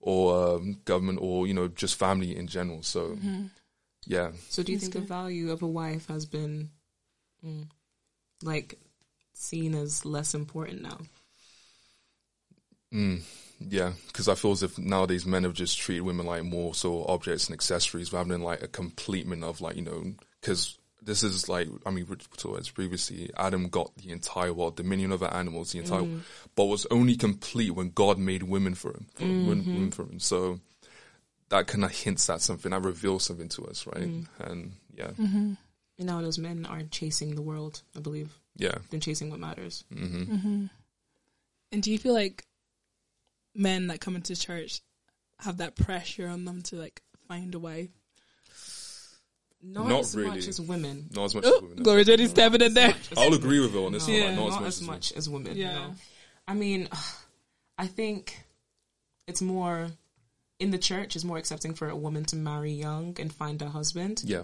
or 0.00 0.56
um, 0.56 0.80
government 0.84 1.18
or, 1.22 1.46
you 1.46 1.54
know, 1.54 1.68
just 1.68 1.96
family 1.96 2.36
in 2.36 2.46
general. 2.46 2.82
So, 2.82 3.16
yeah. 4.06 4.32
So 4.48 4.62
do 4.62 4.72
you 4.72 4.78
think 4.78 4.92
the 4.92 5.00
value 5.00 5.50
of 5.50 5.62
a 5.62 5.66
wife 5.66 6.06
has 6.08 6.26
been 6.26 6.70
mm, 7.44 7.66
like 8.42 8.78
seen 9.32 9.74
as 9.74 10.04
less 10.04 10.34
important 10.34 10.82
now? 10.82 10.98
Yeah, 13.60 13.92
because 14.06 14.28
I 14.28 14.34
feel 14.34 14.52
as 14.52 14.62
if 14.62 14.78
nowadays 14.78 15.26
men 15.26 15.42
have 15.42 15.52
just 15.52 15.78
treated 15.78 16.02
women 16.02 16.26
like 16.26 16.44
more 16.44 16.74
so 16.74 17.04
objects 17.06 17.46
and 17.46 17.54
accessories 17.54 18.12
rather 18.12 18.28
than 18.28 18.42
like 18.42 18.62
a 18.62 18.68
completement 18.68 19.42
of 19.42 19.60
like 19.60 19.76
you 19.76 19.82
know 19.82 20.12
because 20.40 20.78
this 21.02 21.22
is 21.22 21.48
like 21.48 21.68
I 21.86 21.90
mean 21.90 22.06
we 22.08 22.16
talked 22.16 22.44
about 22.44 22.70
previously 22.74 23.30
Adam 23.36 23.68
got 23.68 23.96
the 23.96 24.10
entire 24.10 24.52
world 24.52 24.76
dominion 24.76 25.12
over 25.12 25.26
animals 25.26 25.72
the 25.72 25.78
entire 25.78 26.02
mm. 26.02 26.20
but 26.54 26.64
was 26.64 26.86
only 26.90 27.16
complete 27.16 27.70
when 27.70 27.90
God 27.90 28.18
made 28.18 28.42
women 28.42 28.74
for 28.74 28.90
him 28.90 29.06
for 29.14 29.24
women, 29.24 29.60
mm-hmm. 29.60 29.74
women 29.74 29.90
for 29.90 30.02
him. 30.02 30.18
So 30.20 30.60
that 31.50 31.66
kind 31.66 31.84
of 31.84 31.92
hints 31.92 32.28
at 32.28 32.40
something 32.40 32.70
that 32.70 32.82
reveals 32.82 33.24
something 33.24 33.48
to 33.50 33.66
us 33.66 33.86
right? 33.86 34.08
Mm. 34.08 34.26
And 34.40 34.72
yeah. 34.94 35.08
Mm-hmm. 35.08 35.54
And 35.98 36.06
now 36.06 36.20
those 36.20 36.38
men 36.38 36.66
aren't 36.66 36.92
chasing 36.92 37.34
the 37.34 37.42
world, 37.42 37.82
I 37.96 38.00
believe. 38.00 38.32
yeah. 38.56 38.76
They're 38.90 39.00
chasing 39.00 39.30
what 39.30 39.40
matters. 39.40 39.84
Mm-hmm. 39.92 40.66
And 41.72 41.82
do 41.82 41.90
you 41.90 41.98
feel 41.98 42.14
like 42.14 42.46
men 43.54 43.88
that 43.88 44.00
come 44.00 44.14
into 44.16 44.36
church 44.36 44.80
have 45.40 45.58
that 45.58 45.76
pressure 45.76 46.28
on 46.28 46.44
them 46.44 46.62
to 46.62 46.76
like 46.76 47.02
find 47.26 47.54
a 47.54 47.58
wife? 47.58 47.90
Not, 49.62 49.88
Not 49.88 50.00
as 50.00 50.16
really. 50.16 50.30
much 50.30 50.46
as 50.48 50.60
women. 50.60 51.06
not 51.12 51.24
as 51.24 51.34
much 51.34 51.44
oh, 51.44 51.48
as 51.48 51.54
Oh, 51.62 51.66
women 51.66 51.82
Glory's 51.82 52.08
already 52.08 52.26
stepping 52.28 52.60
in 52.62 52.74
there. 52.74 52.94
I'll 53.16 53.34
agree 53.34 53.58
with 53.60 53.72
her 53.74 53.80
on 53.80 53.92
this 53.92 54.06
one 54.06 54.16
Yeah. 54.16 54.26
like, 54.26 54.36
not, 54.36 54.48
not, 54.50 54.62
as 54.64 54.82
much 54.82 55.10
as 55.12 55.18
as 55.18 55.28
women. 55.28 55.52
as 55.52 55.56
women. 55.56 55.56
Yeah. 55.56 55.74
No. 55.88 55.94
I 56.46 56.54
mean, 56.54 56.88
I 57.78 57.86
think 57.86 58.38
it's 59.26 59.42
more 59.42 59.88
in 60.58 60.70
the 60.70 60.78
church 60.78 61.16
is 61.16 61.24
more 61.24 61.38
accepting 61.38 61.74
for 61.74 61.88
a 61.88 61.96
woman 61.96 62.24
to 62.26 62.36
marry 62.36 62.72
young 62.72 63.16
and 63.20 63.32
find 63.32 63.60
a 63.62 63.68
husband 63.68 64.22
yeah 64.24 64.42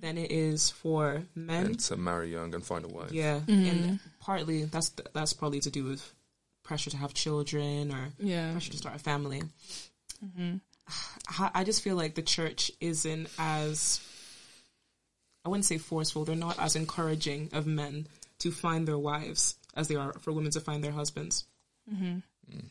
than 0.00 0.16
it 0.16 0.30
is 0.30 0.70
for 0.70 1.22
men. 1.34 1.66
and 1.66 1.80
to 1.80 1.96
marry 1.96 2.30
young 2.32 2.54
and 2.54 2.64
find 2.64 2.84
a 2.84 2.88
wife 2.88 3.12
Yeah, 3.12 3.40
and 3.48 3.66
mm-hmm. 3.66 3.94
partly 4.20 4.64
that's 4.64 4.90
that's 5.12 5.32
probably 5.34 5.60
to 5.60 5.70
do 5.70 5.84
with 5.84 6.12
pressure 6.62 6.90
to 6.90 6.96
have 6.96 7.12
children 7.12 7.92
or 7.92 8.08
Yeah. 8.18 8.52
pressure 8.52 8.70
to 8.72 8.78
start 8.78 8.96
a 8.96 8.98
family. 8.98 9.42
Mm-hmm. 10.24 10.56
I 11.44 11.50
I 11.56 11.64
just 11.64 11.82
feel 11.82 11.96
like 11.96 12.14
the 12.14 12.22
church 12.22 12.70
isn't 12.80 13.28
as 13.38 14.00
I 15.44 15.48
wouldn't 15.48 15.64
say 15.64 15.78
forceful. 15.78 16.24
They're 16.24 16.36
not 16.36 16.58
as 16.58 16.76
encouraging 16.76 17.50
of 17.52 17.66
men 17.66 18.06
to 18.40 18.50
find 18.50 18.86
their 18.86 18.98
wives 18.98 19.56
as 19.74 19.88
they 19.88 19.96
are 19.96 20.12
for 20.20 20.32
women 20.32 20.50
to 20.52 20.60
find 20.60 20.82
their 20.82 20.92
husbands. 20.92 21.46
Mm-hmm. 21.92 22.18
Mm. 22.54 22.64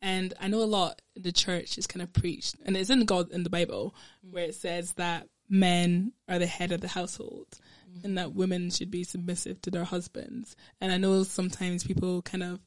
And 0.00 0.34
I 0.40 0.48
know 0.48 0.62
a 0.62 0.64
lot 0.64 1.02
in 1.16 1.22
the 1.22 1.32
church 1.32 1.76
is 1.76 1.86
kind 1.86 2.02
of 2.02 2.12
preached, 2.12 2.56
and 2.64 2.76
it's 2.76 2.90
in 2.90 3.04
God 3.04 3.32
in 3.32 3.42
the 3.42 3.50
Bible 3.50 3.94
mm. 4.24 4.32
where 4.32 4.44
it 4.44 4.54
says 4.54 4.92
that 4.94 5.28
men 5.48 6.12
are 6.28 6.38
the 6.38 6.46
head 6.46 6.72
of 6.72 6.80
the 6.80 6.88
household 6.88 7.46
mm. 7.90 8.04
and 8.04 8.18
that 8.18 8.34
women 8.34 8.70
should 8.70 8.90
be 8.90 9.02
submissive 9.02 9.60
to 9.62 9.70
their 9.70 9.84
husbands. 9.84 10.54
And 10.80 10.92
I 10.92 10.98
know 10.98 11.22
sometimes 11.24 11.84
people 11.84 12.22
kind 12.22 12.44
of 12.44 12.60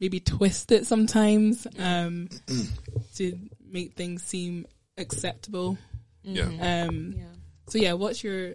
maybe 0.00 0.20
twist 0.20 0.70
it 0.70 0.86
sometimes 0.86 1.66
um, 1.78 2.28
to 3.16 3.38
make 3.68 3.94
things 3.94 4.22
seem 4.22 4.66
acceptable. 4.96 5.78
Yeah 6.22 6.86
Um, 6.86 7.14
So 7.68 7.78
yeah, 7.78 7.92
what's 7.92 8.24
your? 8.24 8.54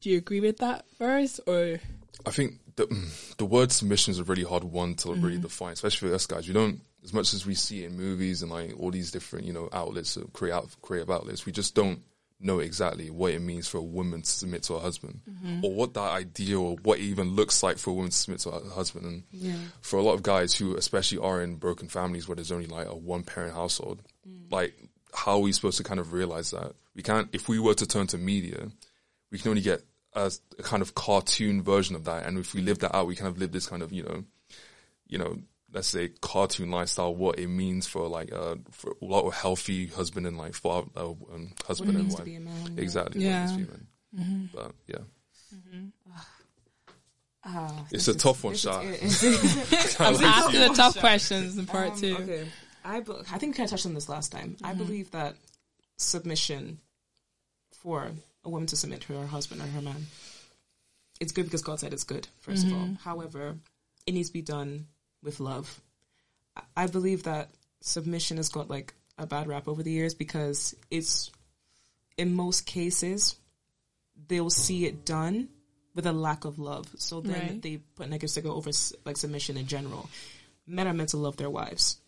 Do 0.00 0.10
you 0.10 0.18
agree 0.18 0.40
with 0.40 0.58
that 0.58 0.84
verse 0.98 1.40
or? 1.46 1.78
I 2.26 2.30
think 2.30 2.54
the 2.76 2.86
mm, 2.86 3.36
the 3.38 3.44
word 3.44 3.72
submission 3.72 4.12
is 4.12 4.18
a 4.18 4.24
really 4.24 4.44
hard 4.44 4.64
one 4.64 4.94
to 4.96 5.14
really 5.14 5.38
define, 5.38 5.72
especially 5.72 6.08
for 6.08 6.14
us 6.14 6.26
guys. 6.26 6.46
We 6.48 6.54
don't, 6.54 6.80
as 7.04 7.12
much 7.12 7.34
as 7.34 7.46
we 7.46 7.54
see 7.54 7.84
in 7.84 7.96
movies 7.96 8.42
and 8.42 8.50
like 8.50 8.74
all 8.78 8.90
these 8.90 9.10
different, 9.10 9.46
you 9.46 9.52
know, 9.52 9.68
outlets, 9.72 10.16
uh, 10.16 10.24
creative 10.32 10.80
creative 10.82 11.10
outlets, 11.10 11.46
we 11.46 11.52
just 11.52 11.74
don't 11.74 12.00
know 12.44 12.58
exactly 12.58 13.08
what 13.08 13.32
it 13.32 13.40
means 13.40 13.68
for 13.68 13.78
a 13.78 13.82
woman 13.82 14.20
to 14.22 14.28
submit 14.28 14.64
to 14.64 14.74
her 14.74 14.80
husband, 14.80 15.20
or 15.62 15.72
what 15.72 15.94
that 15.94 16.00
idea 16.00 16.58
or 16.58 16.74
what 16.82 16.98
it 16.98 17.02
even 17.02 17.36
looks 17.36 17.62
like 17.62 17.78
for 17.78 17.90
a 17.90 17.92
woman 17.92 18.10
to 18.10 18.16
submit 18.16 18.40
to 18.40 18.50
her 18.50 18.70
husband. 18.70 19.06
And 19.06 19.22
yeah. 19.30 19.54
for 19.80 19.98
a 19.98 20.02
lot 20.02 20.14
of 20.14 20.24
guys 20.24 20.52
who, 20.52 20.76
especially, 20.76 21.18
are 21.18 21.40
in 21.40 21.54
broken 21.54 21.86
families 21.86 22.26
where 22.26 22.34
there's 22.34 22.50
only 22.50 22.66
like 22.66 22.88
a 22.88 22.96
one 22.96 23.22
parent 23.22 23.54
household, 23.54 24.02
like 24.50 24.74
how 25.14 25.32
are 25.32 25.38
we 25.40 25.52
supposed 25.52 25.76
to 25.78 25.84
kind 25.84 26.00
of 26.00 26.12
realize 26.12 26.50
that 26.52 26.72
we 26.94 27.02
can't? 27.02 27.28
If 27.32 27.48
we 27.48 27.58
were 27.58 27.74
to 27.74 27.86
turn 27.86 28.06
to 28.08 28.18
media, 28.18 28.68
we 29.30 29.38
can 29.38 29.50
only 29.50 29.62
get 29.62 29.82
a, 30.14 30.30
a 30.58 30.62
kind 30.62 30.82
of 30.82 30.94
cartoon 30.94 31.62
version 31.62 31.96
of 31.96 32.04
that. 32.04 32.26
And 32.26 32.38
if 32.38 32.54
we 32.54 32.60
live 32.62 32.78
that 32.80 32.94
out, 32.96 33.06
we 33.06 33.16
kind 33.16 33.28
of 33.28 33.38
live 33.38 33.52
this 33.52 33.66
kind 33.66 33.82
of, 33.82 33.92
you 33.92 34.02
know, 34.02 34.24
you 35.06 35.18
know, 35.18 35.38
let's 35.72 35.88
say 35.88 36.08
cartoon 36.20 36.70
lifestyle, 36.70 37.14
what 37.14 37.38
it 37.38 37.48
means 37.48 37.86
for 37.86 38.06
like, 38.08 38.30
uh, 38.32 38.56
for 38.70 38.94
a 39.00 39.04
lot 39.04 39.26
of 39.26 39.32
healthy 39.34 39.86
husband 39.86 40.26
and 40.26 40.36
like 40.36 40.54
father, 40.54 40.88
uh, 40.96 41.08
um, 41.10 41.52
husband 41.66 41.96
and 41.96 42.12
wife. 42.12 42.24
be 42.24 42.38
man, 42.38 42.72
yeah. 42.76 42.82
Exactly. 42.82 43.24
Yeah. 43.24 43.46
What 43.46 43.52
it 43.54 43.56
means 43.56 43.68
to 43.68 43.76
be 44.16 44.18
a 44.18 44.20
man. 44.20 44.50
But 44.54 44.72
yeah, 44.86 44.98
Ah, 47.44 47.86
it's 47.90 48.06
a 48.08 48.10
is- 48.12 48.16
tough 48.22 48.44
one, 48.44 48.52
this 48.52 48.60
Sha. 48.62 48.78
I'm 48.78 50.14
asking 50.24 50.60
the 50.60 50.72
tough 50.76 50.98
questions 50.98 51.58
in 51.58 51.66
part 51.66 51.92
Um, 51.92 51.96
two. 52.00 52.16
Okay, 52.20 52.46
I 52.84 53.00
be- 53.00 53.12
I 53.30 53.38
think 53.38 53.52
we 53.54 53.56
kind 53.58 53.66
of 53.66 53.70
touched 53.70 53.86
on 53.86 53.94
this 53.94 54.08
last 54.08 54.32
time. 54.32 54.50
Mm-hmm. 54.56 54.66
I 54.66 54.74
believe 54.74 55.10
that 55.12 55.36
submission 55.96 56.78
for 57.82 58.10
a 58.44 58.48
woman 58.48 58.66
to 58.68 58.76
submit 58.76 59.02
to 59.02 59.18
her 59.18 59.26
husband 59.26 59.60
or 59.60 59.66
her 59.66 59.82
man, 59.82 60.06
it's 61.20 61.32
good 61.32 61.44
because 61.44 61.62
God 61.62 61.78
said 61.80 61.92
it's 61.92 62.04
good. 62.04 62.26
1st 62.46 62.66
of 62.66 62.72
all, 62.72 62.78
Mm-hmm. 62.80 62.94
however, 62.96 63.56
it 64.06 64.12
needs 64.14 64.28
to 64.28 64.32
be 64.32 64.42
done 64.42 64.86
with 65.22 65.40
love. 65.40 65.80
I- 66.56 66.62
I 66.76 66.86
believe 66.86 67.24
that 67.24 67.50
submission 67.80 68.36
has 68.38 68.48
got 68.48 68.68
like 68.70 68.94
a 69.18 69.26
bad 69.26 69.46
rap 69.46 69.68
over 69.68 69.82
the 69.82 69.92
years 69.92 70.14
because 70.14 70.74
it's 70.90 71.30
in 72.16 72.34
most 72.34 72.66
cases 72.66 73.36
they'll 74.28 74.50
see 74.50 74.86
it 74.86 75.04
done 75.04 75.48
with 75.94 76.06
a 76.06 76.12
lack 76.12 76.44
of 76.44 76.58
love. 76.58 76.88
So 76.96 77.20
then 77.20 77.32
Right. 77.40 77.62
they 77.62 77.76
put 77.76 78.08
negative 78.08 78.30
sticker 78.30 78.48
over 78.48 78.70
like 79.04 79.16
submission 79.16 79.56
in 79.56 79.66
general. 79.66 80.08
Men 80.66 80.86
are 80.88 80.94
meant 80.94 81.10
to 81.10 81.16
love 81.16 81.36
their 81.36 81.50
wives, 81.50 81.98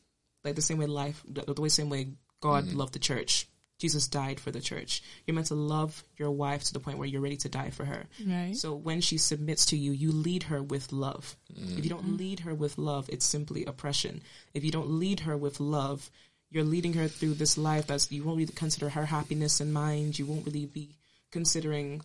like 0.45 0.55
the 0.55 0.63
same 0.63 0.79
way 0.79 0.87
life, 0.87 1.23
the, 1.29 1.43
the 1.43 1.61
way 1.61 1.69
same 1.69 1.91
way 1.91 2.09
God 2.41 2.65
mm-hmm. 2.65 2.77
loved 2.77 2.95
the 2.95 2.99
church. 2.99 3.49
Jesus 3.79 4.07
died 4.07 4.39
for 4.39 4.51
the 4.51 4.61
church. 4.61 5.03
You're 5.27 5.35
meant 5.35 5.49
to 5.49 5.57
love 5.57 6.05
your 6.17 6.31
wife 6.31 6.63
to 6.65 6.73
the 6.73 6.79
point 6.79 6.99
where 6.99 7.09
you're 7.09 7.21
ready 7.21 7.37
to 7.39 7.49
die 7.49 7.71
for 7.71 7.85
her. 7.85 8.05
Right. 8.25 8.57
So 8.57 8.75
when 8.75 9.01
she 9.01 9.19
submits 9.19 9.67
to 9.67 9.77
you, 9.77 9.91
you 9.91 10.13
lead 10.13 10.45
her 10.45 10.63
with 10.63 10.93
love. 10.93 11.37
If 11.51 11.85
you 11.85 11.91
don't 11.91 12.05
mm-hmm. 12.05 12.17
lead 12.17 12.41
her 12.41 12.55
with 12.55 12.79
love, 12.79 13.11
it's 13.13 13.27
simply 13.27 13.65
oppression. 13.65 14.23
If 14.55 14.65
you 14.65 14.71
don't 14.71 14.91
lead 14.91 15.21
her 15.21 15.37
with 15.37 15.59
love, 15.59 16.09
you're 16.51 16.65
leading 16.65 16.93
her 16.93 17.09
through 17.09 17.35
this 17.35 17.59
life 17.59 17.89
that's 17.89 18.13
you 18.13 18.23
won't 18.23 18.39
really 18.39 18.53
consider 18.53 18.89
her 18.89 19.05
happiness 19.05 19.61
in 19.61 19.73
mind. 19.73 20.19
You 20.19 20.27
won't 20.27 20.47
really 20.47 20.67
be 20.67 20.97
considering 21.33 22.01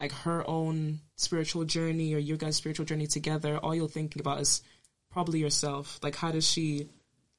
like 0.00 0.12
her 0.12 0.48
own 0.48 1.00
spiritual 1.16 1.64
journey 1.64 2.14
or 2.14 2.18
your 2.18 2.36
guys' 2.36 2.56
spiritual 2.56 2.86
journey 2.86 3.08
together. 3.08 3.58
All 3.58 3.74
you're 3.74 3.88
thinking 3.88 4.20
about 4.20 4.40
is 4.40 4.62
probably 5.10 5.40
yourself. 5.40 5.98
Like 6.02 6.14
how 6.14 6.30
does 6.30 6.48
she 6.48 6.88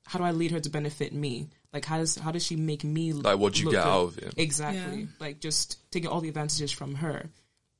how 0.05 0.19
do 0.19 0.25
I 0.25 0.31
lead 0.31 0.51
her 0.51 0.59
to 0.59 0.69
benefit 0.69 1.13
me? 1.13 1.49
Like 1.71 1.85
how 1.85 1.97
does 1.97 2.15
how 2.15 2.31
does 2.31 2.45
she 2.45 2.55
make 2.55 2.83
me 2.83 3.13
Like, 3.13 3.39
what'd 3.39 3.57
you 3.57 3.65
look 3.65 3.75
get 3.75 3.83
good? 3.83 3.89
out 3.89 4.03
of 4.03 4.17
it? 4.19 4.33
Exactly. 4.37 5.01
Yeah. 5.01 5.07
Like 5.19 5.39
just 5.39 5.79
taking 5.91 6.09
all 6.09 6.21
the 6.21 6.29
advantages 6.29 6.71
from 6.71 6.95
her 6.95 7.29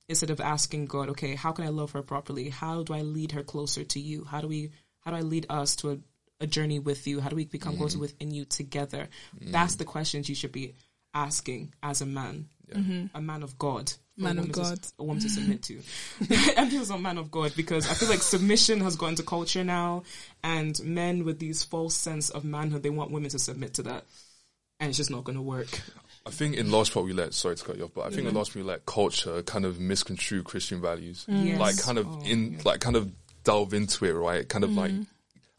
instead 0.09 0.29
of 0.29 0.41
asking 0.41 0.87
God, 0.87 1.09
okay, 1.09 1.35
how 1.35 1.51
can 1.51 1.65
I 1.65 1.69
love 1.69 1.91
her 1.91 2.01
properly? 2.01 2.49
How 2.49 2.83
do 2.83 2.93
I 2.93 3.01
lead 3.01 3.31
her 3.33 3.43
closer 3.43 3.83
to 3.83 3.99
you? 3.99 4.25
How 4.25 4.41
do 4.41 4.47
we 4.47 4.71
how 5.01 5.11
do 5.11 5.17
I 5.17 5.21
lead 5.21 5.45
us 5.49 5.75
to 5.77 5.91
a, 5.91 5.97
a 6.39 6.47
journey 6.47 6.79
with 6.79 7.07
you? 7.07 7.19
How 7.19 7.29
do 7.29 7.35
we 7.35 7.45
become 7.45 7.77
closer 7.77 7.97
mm. 7.97 8.01
within 8.01 8.31
you 8.31 8.45
together? 8.45 9.09
Mm. 9.39 9.51
That's 9.51 9.75
the 9.75 9.85
questions 9.85 10.29
you 10.29 10.35
should 10.35 10.51
be 10.51 10.75
asking 11.13 11.73
as 11.83 12.01
a 12.01 12.05
man. 12.05 12.47
Mm-hmm. 12.73 13.15
A 13.15 13.21
man 13.21 13.43
of 13.43 13.57
God. 13.59 13.91
For 14.17 14.21
a 14.21 14.23
Man 14.23 14.37
of 14.39 14.43
woman 14.49 14.53
to- 14.53 14.61
God. 14.75 14.79
a 14.99 15.03
woman 15.03 15.21
to 15.23 15.29
submit 15.29 15.63
to. 15.63 15.79
Emphasis 16.57 16.89
on 16.91 17.01
man 17.01 17.17
of 17.17 17.31
God 17.31 17.53
because 17.55 17.89
I 17.89 17.93
feel 17.93 18.09
like 18.09 18.21
submission 18.21 18.81
has 18.81 18.95
gone 18.95 19.09
into 19.09 19.23
culture 19.23 19.63
now, 19.63 20.03
and 20.43 20.79
men 20.83 21.25
with 21.25 21.39
these 21.39 21.63
false 21.63 21.95
sense 21.95 22.29
of 22.29 22.43
manhood, 22.43 22.83
they 22.83 22.89
want 22.89 23.11
women 23.11 23.29
to 23.31 23.39
submit 23.39 23.75
to 23.75 23.83
that, 23.83 24.03
and 24.79 24.89
it's 24.89 24.97
just 24.97 25.11
not 25.11 25.23
going 25.23 25.37
to 25.37 25.41
work. 25.41 25.81
I 26.25 26.29
think 26.29 26.55
in 26.55 26.71
large 26.71 26.93
part 26.93 27.05
we 27.05 27.11
let 27.13 27.33
sorry 27.33 27.55
to 27.57 27.65
cut 27.65 27.77
you 27.77 27.83
off, 27.83 27.91
but 27.93 28.05
I 28.05 28.09
think 28.09 28.27
in 28.27 28.33
large 28.33 28.47
part 28.47 28.55
we 28.55 28.63
let 28.63 28.85
culture 28.85 29.41
kind 29.43 29.65
of 29.65 29.79
misconstrue 29.79 30.41
Christian 30.43 30.79
values, 30.81 31.25
mm. 31.29 31.45
Yes. 31.45 31.59
like 31.59 31.77
kind 31.81 31.97
of 31.97 32.07
Oh, 32.07 32.21
in 32.23 32.59
like 32.63 32.79
kind 32.79 32.95
of 32.95 33.11
delve 33.43 33.73
into 33.73 34.05
it, 34.05 34.13
right? 34.13 34.47
Kind 34.47 34.63
of 34.63 34.71
like 34.71 34.91
mm-hmm. 34.91 35.03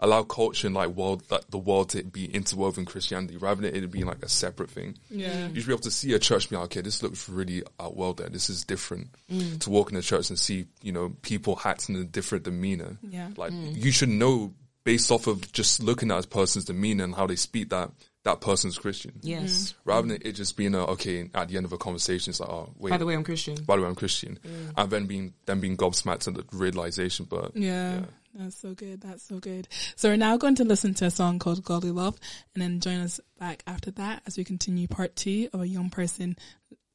Allow 0.00 0.22
culture 0.22 0.66
and 0.66 0.74
like 0.74 0.90
world 0.90 1.22
like 1.30 1.48
the 1.50 1.58
world 1.58 1.90
to 1.90 2.02
be 2.02 2.26
interwoven 2.26 2.84
Christianity 2.84 3.36
rather 3.36 3.62
than 3.62 3.74
it 3.74 3.90
being 3.90 4.06
like 4.06 4.22
a 4.22 4.28
separate 4.28 4.70
thing. 4.70 4.96
Yeah. 5.08 5.32
Mm. 5.32 5.54
You 5.54 5.60
should 5.60 5.66
be 5.68 5.72
able 5.72 5.82
to 5.82 5.90
see 5.90 6.12
a 6.14 6.18
church 6.18 6.44
and 6.44 6.50
be 6.50 6.56
like, 6.56 6.64
okay, 6.66 6.80
this 6.80 7.02
looks 7.02 7.28
really 7.28 7.62
outworld 7.78 8.18
there. 8.18 8.28
This 8.28 8.50
is 8.50 8.64
different. 8.64 9.08
Mm. 9.30 9.60
To 9.60 9.70
walk 9.70 9.90
in 9.90 9.96
a 9.96 10.02
church 10.02 10.30
and 10.30 10.38
see, 10.38 10.66
you 10.82 10.92
know, 10.92 11.14
people 11.22 11.60
acting 11.64 11.94
in 11.94 12.02
a 12.02 12.06
different 12.06 12.44
demeanor. 12.44 12.96
Yeah. 13.02 13.30
Like 13.36 13.52
mm. 13.52 13.76
you 13.76 13.92
should 13.92 14.08
know 14.08 14.52
based 14.84 15.10
off 15.10 15.26
of 15.26 15.50
just 15.52 15.82
looking 15.82 16.10
at 16.10 16.24
a 16.24 16.28
person's 16.28 16.66
demeanor 16.66 17.04
and 17.04 17.14
how 17.14 17.26
they 17.26 17.36
speak 17.36 17.70
that 17.70 17.90
that 18.24 18.40
person's 18.40 18.78
Christian. 18.78 19.12
Yes. 19.22 19.74
Rather 19.84 20.08
than 20.08 20.18
it 20.22 20.32
just 20.32 20.56
being 20.56 20.74
a 20.74 20.84
okay 20.86 21.30
at 21.34 21.48
the 21.48 21.56
end 21.56 21.66
of 21.66 21.72
a 21.72 21.78
conversation, 21.78 22.30
it's 22.30 22.40
like, 22.40 22.48
oh 22.48 22.70
wait, 22.78 22.90
By 22.90 22.96
the 22.96 23.06
way, 23.06 23.14
I'm 23.14 23.24
Christian. 23.24 23.56
by 23.64 23.76
the 23.76 23.82
way, 23.82 23.88
I'm 23.88 23.94
Christian, 23.94 24.38
and 24.76 24.90
then 24.90 25.06
being 25.06 25.34
then 25.46 25.60
being 25.60 25.76
gobsmacked 25.76 26.26
at 26.26 26.34
the 26.34 26.44
realization. 26.52 27.26
But 27.28 27.56
Yeah, 27.56 28.00
that's 28.34 28.56
so 28.56 28.74
good. 28.74 29.00
That's 29.00 29.22
so 29.22 29.38
good. 29.38 29.68
So 29.96 30.08
we're 30.08 30.16
now 30.16 30.36
going 30.36 30.56
to 30.56 30.64
listen 30.64 30.94
to 30.94 31.06
a 31.06 31.10
song 31.10 31.38
called 31.38 31.64
Godly 31.64 31.90
Love 31.90 32.18
and 32.54 32.62
then 32.62 32.80
join 32.80 32.98
us 32.98 33.20
back 33.38 33.62
after 33.66 33.90
that 33.92 34.22
as 34.26 34.36
we 34.36 34.44
continue 34.44 34.88
part 34.88 35.14
two 35.16 35.48
of 35.52 35.60
a 35.60 35.68
young 35.68 35.90
person 35.90 36.36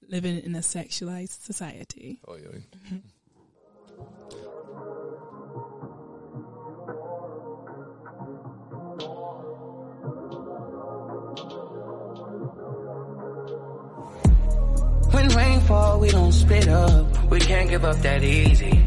living 0.08 0.40
in 0.40 0.56
a 0.56 0.60
sexualized 0.60 1.42
society. 1.44 2.20
oh 2.28 2.36
yeah. 2.36 2.98
When 15.12 15.28
rain 15.30 15.60
fall, 15.62 16.00
we 16.00 16.10
don't 16.10 16.32
split 16.32 16.68
up. 16.68 17.30
We 17.30 17.40
can't 17.40 17.70
give 17.70 17.84
up 17.84 17.98
that 17.98 18.24
easy. 18.24 18.86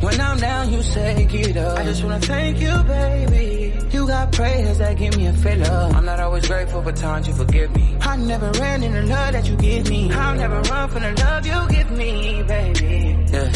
When 0.00 0.18
I'm 0.18 0.38
down, 0.38 0.72
you 0.72 0.82
say 0.82 1.26
get 1.26 1.56
up. 1.58 1.78
I 1.78 1.84
just 1.84 2.02
wanna 2.02 2.20
thank 2.20 2.58
you, 2.58 2.74
baby. 2.84 3.74
You 3.90 4.06
got 4.06 4.32
prayers 4.32 4.78
that 4.78 4.96
give 4.96 5.16
me 5.16 5.26
a 5.26 5.32
fill 5.34 5.62
up. 5.64 5.94
I'm 5.94 6.06
not 6.06 6.20
always 6.20 6.46
grateful, 6.46 6.80
but 6.80 6.96
times 6.96 7.28
you 7.28 7.34
forgive 7.34 7.74
me. 7.76 7.96
I 8.00 8.16
never 8.16 8.50
ran 8.52 8.82
in 8.82 8.92
the 8.92 9.02
love 9.02 9.32
that 9.32 9.46
you 9.46 9.56
give 9.56 9.90
me. 9.90 10.10
I'll 10.10 10.36
never 10.36 10.60
run 10.62 10.88
from 10.88 11.02
the 11.02 11.12
love 11.12 11.46
you 11.46 11.68
give 11.68 11.90
me, 11.90 12.42
baby. 12.44 13.26
Yeah. 13.30 13.52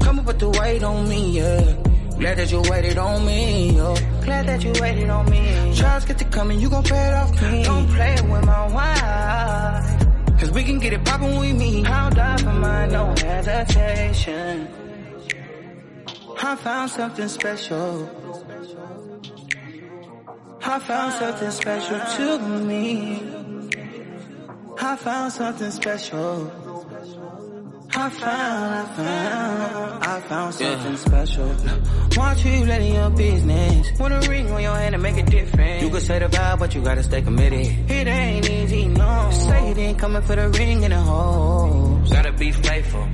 Come 0.00 0.20
up 0.20 0.24
with 0.24 0.38
the 0.38 0.48
weight 0.48 0.82
on 0.82 1.06
me, 1.06 1.32
yeah. 1.32 1.76
Glad 2.18 2.38
that 2.38 2.50
you 2.50 2.62
waited 2.70 2.96
on 2.96 3.26
me, 3.26 3.76
yo. 3.76 3.94
Glad 4.22 4.46
that 4.46 4.64
you 4.64 4.72
waited 4.80 5.10
on 5.10 5.30
me. 5.30 5.74
Trials 5.76 6.04
get 6.06 6.18
to 6.18 6.24
coming, 6.24 6.58
you 6.60 6.70
gon' 6.70 6.82
pay 6.82 7.08
it 7.08 7.14
off 7.14 7.42
me. 7.42 7.62
Don't 7.64 7.86
play 7.88 8.14
it 8.14 8.24
with 8.24 8.44
my 8.46 8.66
wife. 8.72 10.40
Cause 10.40 10.50
we 10.52 10.64
can 10.64 10.78
get 10.78 10.92
it 10.92 11.04
poppin' 11.04 11.30
when 11.30 11.40
we 11.40 11.52
meet. 11.52 11.90
I'll 11.90 12.10
die 12.10 12.36
for 12.38 12.52
mine, 12.52 12.90
no 12.90 13.14
hesitation. 13.18 14.77
I 16.40 16.56
found 16.56 16.90
something 16.90 17.28
special. 17.28 18.08
I 20.62 20.78
found 20.78 21.12
something 21.14 21.50
special 21.50 22.00
to 22.16 22.38
me. 22.60 23.22
I 24.80 24.96
found 24.96 25.32
something 25.32 25.70
special. 25.70 26.52
I 27.90 28.10
found, 28.10 28.74
I 28.74 28.84
found, 28.94 30.04
I 30.04 30.20
found 30.20 30.54
something 30.54 30.96
special. 30.96 31.56
Want 32.16 32.44
you 32.44 32.64
let 32.66 32.82
in 32.82 32.94
your 32.94 33.10
business. 33.10 33.98
Want 33.98 34.14
a 34.14 34.28
ring 34.30 34.50
on 34.50 34.62
your 34.62 34.76
hand 34.76 34.92
to 34.92 34.98
make 34.98 35.16
a 35.16 35.22
difference. 35.24 35.82
You 35.82 35.90
can 35.90 36.00
say 36.00 36.18
the 36.20 36.26
vibe, 36.26 36.58
but 36.60 36.74
you 36.74 36.82
gotta 36.82 37.02
stay 37.02 37.22
committed. 37.22 37.66
It 37.90 38.06
ain't 38.06 38.48
easy, 38.48 38.86
no. 38.88 39.30
Say 39.32 39.70
it 39.70 39.78
ain't 39.78 39.98
coming 39.98 40.22
for 40.22 40.36
the 40.36 40.48
ring 40.50 40.84
and 40.84 40.92
the 40.92 41.00
hole. 41.00 42.00
Gotta 42.10 42.32
be 42.32 42.52
faithful. 42.52 43.08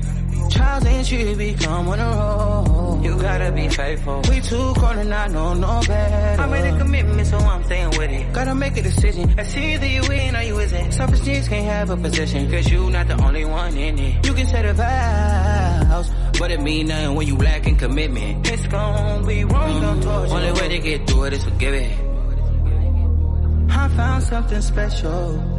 Trials 0.50 0.84
and 0.84 1.10
you 1.10 1.36
become 1.36 1.88
on 1.88 1.98
a 1.98 2.10
roll. 2.10 3.00
You 3.02 3.18
gotta 3.18 3.52
be 3.52 3.68
faithful. 3.68 4.22
We 4.28 4.40
too 4.40 4.72
cold 4.76 4.96
and 4.96 5.12
I 5.12 5.26
know 5.28 5.54
no 5.54 5.80
better. 5.86 6.42
I 6.42 6.46
made 6.46 6.66
a 6.72 6.78
commitment, 6.78 7.26
so 7.26 7.38
I'm 7.38 7.64
staying 7.64 7.90
with 7.90 8.10
it. 8.10 8.32
Gotta 8.32 8.54
make 8.54 8.76
a 8.76 8.82
decision. 8.82 9.34
It's 9.38 9.56
either 9.56 9.86
you 9.86 10.02
win 10.08 10.36
or 10.36 10.42
you 10.42 10.58
isn't. 10.58 10.92
Selfish 10.92 11.26
needs 11.26 11.48
can't 11.48 11.66
have 11.66 11.90
a 11.90 11.96
position, 11.96 12.50
cause 12.50 12.70
you 12.70 12.90
not 12.90 13.08
the 13.08 13.22
only 13.24 13.44
one 13.44 13.76
in 13.76 13.98
it. 13.98 14.26
You 14.26 14.34
can 14.34 14.46
say 14.46 14.62
the 14.62 14.74
vows, 14.74 16.10
but 16.38 16.50
it 16.50 16.60
mean 16.60 16.86
nothing 16.88 17.14
when 17.14 17.26
you 17.26 17.36
lacking 17.36 17.76
commitment. 17.76 18.48
It's 18.50 18.66
gonna 18.66 19.26
be 19.26 19.44
wrong, 19.44 19.80
don't 19.80 20.02
torture. 20.02 20.34
Only 20.34 20.52
way 20.60 20.68
to 20.68 20.78
get 20.78 21.06
through 21.06 21.24
it 21.24 21.32
is 21.34 21.44
forgive 21.44 21.74
it. 21.74 21.98
I 23.70 23.88
found 23.88 24.22
something 24.22 24.62
special. 24.62 25.53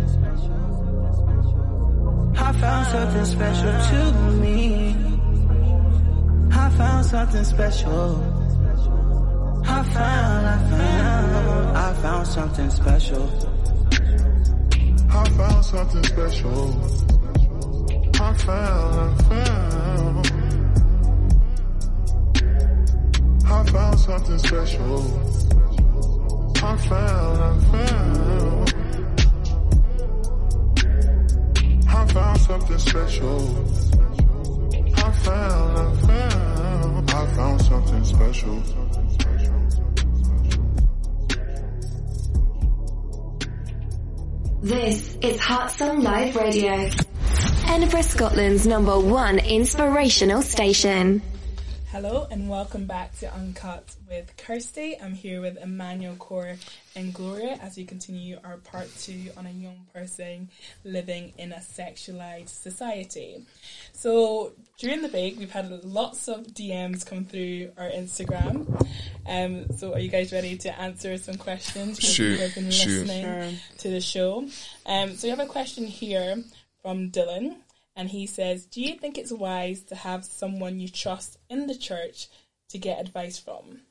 I 2.38 2.52
found 2.54 2.88
something 2.88 3.26
special 3.26 3.72
to 3.90 4.32
me. 4.42 4.96
I 6.52 6.70
found 6.70 7.06
something 7.06 7.44
special. 7.44 8.42
I 9.66 9.84
found, 9.84 10.48
I 10.48 10.58
found, 10.70 11.78
I 11.78 11.94
found 12.02 12.28
something 12.28 12.70
special. 12.70 13.30
I 15.10 15.30
found 15.30 15.66
something 15.66 16.04
special. 16.04 16.84
I 18.20 18.34
found, 18.34 18.96
I 19.00 19.24
found. 19.30 20.32
I 23.46 23.64
found 23.72 24.00
something 24.00 24.38
special. 24.40 25.02
I 26.58 26.78
found, 26.78 27.42
I 27.42 27.60
found. 27.72 28.55
Found 32.16 32.40
something 32.40 32.78
special. 32.78 33.40
I 34.96 35.12
found, 35.12 35.78
I 35.78 35.96
found. 36.08 37.12
I 37.12 37.36
found 37.36 37.62
something 37.62 38.06
special. 38.06 38.64
This 44.62 45.18
is 45.22 45.40
Hot 45.42 45.70
Sun 45.70 46.04
Live 46.04 46.38
Radio. 46.38 46.90
Edinburgh, 47.68 48.02
Scotland's 48.04 48.66
number 48.66 48.98
one 48.98 49.38
inspirational 49.40 50.42
station. 50.42 51.22
Hello 51.96 52.28
and 52.30 52.50
welcome 52.50 52.88
back 52.88 53.18
to 53.20 53.34
Uncut 53.34 53.96
with 54.10 54.36
Kirsty. 54.36 55.00
I'm 55.02 55.14
here 55.14 55.40
with 55.40 55.58
Emmanuel 55.58 56.18
Kore 56.18 56.58
and 56.94 57.14
Gloria 57.14 57.58
as 57.62 57.78
we 57.78 57.86
continue 57.86 58.38
our 58.44 58.58
part 58.58 58.90
two 59.00 59.30
on 59.38 59.46
a 59.46 59.52
young 59.52 59.88
person 59.94 60.50
living 60.84 61.32
in 61.38 61.54
a 61.54 61.60
sexualized 61.60 62.50
society. 62.50 63.46
So 63.94 64.52
during 64.78 65.04
the 65.04 65.08
break, 65.08 65.40
we've 65.40 65.50
had 65.50 65.86
lots 65.86 66.28
of 66.28 66.48
DMs 66.48 67.06
come 67.06 67.24
through 67.24 67.72
our 67.78 67.90
Instagram. 67.90 68.86
Um, 69.26 69.68
so 69.78 69.94
are 69.94 70.00
you 70.00 70.10
guys 70.10 70.34
ready 70.34 70.58
to 70.58 70.78
answer 70.78 71.18
some 71.18 71.38
questions? 71.38 72.02
Shoot, 72.02 72.32
you 72.32 72.38
have 72.40 72.56
been 72.56 72.72
shoot. 72.72 73.08
listening 73.08 73.58
to 73.78 73.90
the 73.90 74.02
show. 74.02 74.46
Um, 74.86 75.16
so 75.16 75.28
we 75.28 75.30
have 75.30 75.40
a 75.40 75.46
question 75.46 75.86
here 75.86 76.44
from 76.82 77.10
Dylan. 77.10 77.56
And 77.96 78.10
he 78.10 78.26
says, 78.26 78.66
Do 78.66 78.82
you 78.82 78.96
think 78.96 79.18
it's 79.18 79.32
wise 79.32 79.82
to 79.84 79.96
have 79.96 80.26
someone 80.26 80.80
you 80.80 80.90
trust 80.90 81.38
in 81.50 81.68
the 81.68 81.76
church 81.76 82.28
to 82.70 82.78
get 82.78 83.00
advice 83.00 83.40
from? 83.40 83.82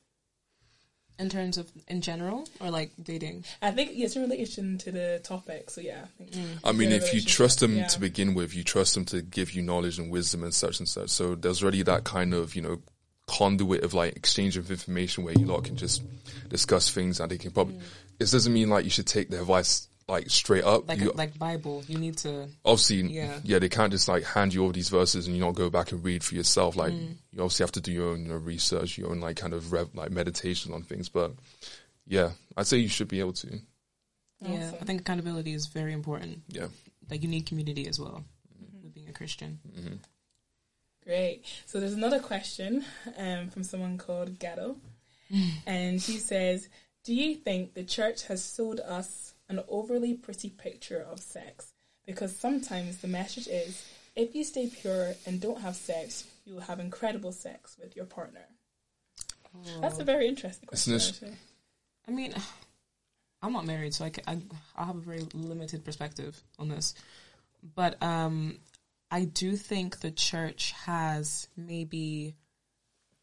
In 1.17 1.29
terms 1.29 1.57
of 1.57 1.71
in 1.87 2.01
general 2.01 2.45
or 2.59 2.69
like 2.69 2.91
dating? 3.01 3.45
I 3.61 3.71
think 3.71 3.91
it's 3.93 4.17
in 4.17 4.23
relation 4.23 4.77
to 4.79 4.91
the 4.91 5.21
topic, 5.23 5.69
so 5.69 5.79
yeah. 5.79 6.03
I, 6.03 6.07
think 6.17 6.31
mm. 6.31 6.59
I 6.61 6.73
mean, 6.73 6.91
if 6.91 7.13
you 7.13 7.21
trust 7.21 7.61
them 7.61 7.77
yeah. 7.77 7.87
to 7.87 8.01
begin 8.01 8.33
with, 8.33 8.53
you 8.53 8.65
trust 8.65 8.95
them 8.95 9.05
to 9.05 9.21
give 9.21 9.53
you 9.53 9.61
knowledge 9.61 9.97
and 9.97 10.11
wisdom 10.11 10.43
and 10.43 10.53
such 10.53 10.79
and 10.79 10.89
such. 10.89 11.09
So 11.09 11.35
there's 11.35 11.63
already 11.63 11.83
that 11.83 12.03
kind 12.03 12.33
of, 12.33 12.53
you 12.53 12.61
know, 12.61 12.81
conduit 13.27 13.83
of 13.83 13.93
like 13.93 14.15
exchange 14.17 14.57
of 14.57 14.69
information 14.69 15.23
where 15.23 15.33
you 15.33 15.45
lot 15.45 15.63
can 15.63 15.77
just 15.77 16.03
discuss 16.49 16.91
things 16.91 17.21
and 17.21 17.31
they 17.31 17.37
can 17.37 17.51
probably, 17.51 17.75
mm. 17.75 17.81
this 18.19 18.31
doesn't 18.31 18.53
mean 18.53 18.69
like 18.69 18.83
you 18.83 18.91
should 18.91 19.07
take 19.07 19.29
their 19.29 19.41
advice 19.41 19.87
like 20.07 20.29
straight 20.29 20.63
up. 20.63 20.87
Like 20.87 20.99
You- 20.99 21.11
like 21.13 21.37
Bible. 21.39 21.83
You 21.87 21.97
need 21.97 22.17
to 22.19 22.47
obviously, 22.63 23.01
Yeah. 23.11 23.39
yeah. 23.43 23.59
they 23.59 23.69
can't 23.69 23.91
just 23.91 24.07
like 24.07 24.23
hand 24.23 24.53
you 24.53 24.63
all 24.63 24.71
these 24.71 24.89
verses 24.89 25.25
and 25.27 25.35
you 25.35 25.41
not 25.41 25.55
go 25.55 25.69
back 25.69 25.91
and 25.91 26.03
read 26.03 26.23
for 26.23 26.35
yourself. 26.35 26.75
Like 26.75 26.93
Mm. 26.93 27.15
you 27.31 27.41
obviously 27.41 27.63
have 27.63 27.71
to 27.73 27.81
do 27.81 27.91
your 27.91 28.09
own 28.09 28.21
you 28.23 28.27
know, 28.29 28.35
research, 28.37 28.97
your 28.97 29.09
own 29.09 29.19
like 29.19 29.37
kind 29.37 29.53
of 29.53 29.71
rev, 29.71 29.89
like 29.95 30.11
meditation 30.11 30.73
on 30.73 30.83
things. 30.83 31.09
But 31.09 31.31
yeah, 32.05 32.31
I'd 32.55 32.67
say 32.67 32.77
you 32.77 32.87
should 32.87 33.07
be 33.07 33.19
able 33.19 33.33
to. 33.33 33.59
Yeah. 34.41 34.67
Awesome. 34.67 34.77
I 34.81 34.85
think 34.85 35.01
accountability 35.01 35.53
is 35.53 35.65
very 35.67 35.93
important. 35.93 36.43
Yeah. 36.49 36.67
Like 37.09 37.23
you 37.23 37.27
need 37.29 37.45
community 37.47 37.87
as 37.87 37.99
well 37.99 38.23
with 38.83 38.93
being 38.93 39.09
a 39.09 39.13
Christian. 39.13 39.59
Great. 41.03 41.45
So 41.65 41.79
there's 41.79 41.93
another 41.93 42.19
question 42.19 42.83
um, 43.17 43.49
from 43.49 43.63
someone 43.63 43.97
called 43.97 44.39
Gatto. 44.39 44.75
and 45.65 46.01
she 46.01 46.17
says, 46.17 46.67
Do 47.03 47.13
you 47.13 47.35
think 47.35 47.73
the 47.73 47.83
church 47.83 48.25
has 48.27 48.43
sold 48.43 48.79
us 48.79 49.33
an 49.49 49.61
overly 49.67 50.13
pretty 50.13 50.49
picture 50.49 51.05
of 51.09 51.19
sex? 51.19 51.71
Because 52.05 52.35
sometimes 52.35 52.97
the 52.97 53.07
message 53.07 53.47
is 53.47 53.83
if 54.15 54.35
you 54.35 54.43
stay 54.43 54.67
pure 54.67 55.13
and 55.25 55.41
don't 55.41 55.61
have 55.61 55.75
sex, 55.75 56.25
you 56.45 56.53
will 56.53 56.61
have 56.61 56.79
incredible 56.79 57.31
sex 57.31 57.75
with 57.81 57.95
your 57.95 58.05
partner. 58.05 58.45
That's 59.81 59.99
a 59.99 60.03
very 60.03 60.27
interesting 60.27 60.67
question. 60.67 60.93
an 60.93 60.97
issue. 60.97 61.09
actually. 61.09 61.37
I 62.07 62.11
mean, 62.11 62.33
I'm 63.41 63.53
not 63.53 63.65
married, 63.65 63.93
so 63.93 64.05
I, 64.05 64.09
ca- 64.09 64.23
I 64.27 64.39
I 64.75 64.85
have 64.85 64.95
a 64.95 64.99
very 64.99 65.25
limited 65.33 65.83
perspective 65.85 66.41
on 66.59 66.69
this. 66.69 66.93
But 67.75 68.01
um, 68.03 68.59
I 69.09 69.25
do 69.25 69.55
think 69.55 69.99
the 69.99 70.11
church 70.11 70.71
has 70.85 71.47
maybe 71.55 72.35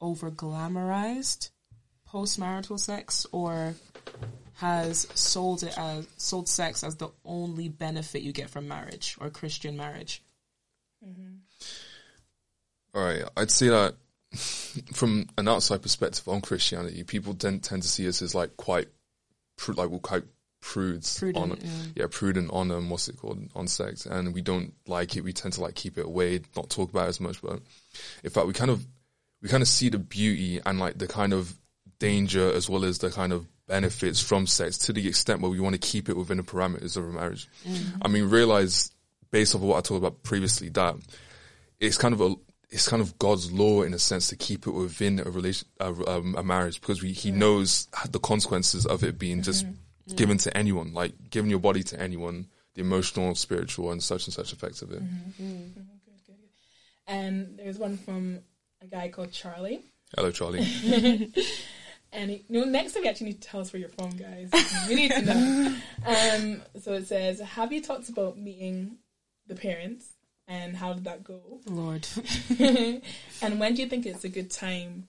over 0.00 0.30
glamorized 0.30 1.50
post 2.06 2.38
marital 2.38 2.78
sex 2.78 3.26
or 3.32 3.74
has 4.56 5.06
sold 5.14 5.62
it 5.62 5.76
as 5.76 6.06
sold 6.16 6.48
sex 6.48 6.84
as 6.84 6.96
the 6.96 7.08
only 7.24 7.68
benefit 7.68 8.22
you 8.22 8.32
get 8.32 8.50
from 8.50 8.68
marriage 8.68 9.16
or 9.20 9.30
Christian 9.30 9.76
marriage. 9.76 10.22
All 12.94 13.04
right, 13.04 13.24
I'd 13.36 13.50
say 13.50 13.68
that 13.68 13.94
from 14.92 15.28
an 15.38 15.48
outside 15.48 15.82
perspective 15.82 16.28
on 16.28 16.40
Christianity, 16.40 17.02
people 17.04 17.34
tend 17.34 17.62
tend 17.62 17.82
to 17.82 17.88
see 17.88 18.06
us 18.08 18.22
as 18.22 18.34
like 18.34 18.56
quite, 18.56 18.88
pru- 19.58 19.76
like 19.76 19.88
we're 19.88 19.98
quite 19.98 20.24
prudes 20.60 21.18
Prudent, 21.18 21.52
on, 21.52 21.58
yeah. 21.60 21.70
yeah, 21.96 22.06
prudent 22.08 22.50
on 22.52 22.70
um, 22.70 22.88
what's 22.88 23.08
it 23.08 23.16
called 23.16 23.50
on 23.54 23.66
sex, 23.66 24.06
and 24.06 24.32
we 24.32 24.40
don't 24.40 24.74
like 24.86 25.16
it. 25.16 25.24
We 25.24 25.32
tend 25.32 25.54
to 25.54 25.60
like 25.60 25.74
keep 25.74 25.98
it 25.98 26.06
away, 26.06 26.40
not 26.56 26.70
talk 26.70 26.90
about 26.90 27.06
it 27.06 27.10
as 27.10 27.20
much. 27.20 27.42
But 27.42 27.60
in 28.22 28.30
fact, 28.30 28.46
we 28.46 28.52
kind 28.52 28.70
of 28.70 28.86
we 29.42 29.48
kind 29.48 29.62
of 29.62 29.68
see 29.68 29.88
the 29.88 29.98
beauty 29.98 30.60
and 30.64 30.78
like 30.78 30.98
the 30.98 31.08
kind 31.08 31.32
of 31.32 31.54
danger 31.98 32.50
as 32.52 32.68
well 32.70 32.84
as 32.84 32.98
the 32.98 33.10
kind 33.10 33.32
of 33.32 33.46
benefits 33.68 34.20
from 34.20 34.46
sex 34.46 34.78
to 34.78 34.92
the 34.92 35.06
extent 35.06 35.40
where 35.40 35.50
we 35.50 35.60
want 35.60 35.74
to 35.74 35.78
keep 35.78 36.08
it 36.08 36.16
within 36.16 36.36
the 36.36 36.42
parameters 36.42 36.96
of 36.96 37.04
a 37.04 37.12
marriage. 37.12 37.48
Mm. 37.66 38.02
I 38.02 38.08
mean, 38.08 38.28
realize 38.28 38.90
based 39.30 39.54
off 39.54 39.62
of 39.62 39.68
what 39.68 39.78
I 39.78 39.80
talked 39.80 39.98
about 39.98 40.22
previously 40.22 40.68
that 40.70 40.96
it's 41.80 41.98
kind 41.98 42.14
of 42.14 42.20
a 42.20 42.34
it's 42.70 42.88
kind 42.88 43.02
of 43.02 43.18
God's 43.18 43.52
law 43.52 43.82
in 43.82 43.92
a 43.92 43.98
sense 43.98 44.28
to 44.28 44.36
keep 44.36 44.66
it 44.66 44.70
within 44.70 45.20
a 45.20 45.30
relation 45.30 45.68
a, 45.78 45.88
um, 46.10 46.34
a 46.38 46.42
marriage 46.42 46.80
because 46.80 47.02
we, 47.02 47.12
He 47.12 47.30
knows 47.30 47.86
the 48.08 48.18
consequences 48.18 48.86
of 48.86 49.04
it 49.04 49.18
being 49.18 49.42
just 49.42 49.66
mm-hmm. 49.66 50.16
given 50.16 50.38
to 50.38 50.56
anyone, 50.56 50.94
like 50.94 51.12
giving 51.28 51.50
your 51.50 51.58
body 51.58 51.82
to 51.82 52.00
anyone, 52.00 52.46
the 52.74 52.80
emotional, 52.80 53.34
spiritual, 53.34 53.90
and 53.90 54.02
such 54.02 54.26
and 54.26 54.32
such 54.32 54.54
effects 54.54 54.80
of 54.80 54.90
it. 54.92 55.02
Mm-hmm. 55.02 55.44
Mm-hmm. 55.44 55.80
And 57.08 57.46
um, 57.46 57.56
there's 57.56 57.78
one 57.78 57.98
from 57.98 58.38
a 58.80 58.86
guy 58.86 59.08
called 59.08 59.32
Charlie. 59.32 59.80
Hello, 60.16 60.30
Charlie. 60.30 60.64
And 62.12 62.30
he, 62.30 62.44
you 62.48 62.60
know, 62.60 62.70
next 62.70 62.92
time 62.92 63.04
you 63.04 63.10
actually 63.10 63.28
need 63.28 63.40
to 63.40 63.48
tell 63.48 63.60
us 63.60 63.72
where 63.72 63.80
you're 63.80 63.88
from, 63.88 64.10
guys. 64.10 64.50
We 64.88 64.94
need 64.96 65.12
to 65.12 65.22
know. 65.22 65.76
Um, 66.06 66.62
so 66.80 66.92
it 66.92 67.06
says, 67.06 67.40
"Have 67.40 67.72
you 67.72 67.80
talked 67.80 68.08
about 68.10 68.36
meeting 68.36 68.98
the 69.46 69.54
parents, 69.54 70.12
and 70.46 70.76
how 70.76 70.92
did 70.92 71.04
that 71.04 71.24
go? 71.24 71.40
Lord. 71.66 72.06
and 73.42 73.58
when 73.60 73.74
do 73.74 73.82
you 73.82 73.88
think 73.88 74.06
it's 74.06 74.24
a 74.24 74.28
good 74.28 74.50
time 74.50 75.08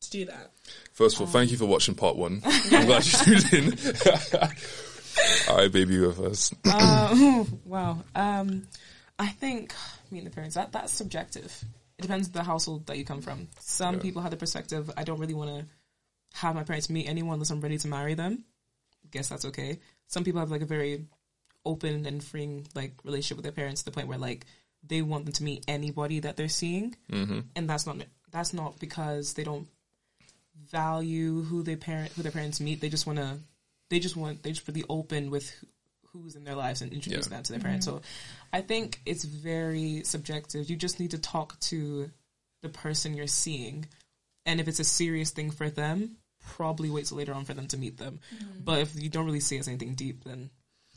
to 0.00 0.10
do 0.10 0.24
that? 0.26 0.52
First 0.92 1.16
of 1.16 1.22
all, 1.22 1.26
thank 1.26 1.50
you 1.50 1.56
for 1.56 1.66
watching 1.66 1.94
part 1.94 2.16
one. 2.16 2.40
I'm 2.44 2.86
glad 2.86 3.04
you 3.04 3.12
tuned 3.38 3.52
in. 3.52 3.94
All 5.48 5.56
right, 5.56 5.70
baby, 5.70 5.94
you 5.94 6.06
go 6.06 6.12
first. 6.12 6.54
uh, 6.64 7.44
wow. 7.66 8.02
Um, 8.14 8.62
I 9.18 9.28
think 9.28 9.74
meeting 10.10 10.28
the 10.28 10.34
parents 10.34 10.54
that 10.54 10.72
that's 10.72 10.92
subjective. 10.92 11.62
It 12.02 12.06
depends 12.08 12.28
the 12.30 12.42
household 12.42 12.86
that 12.86 12.98
you 12.98 13.04
come 13.04 13.22
from. 13.22 13.48
Some 13.60 14.00
people 14.00 14.22
have 14.22 14.30
the 14.32 14.36
perspective 14.36 14.90
I 14.96 15.04
don't 15.04 15.20
really 15.20 15.34
want 15.34 15.50
to 15.50 15.66
have 16.38 16.54
my 16.54 16.64
parents 16.64 16.90
meet 16.90 17.06
anyone 17.08 17.34
unless 17.34 17.50
I'm 17.50 17.60
ready 17.60 17.78
to 17.78 17.88
marry 17.88 18.14
them. 18.14 18.44
Guess 19.10 19.28
that's 19.28 19.44
okay. 19.46 19.78
Some 20.08 20.24
people 20.24 20.40
have 20.40 20.50
like 20.50 20.62
a 20.62 20.66
very 20.66 21.04
open 21.64 22.06
and 22.06 22.24
freeing 22.24 22.66
like 22.74 22.92
relationship 23.04 23.36
with 23.36 23.44
their 23.44 23.52
parents 23.52 23.82
to 23.82 23.84
the 23.84 23.90
point 23.94 24.08
where 24.08 24.18
like 24.18 24.46
they 24.82 25.00
want 25.02 25.24
them 25.26 25.32
to 25.34 25.44
meet 25.44 25.64
anybody 25.68 26.18
that 26.20 26.36
they're 26.36 26.48
seeing, 26.48 26.96
Mm-hmm. 27.10 27.40
and 27.54 27.70
that's 27.70 27.86
not 27.86 27.98
that's 28.32 28.52
not 28.52 28.80
because 28.80 29.34
they 29.34 29.44
don't 29.44 29.68
value 30.70 31.42
who 31.42 31.62
they 31.62 31.76
parent 31.76 32.12
who 32.12 32.22
their 32.22 32.32
parents 32.32 32.60
meet. 32.60 32.80
They 32.80 32.88
just 32.88 33.06
want 33.06 33.18
to 33.18 33.38
they 33.90 33.98
just 34.00 34.16
want 34.16 34.42
they 34.42 34.50
just 34.52 34.66
really 34.66 34.84
open 34.88 35.30
with 35.30 35.52
who's 36.12 36.36
in 36.36 36.44
their 36.44 36.54
lives 36.54 36.82
and 36.82 36.92
introduce 36.92 37.26
Yeah. 37.26 37.36
that 37.36 37.44
to 37.46 37.52
their 37.52 37.60
parents. 37.60 37.86
Mm-hmm. 37.86 37.98
So 37.98 38.02
I 38.52 38.60
think 38.60 39.00
it's 39.06 39.24
very 39.24 40.02
subjective. 40.04 40.68
You 40.68 40.76
just 40.76 41.00
need 41.00 41.12
to 41.12 41.18
talk 41.18 41.58
to 41.60 42.10
the 42.62 42.68
person 42.68 43.14
you're 43.14 43.26
seeing, 43.26 43.86
and 44.46 44.60
if 44.60 44.68
it's 44.68 44.80
a 44.80 44.84
serious 44.84 45.30
thing 45.30 45.50
for 45.50 45.70
them, 45.70 46.16
probably 46.40 46.90
wait 46.90 47.06
till 47.06 47.16
later 47.16 47.34
on 47.34 47.44
for 47.44 47.54
them 47.54 47.66
to 47.68 47.76
meet 47.76 47.98
them. 47.98 48.20
Mm-hmm. 48.34 48.64
But 48.64 48.80
if 48.80 49.00
you 49.00 49.08
don't 49.08 49.26
really 49.26 49.40
see 49.40 49.56
it 49.56 49.60
as 49.60 49.68
anything 49.68 49.94
deep, 49.94 50.24
then 50.24 50.50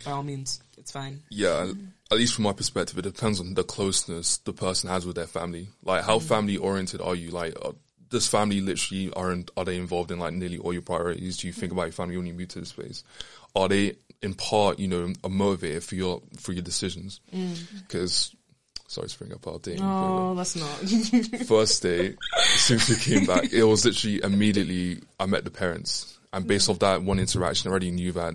by 0.03 0.11
all 0.11 0.23
means, 0.23 0.61
it's 0.77 0.91
fine. 0.91 1.23
Yeah, 1.29 1.61
at 1.61 1.67
mm-hmm. 1.67 2.15
least 2.15 2.35
from 2.35 2.43
my 2.43 2.53
perspective, 2.53 2.97
it 2.97 3.03
depends 3.03 3.39
on 3.39 3.53
the 3.53 3.63
closeness 3.63 4.37
the 4.39 4.53
person 4.53 4.89
has 4.89 5.05
with 5.05 5.15
their 5.15 5.27
family. 5.27 5.69
Like, 5.83 6.03
how 6.03 6.19
family 6.19 6.57
oriented 6.57 7.01
are 7.01 7.15
you? 7.15 7.31
Like, 7.31 7.55
uh, 7.63 7.71
does 8.09 8.27
family 8.27 8.61
literally 8.61 9.11
aren't 9.13 9.51
are 9.57 9.65
they 9.65 9.77
involved 9.77 10.11
in 10.11 10.19
like 10.19 10.33
nearly 10.33 10.57
all 10.57 10.73
your 10.73 10.81
priorities? 10.81 11.37
Do 11.37 11.47
you 11.47 11.53
think 11.53 11.71
about 11.71 11.83
your 11.83 11.91
family 11.91 12.17
when 12.17 12.25
you 12.25 12.33
move 12.33 12.49
to 12.49 12.59
the 12.59 12.65
space? 12.65 13.03
Are 13.55 13.67
they 13.67 13.95
in 14.21 14.33
part, 14.33 14.79
you 14.79 14.87
know, 14.87 15.13
a 15.23 15.29
motivator 15.29 15.81
for 15.81 15.95
your 15.95 16.21
for 16.37 16.51
your 16.51 16.63
decisions? 16.63 17.21
Mm. 17.33 17.57
Because, 17.81 18.35
sorry 18.87 19.07
to 19.07 19.17
bring 19.17 19.33
up 19.33 19.47
our 19.47 19.59
dating. 19.59 19.83
Oh, 19.83 20.29
uh, 20.29 20.33
let's 20.33 20.55
not. 20.55 20.67
first 21.47 21.81
day 21.83 22.15
since 22.37 22.89
we 22.89 22.95
came 22.95 23.25
back, 23.25 23.51
it 23.51 23.63
was 23.63 23.85
literally 23.85 24.21
immediately 24.23 25.01
I 25.19 25.25
met 25.25 25.43
the 25.43 25.51
parents, 25.51 26.17
and 26.33 26.47
based 26.47 26.69
off 26.69 26.79
that 26.79 27.03
one 27.03 27.19
interaction, 27.19 27.69
I 27.69 27.71
already 27.71 27.91
knew 27.91 28.11
that. 28.13 28.33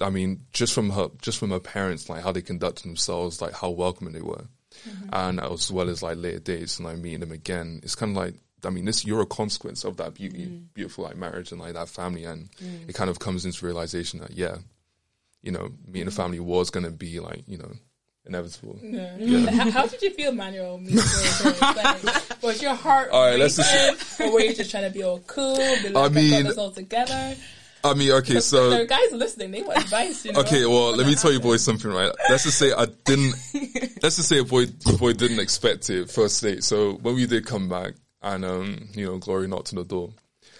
I 0.00 0.10
mean, 0.10 0.40
just 0.52 0.72
from 0.72 0.90
her, 0.90 1.08
just 1.22 1.38
from 1.38 1.50
her 1.50 1.60
parents, 1.60 2.08
like 2.08 2.24
how 2.24 2.32
they 2.32 2.42
conducted 2.42 2.84
themselves, 2.84 3.40
like 3.40 3.52
how 3.52 3.70
welcoming 3.70 4.14
they 4.14 4.20
were, 4.20 4.46
mm-hmm. 4.88 5.08
and 5.12 5.40
as 5.40 5.70
well 5.70 5.88
as 5.88 6.02
like 6.02 6.16
later 6.16 6.40
dates 6.40 6.78
and 6.78 6.86
like 6.86 6.98
meeting 6.98 7.20
them 7.20 7.32
again, 7.32 7.80
it's 7.82 7.94
kind 7.94 8.10
of 8.10 8.16
like. 8.16 8.34
I 8.64 8.70
mean, 8.70 8.86
this 8.86 9.04
you're 9.04 9.20
a 9.20 9.26
consequence 9.26 9.84
of 9.84 9.98
that 9.98 10.14
beauty, 10.14 10.46
mm. 10.46 10.64
beautiful 10.74 11.04
like 11.04 11.16
marriage 11.16 11.52
and 11.52 11.60
like 11.60 11.74
that 11.74 11.88
family, 11.88 12.24
and 12.24 12.50
mm. 12.52 12.88
it 12.88 12.94
kind 12.94 13.10
of 13.10 13.20
comes 13.20 13.44
into 13.44 13.64
realization 13.64 14.18
that 14.20 14.32
yeah, 14.32 14.56
you 15.46 15.52
know, 15.52 15.70
meeting 15.86 16.08
a 16.08 16.10
family 16.10 16.40
was 16.40 16.70
going 16.70 16.84
to 16.84 16.90
be 16.90 17.20
like 17.20 17.44
you 17.46 17.56
know 17.56 17.72
inevitable. 18.26 18.78
Yeah. 18.82 19.50
How, 19.50 19.70
how 19.70 19.86
did 19.86 20.02
you 20.02 20.10
feel, 20.12 20.32
Manuel? 20.32 20.78
meeting 20.78 20.96
your 20.96 21.52
parents? 21.54 22.04
Like, 22.04 22.42
was 22.42 22.60
your 22.60 22.74
heart 22.74 23.10
All 23.10 23.24
right, 23.24 23.38
let's 23.38 23.56
just- 23.56 23.72
racing, 23.72 24.26
or 24.28 24.32
were 24.32 24.40
you 24.40 24.52
just 24.54 24.70
trying 24.72 24.82
to 24.84 24.90
be 24.90 25.04
all 25.04 25.20
cool? 25.20 25.56
Be 25.56 25.90
like, 25.90 25.96
I 25.96 26.06
I 26.06 26.08
mean- 26.08 26.58
all 26.58 26.72
together. 26.72 27.36
I 27.84 27.94
mean, 27.94 28.10
okay, 28.10 28.40
so 28.40 28.70
the 28.70 28.84
guys 28.84 29.12
listening, 29.12 29.52
they 29.52 29.62
want 29.62 29.78
advice. 29.78 30.24
You 30.24 30.32
know? 30.32 30.40
Okay, 30.40 30.66
well, 30.66 30.96
let 30.96 31.06
me 31.06 31.14
tell 31.14 31.30
you 31.32 31.38
boys 31.38 31.62
something, 31.62 31.88
right? 31.88 32.10
Let's 32.28 32.42
just 32.42 32.58
say 32.58 32.72
I 32.72 32.86
didn't, 33.04 33.34
let's 34.02 34.16
just 34.16 34.28
say 34.28 34.38
a 34.38 34.44
boy, 34.44 34.64
a 34.86 34.92
boy 34.94 35.12
didn't 35.12 35.38
expect 35.38 35.88
it 35.88 36.10
first 36.10 36.42
date. 36.42 36.64
So 36.64 36.94
when 36.94 37.14
we 37.14 37.26
did 37.26 37.46
come 37.46 37.68
back 37.68 37.92
and, 38.22 38.44
um, 38.44 38.88
you 38.94 39.06
know, 39.06 39.18
Glory 39.18 39.46
knocked 39.46 39.72
on 39.72 39.76
the 39.78 39.84
door. 39.84 40.10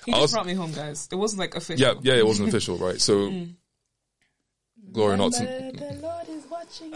He 0.05 0.13
I 0.13 0.17
just 0.17 0.23
was- 0.23 0.33
brought 0.35 0.47
me 0.47 0.55
home, 0.55 0.71
guys. 0.73 1.09
It 1.11 1.17
wasn't 1.17 1.41
like 1.41 1.57
official. 1.57 1.85
Yeah, 1.85 1.95
yeah, 2.01 2.15
it 2.15 2.25
wasn't 2.27 2.49
official, 2.51 2.77
right? 2.79 3.01
So 3.01 3.15
Glory 3.29 3.57
knocked 4.95 5.37
on, 5.41 5.47
Remember, 5.47 5.79
the 5.79 6.01
Lord 6.01 6.29
is 6.29 6.47
watching 6.51 6.93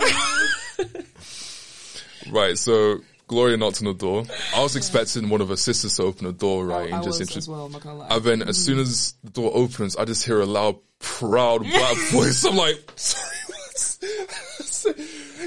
you. 2.27 2.33
right, 2.33 2.59
so 2.59 2.99
Gloria 3.29 3.57
knocked 3.57 3.81
on 3.83 3.87
the 3.87 3.95
door. 3.95 4.25
I 4.55 4.63
was 4.63 4.77
expecting 4.77 5.29
one 5.29 5.41
of 5.41 5.49
her 5.49 5.57
sisters 5.57 5.97
to 5.97 6.03
open 6.05 6.27
the 6.27 6.33
door, 6.33 6.67
right? 6.67 6.93
I 6.93 6.97
and 6.97 7.05
just 7.05 7.21
was 7.21 7.21
intro- 7.21 7.39
as 7.39 7.49
well, 7.49 7.67
I'm 7.67 7.73
not 7.73 7.83
gonna 7.83 7.99
lie. 7.99 8.09
And 8.11 8.25
then 8.25 8.43
as 8.43 8.57
soon 8.63 8.79
as 8.79 9.15
the 9.25 9.31
door 9.31 9.51
opens, 9.55 9.97
I 9.97 10.05
just 10.05 10.25
hear 10.25 10.41
a 10.41 10.47
loud, 10.47 10.77
proud 10.99 11.63
black 11.63 11.97
voice. 12.11 12.45
I'm 12.45 12.57
like, 12.57 12.83
sorry, 12.97 13.37
what's 13.47 14.87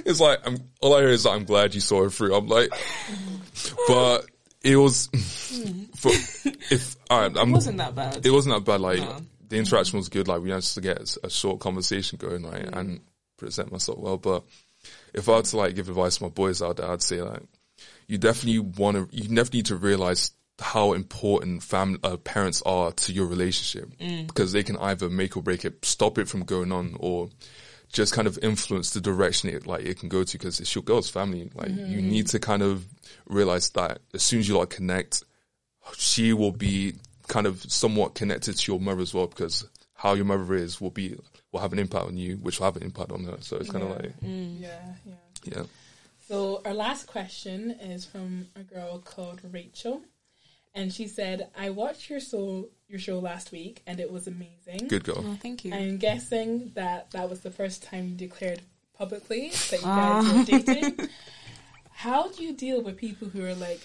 It's 0.06 0.20
like, 0.20 0.40
I'm, 0.46 0.58
all 0.82 0.96
I 0.96 1.00
hear 1.02 1.10
is, 1.10 1.26
I'm 1.26 1.46
glad 1.46 1.74
you 1.76 1.82
saw 1.82 2.06
it 2.06 2.12
through. 2.14 2.34
I'm 2.36 2.48
like, 2.48 2.70
but 3.88 4.26
it 4.64 4.76
was, 4.78 5.08
for, 5.96 6.10
if, 6.74 6.96
alright, 7.12 7.32
It 7.32 7.38
I'm, 7.40 7.52
wasn't 7.52 7.78
that 7.80 7.96
bad. 7.96 8.26
it 8.26 8.32
wasn't 8.32 8.56
that 8.56 8.66
bad. 8.72 8.82
Like, 8.82 9.00
No. 9.00 9.18
The 9.54 9.60
interaction 9.60 9.98
was 9.98 10.10
good. 10.10 10.28
Like, 10.28 10.42
we 10.42 10.50
managed 10.50 10.74
to 10.74 10.82
get 10.82 11.16
a 11.24 11.30
short 11.30 11.60
conversation 11.60 12.18
going, 12.18 12.44
right? 12.44 12.66
Mm. 12.66 12.76
And 12.78 13.00
present 13.38 13.72
myself 13.72 14.00
well. 14.00 14.18
But 14.18 14.44
if 15.14 15.30
I 15.30 15.36
had 15.38 15.46
to 15.46 15.58
like 15.58 15.76
give 15.76 15.90
advice 15.90 16.18
to 16.18 16.24
my 16.24 16.30
boys 16.30 16.62
out 16.62 16.78
there, 16.78 16.90
I'd 16.90 17.02
say 17.02 17.22
like, 17.22 17.44
you 18.08 18.18
definitely 18.18 18.60
want 18.60 18.98
to, 18.98 19.16
you 19.16 19.24
definitely 19.24 19.60
need 19.60 19.66
to 19.68 19.76
realize 19.76 20.32
how 20.60 20.94
important 20.94 21.64
fam- 21.64 22.00
uh, 22.04 22.18
parents 22.18 22.62
are 22.66 22.92
to 22.92 23.12
your 23.14 23.26
relationship 23.28 23.90
Mm. 24.00 24.28
because 24.28 24.52
they 24.52 24.64
can 24.64 24.78
either 24.78 25.10
make 25.10 25.36
or 25.36 25.44
break 25.44 25.66
it, 25.66 25.84
stop 25.86 26.18
it 26.18 26.28
from 26.28 26.44
going 26.44 26.72
on 26.72 26.96
or 27.00 27.30
just 27.92 28.14
kind 28.14 28.28
of 28.28 28.40
influence 28.42 28.92
the 28.92 29.02
direction 29.02 29.50
it 29.50 29.68
like 29.68 29.84
it 29.86 30.00
can 30.00 30.10
go 30.10 30.24
to 30.24 30.38
because 30.38 30.60
it's 30.60 30.74
your 30.74 30.84
girl's 30.84 31.10
family. 31.10 31.50
Like 31.54 31.70
you 31.70 32.02
need 32.02 32.28
to 32.28 32.40
kind 32.40 32.62
of 32.64 32.88
realize 33.28 33.70
that 33.72 34.00
as 34.14 34.24
soon 34.24 34.40
as 34.40 34.48
you 34.48 34.58
like 34.58 34.70
connect, 34.72 35.24
she 35.98 36.34
will 36.34 36.52
be 36.52 36.96
kind 37.28 37.48
of 37.48 37.62
somewhat 37.72 38.16
connected 38.16 38.58
to 38.58 38.72
your 38.72 38.80
mother 38.80 39.02
as 39.02 39.14
well 39.14 39.28
because 39.28 39.66
how 39.94 40.14
your 40.14 40.26
mother 40.26 40.54
is 40.54 40.82
will 40.82 40.92
be 40.92 41.18
will 41.52 41.62
have 41.62 41.74
an 41.74 41.80
impact 41.80 42.06
on 42.06 42.18
you, 42.18 42.36
which 42.38 42.60
will 42.60 42.66
have 42.66 42.76
an 42.76 42.84
impact 42.84 43.12
on 43.12 43.24
her. 43.24 43.38
So 43.40 43.58
it's 43.58 43.70
kind 43.70 43.84
of 43.84 43.92
like 43.92 44.20
mm. 44.20 44.60
yeah, 44.60 44.82
yeah. 45.06 45.14
yeah. 45.44 45.64
So 46.28 46.62
our 46.66 46.74
last 46.74 47.08
question 47.08 47.72
is 47.72 48.06
from 48.06 48.48
a 48.56 48.64
girl 48.64 49.00
called 49.00 49.42
Rachel, 49.52 50.02
and 50.74 50.92
she 50.92 51.08
said, 51.08 51.50
"I 51.58 51.70
watched 51.70 52.10
your 52.10 52.20
show 52.20 52.70
your 52.88 53.00
show 53.00 53.20
last 53.20 53.52
week, 53.52 53.82
and 53.88 54.00
it 54.00 54.12
was 54.12 54.28
amazing. 54.28 54.88
Good 54.88 55.04
girl. 55.04 55.24
Oh, 55.26 55.38
thank 55.42 55.66
you. 55.66 55.74
I'm 55.74 55.98
guessing 55.98 56.72
that 56.76 57.12
that 57.12 57.30
was 57.30 57.42
the 57.42 57.52
first 57.52 57.84
time 57.84 58.10
you 58.10 58.16
declared 58.16 58.62
publicly 58.98 59.50
that 59.72 59.80
you 59.80 59.86
guys 59.86 60.26
ah. 60.26 60.34
were 60.38 60.44
dating. 60.44 61.10
How 61.92 62.28
do 62.28 62.44
you 62.44 62.54
deal 62.54 62.82
with 62.82 62.98
people 62.98 63.30
who 63.30 63.46
are 63.46 63.56
like 63.56 63.82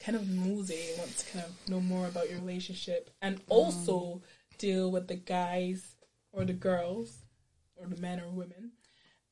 kind 0.00 0.16
of 0.16 0.28
nosy 0.28 0.90
and 0.90 0.98
want 0.98 1.16
to 1.16 1.32
kind 1.32 1.44
of 1.44 1.68
know 1.70 1.80
more 1.80 2.06
about 2.06 2.28
your 2.30 2.38
relationship, 2.38 3.10
and 3.22 3.40
also 3.48 4.22
deal 4.58 4.90
with 4.90 5.08
the 5.08 5.16
guys 5.16 5.96
or 6.32 6.44
the 6.44 6.52
girls 6.52 7.18
or 7.76 7.86
the 7.86 7.96
men 8.00 8.20
or 8.20 8.28
women 8.28 8.72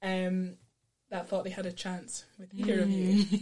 um, 0.02 0.56
that 1.10 1.28
thought 1.28 1.44
they 1.44 1.50
had 1.50 1.66
a 1.66 1.72
chance 1.72 2.24
with 2.38 2.48
either 2.54 2.80
of 2.80 2.90
you. 2.90 3.24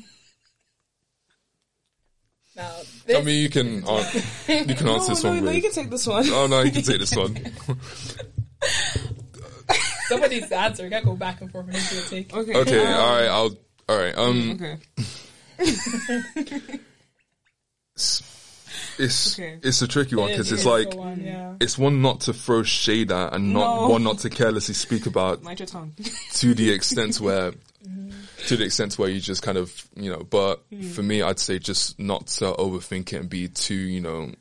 Now, 2.54 2.70
I 3.08 3.22
mean, 3.22 3.42
you 3.42 3.48
can 3.48 3.82
uh, 3.88 4.04
you 4.46 4.74
can 4.74 4.86
answer 4.88 5.14
this 5.14 5.24
no, 5.24 5.30
one. 5.30 5.38
no, 5.38 5.44
with- 5.44 5.54
you 5.54 5.62
can 5.62 5.72
take 5.72 5.88
this 5.88 6.06
one. 6.06 6.28
Oh 6.28 6.46
no, 6.46 6.60
you 6.60 6.70
can 6.70 6.82
take 6.82 6.98
this 6.98 7.16
one. 7.16 7.34
Somebody's 10.08 10.40
needs 10.40 10.50
to 10.50 10.56
answer. 10.58 10.84
We 10.84 10.90
can't 10.90 11.06
go 11.06 11.16
back 11.16 11.40
and 11.40 11.50
forth 11.50 11.64
and 11.68 11.74
who's 11.76 11.88
gonna 11.90 12.06
take. 12.10 12.36
Okay. 12.36 12.54
Okay, 12.54 12.86
um, 12.86 12.92
all 12.92 13.16
right. 13.16 13.28
I'll. 13.28 13.56
All 13.88 13.96
right. 13.98 14.18
Um, 14.18 14.58
Okay. 15.58 16.78
It's 17.94 19.38
Okay. 19.38 19.58
it's 19.62 19.82
a 19.82 19.88
tricky 19.88 20.16
one 20.16 20.30
because 20.30 20.52
is 20.52 20.60
it's 20.60 20.66
like 20.66 20.94
one, 20.94 21.20
yeah. 21.20 21.54
it's 21.60 21.78
one 21.78 22.02
not 22.02 22.20
to 22.22 22.32
throw 22.32 22.62
shade 22.62 23.12
at 23.12 23.34
and 23.34 23.52
not 23.52 23.82
No. 23.82 23.88
one 23.88 24.02
not 24.02 24.18
to 24.20 24.30
carelessly 24.30 24.74
speak 24.74 25.06
about 25.06 25.42
Mind 25.42 25.60
your 25.60 25.66
tongue. 25.66 25.94
to 26.34 26.54
the 26.54 26.70
extent 26.70 27.20
where 27.20 27.52
mm-hmm. 27.52 28.10
to 28.46 28.56
the 28.56 28.64
extent 28.64 28.98
where 28.98 29.08
you 29.08 29.20
just 29.20 29.42
kind 29.42 29.58
of 29.58 29.88
you 29.96 30.10
know 30.10 30.22
but 30.28 30.68
mm-hmm. 30.70 30.90
for 30.90 31.02
me 31.02 31.22
i'd 31.22 31.38
say 31.38 31.58
just 31.58 31.98
not 31.98 32.26
to 32.26 32.52
overthink 32.52 33.12
it 33.12 33.16
and 33.16 33.30
be 33.30 33.48
too 33.48 33.74
you 33.74 34.00
know 34.00 34.32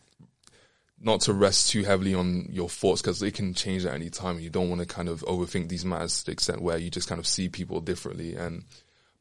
not 1.03 1.21
to 1.21 1.33
rest 1.33 1.71
too 1.71 1.83
heavily 1.83 2.13
on 2.13 2.47
your 2.51 2.69
thoughts 2.69 3.01
because 3.01 3.19
they 3.19 3.31
can 3.31 3.53
change 3.53 3.85
at 3.85 3.93
any 3.93 4.09
time 4.09 4.39
you 4.39 4.49
don't 4.49 4.69
want 4.69 4.81
to 4.81 4.87
kind 4.87 5.09
of 5.09 5.21
overthink 5.21 5.67
these 5.67 5.83
matters 5.83 6.19
to 6.19 6.25
the 6.27 6.31
extent 6.31 6.61
where 6.61 6.77
you 6.77 6.89
just 6.89 7.09
kind 7.09 7.19
of 7.19 7.25
see 7.25 7.49
people 7.49 7.81
differently 7.81 8.35
and 8.35 8.63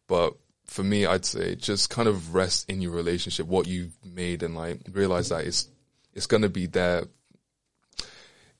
but 0.07 0.35
for 0.71 0.85
me 0.85 1.05
i'd 1.05 1.25
say 1.25 1.57
just 1.57 1.91
kind 1.91 2.07
of 2.09 2.33
rest 2.33 2.71
in 2.71 2.81
your 2.81 2.93
relationship 2.93 3.45
what 3.47 3.66
you've 3.66 3.93
made 4.05 4.43
and 4.45 4.55
like 4.55 4.79
realize 4.93 5.29
that 5.31 5.45
it's 5.45 5.68
it's 6.14 6.27
gonna 6.27 6.49
be 6.49 6.66
there 6.66 7.05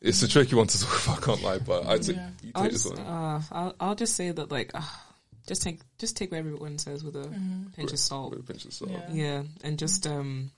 it's 0.01 0.23
a 0.23 0.29
tricky 0.29 0.55
one 0.57 0.67
to 0.67 0.81
talk 0.81 1.05
about, 1.07 1.19
I 1.19 1.27
can't 1.27 1.43
lie, 1.43 1.59
but 1.59 1.87
I'd 1.87 2.05
say 2.05 2.15
Yeah. 2.15 2.31
you 2.43 2.53
I'll 2.55 2.65
this 2.65 2.85
just, 2.85 2.97
one. 2.97 3.07
uh, 3.07 3.43
I'll, 3.53 3.75
I'll 3.79 3.95
just 3.95 4.15
say 4.17 4.31
that 4.31 4.51
like, 4.51 4.71
uh, 4.75 4.81
just 5.47 5.63
take 5.63 5.81
just 5.99 6.17
take 6.17 6.31
what 6.31 6.39
everyone 6.39 6.79
says 6.79 7.05
with 7.05 7.17
a 7.17 7.29
pinch 7.77 7.93
of 7.93 7.99
salt. 7.99 8.31
With 8.31 8.41
a 8.41 8.43
pinch 8.51 8.65
of 8.65 8.73
salt. 8.73 8.91
Yeah. 8.93 9.13
Yeah, 9.13 9.43
and 9.63 9.79
just 9.79 10.07
um, 10.07 10.53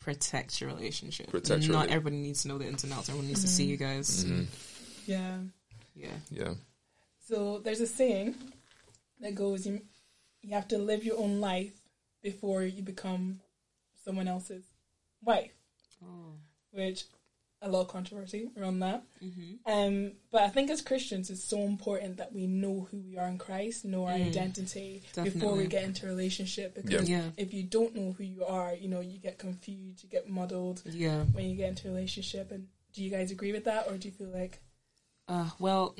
protect 0.00 0.60
your 0.60 0.68
relationship. 0.70 1.30
Protect 1.30 1.62
your 1.64 1.72
Not 1.72 1.86
rela- 1.88 1.92
everybody 1.92 2.16
needs 2.18 2.42
to 2.42 2.48
know 2.48 2.58
the 2.58 2.66
ins 2.66 2.84
and 2.84 2.92
outs. 2.92 3.08
Everyone 3.08 3.28
needs 3.28 3.40
to 3.42 3.48
see 3.48 3.64
you 3.64 3.76
guys. 3.78 4.24
Mhm. 4.26 4.46
Yeah. 5.06 5.38
Yeah. 5.94 6.16
Yeah. 6.30 6.54
So 7.26 7.60
there's 7.64 7.80
a 7.80 7.86
saying 7.86 8.34
that 9.20 9.34
goes, 9.34 9.66
you, 9.66 9.80
you 10.42 10.54
have 10.54 10.68
to 10.68 10.78
live 10.78 11.04
your 11.04 11.18
own 11.18 11.40
life 11.40 11.74
before 12.22 12.62
you 12.62 12.82
become 12.82 13.40
someone 14.04 14.28
else's 14.28 14.64
wife, 15.22 15.52
Oh. 16.02 16.34
which 16.72 17.04
a 17.60 17.68
lot 17.68 17.80
of 17.80 17.88
controversy 17.88 18.48
around 18.56 18.78
that. 18.78 19.02
Mm-hmm. 19.20 19.54
Um, 19.70 20.12
but 20.30 20.42
I 20.42 20.48
think 20.48 20.70
as 20.70 20.80
Christians, 20.80 21.28
it's 21.28 21.42
so 21.42 21.60
important 21.62 22.18
that 22.18 22.32
we 22.32 22.46
know 22.46 22.86
who 22.90 22.98
we 22.98 23.18
are 23.18 23.26
in 23.26 23.36
Christ, 23.36 23.84
know 23.84 24.04
our 24.04 24.12
Mm. 24.12 24.28
identity 24.28 25.02
before 25.24 25.56
we 25.56 25.66
get 25.66 25.82
into 25.82 26.06
a 26.06 26.08
relationship. 26.08 26.76
Because 26.76 27.10
Yeah. 27.10 27.30
if 27.36 27.52
you 27.52 27.64
don't 27.64 27.96
know 27.96 28.12
who 28.12 28.22
you 28.22 28.44
are, 28.44 28.74
you 28.76 28.86
know, 28.88 29.00
you 29.00 29.18
get 29.18 29.38
confused, 29.38 30.04
you 30.04 30.08
get 30.08 30.28
muddled 30.28 30.82
Yeah. 30.86 31.24
when 31.24 31.50
you 31.50 31.56
get 31.56 31.70
into 31.70 31.88
a 31.88 31.90
relationship. 31.90 32.52
And 32.52 32.68
do 32.92 33.02
you 33.02 33.10
guys 33.10 33.32
agree 33.32 33.50
with 33.50 33.64
that, 33.64 33.88
or 33.88 33.98
do 33.98 34.06
you 34.08 34.14
feel 34.14 34.28
like 34.28 34.60
Uh, 35.26 35.50
well, 35.58 35.94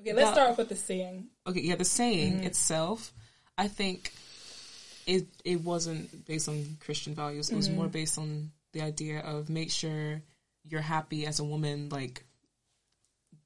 okay? 0.00 0.12
Let's 0.12 0.28
That- 0.28 0.34
start 0.34 0.50
off 0.52 0.58
with 0.58 0.68
the 0.68 0.76
saying. 0.76 1.30
okay. 1.48 1.60
Yeah, 1.60 1.74
the 1.76 1.84
saying 1.84 2.40
Mhm. 2.42 2.44
itself, 2.46 3.12
I 3.56 3.68
think, 3.68 4.12
it 5.06 5.26
it 5.44 5.60
wasn't 5.62 6.26
based 6.26 6.48
on 6.48 6.76
Christian 6.80 7.14
values. 7.14 7.50
It 7.50 7.56
was 7.56 7.68
Mhm. 7.68 7.74
more 7.74 7.88
based 7.88 8.18
on 8.18 8.50
the 8.72 8.80
idea 8.80 9.20
of 9.20 9.48
make 9.50 9.70
sure 9.70 10.22
you're 10.68 10.80
happy 10.80 11.26
as 11.26 11.38
a 11.40 11.44
woman. 11.44 11.88
Like, 11.90 12.24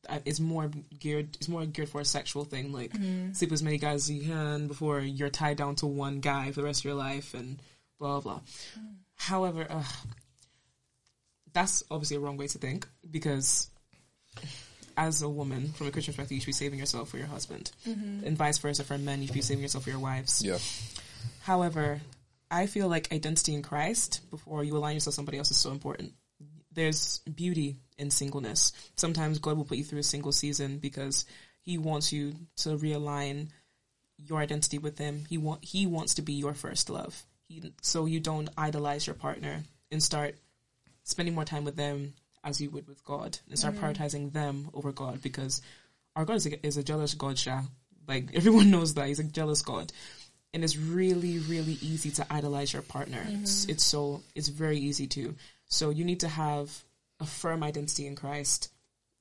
uh, 0.09 0.21
it's 0.25 0.39
more 0.41 0.71
geared. 0.99 1.35
It's 1.37 1.49
more 1.49 1.67
geared 1.67 1.89
for 1.89 2.01
a 2.01 2.05
sexual 2.05 2.45
thing. 2.45 2.73
Like, 2.73 2.93
Mhm. 2.93 3.35
sleep 3.37 3.51
with 3.51 3.59
as 3.59 3.63
many 3.65 3.77
guys 3.79 4.05
as 4.05 4.11
you 4.11 4.23
can 4.23 4.69
before 4.69 5.01
you're 5.01 5.31
tied 5.31 5.57
down 5.59 5.75
to 5.77 5.87
one 5.87 6.21
guy 6.21 6.53
for 6.53 6.61
the 6.61 6.65
rest 6.67 6.81
of 6.81 6.85
your 6.85 6.95
life, 6.95 7.35
and 7.35 7.61
blah 7.99 8.21
blah. 8.21 8.41
However, 9.17 9.67
uh, 9.69 9.85
that's 11.53 11.83
obviously 11.91 12.17
a 12.17 12.21
wrong 12.21 12.37
way 12.37 12.47
to 12.47 12.59
think 12.59 12.87
because 13.11 13.69
as 14.99 15.23
a 15.23 15.29
woman, 15.29 15.73
from 15.73 15.87
a 15.87 15.91
Christian 15.93 16.13
perspective, 16.13 16.35
you 16.35 16.41
should 16.41 16.47
be 16.47 16.53
saving 16.53 16.79
yourself 16.81 17.09
for 17.09 17.19
your 17.19 17.29
husband, 17.29 17.71
Mhm. 17.87 18.25
and 18.27 18.37
vice 18.37 18.59
versa 18.59 18.83
for 18.85 18.99
men. 18.99 19.21
You 19.23 19.29
should 19.29 19.35
be 19.35 19.41
saving 19.43 19.63
yourself 19.63 19.85
for 19.85 19.91
your 19.91 20.01
wives. 20.01 20.43
Yeah. 20.43 20.59
However, 21.41 22.01
I 22.51 22.67
feel 22.67 22.89
like 22.89 23.13
identity 23.13 23.55
in 23.55 23.63
Christ 23.63 24.21
before 24.31 24.65
you 24.65 24.77
align 24.77 24.95
yourself 24.95 25.13
with 25.13 25.17
somebody 25.17 25.39
else 25.39 25.51
is 25.51 25.57
so 25.59 25.71
important. 25.71 26.15
There's 26.73 27.19
beauty 27.21 27.77
in 27.97 28.11
singleness. 28.11 28.73
Sometimes 28.97 29.39
God 29.39 29.57
will 29.57 29.65
put 29.65 29.79
you 29.79 29.85
through 29.85 30.01
a 30.01 30.03
single 30.05 30.33
season 30.33 30.79
because 30.79 31.25
He 31.63 31.79
wants 31.79 32.13
you 32.13 32.35
to 32.59 32.71
realign 32.79 33.49
your 34.17 34.41
identity 34.41 34.79
with 34.79 34.99
Him. 34.99 35.25
He 35.29 35.39
want 35.39 35.65
He 35.65 35.87
wants 35.87 36.15
to 36.15 36.23
be 36.23 36.33
your 36.35 36.55
first 36.55 36.91
love. 36.91 37.25
He, 37.49 37.73
so 37.83 38.07
you 38.07 38.21
don't 38.21 38.49
idolize 38.57 39.07
your 39.07 39.15
partner 39.15 39.65
and 39.91 40.03
start 40.03 40.37
spending 41.05 41.35
more 41.35 41.45
time 41.45 41.65
with 41.65 41.77
them 41.77 42.15
as 42.45 42.61
you 42.61 42.71
would 42.71 42.87
with 42.89 43.05
God 43.05 43.39
and 43.49 43.59
start 43.59 43.75
Mhm. 43.75 43.81
prioritizing 43.81 44.33
them 44.33 44.71
over 44.75 44.93
God 44.93 45.21
because 45.23 45.61
our 46.17 46.25
God 46.25 46.37
is 46.37 46.47
a, 46.47 46.67
is 46.67 46.77
a 46.77 46.83
jealous 46.83 47.15
God, 47.15 47.39
Sha. 47.39 47.63
Like 48.07 48.31
everyone 48.35 48.71
knows 48.71 48.95
that 48.95 49.07
he's 49.09 49.19
a 49.19 49.25
jealous 49.25 49.63
God, 49.63 49.93
and 50.55 50.65
it's 50.65 50.77
really 50.77 51.39
really 51.39 51.79
easy 51.83 52.11
to 52.13 52.33
idolize 52.33 52.73
your 52.73 52.83
partner. 52.83 53.23
It's, 53.29 53.67
Mhm. 53.67 53.71
it's 53.71 53.85
so 53.85 54.23
it's 54.35 54.49
very 54.49 54.79
easy 54.79 55.07
to. 55.09 55.35
So 55.67 55.91
you 55.91 56.05
need 56.05 56.21
to 56.21 56.29
have 56.29 56.85
a 57.21 57.27
firm 57.27 57.63
identity 57.63 58.07
in 58.07 58.17
Christ 58.17 58.71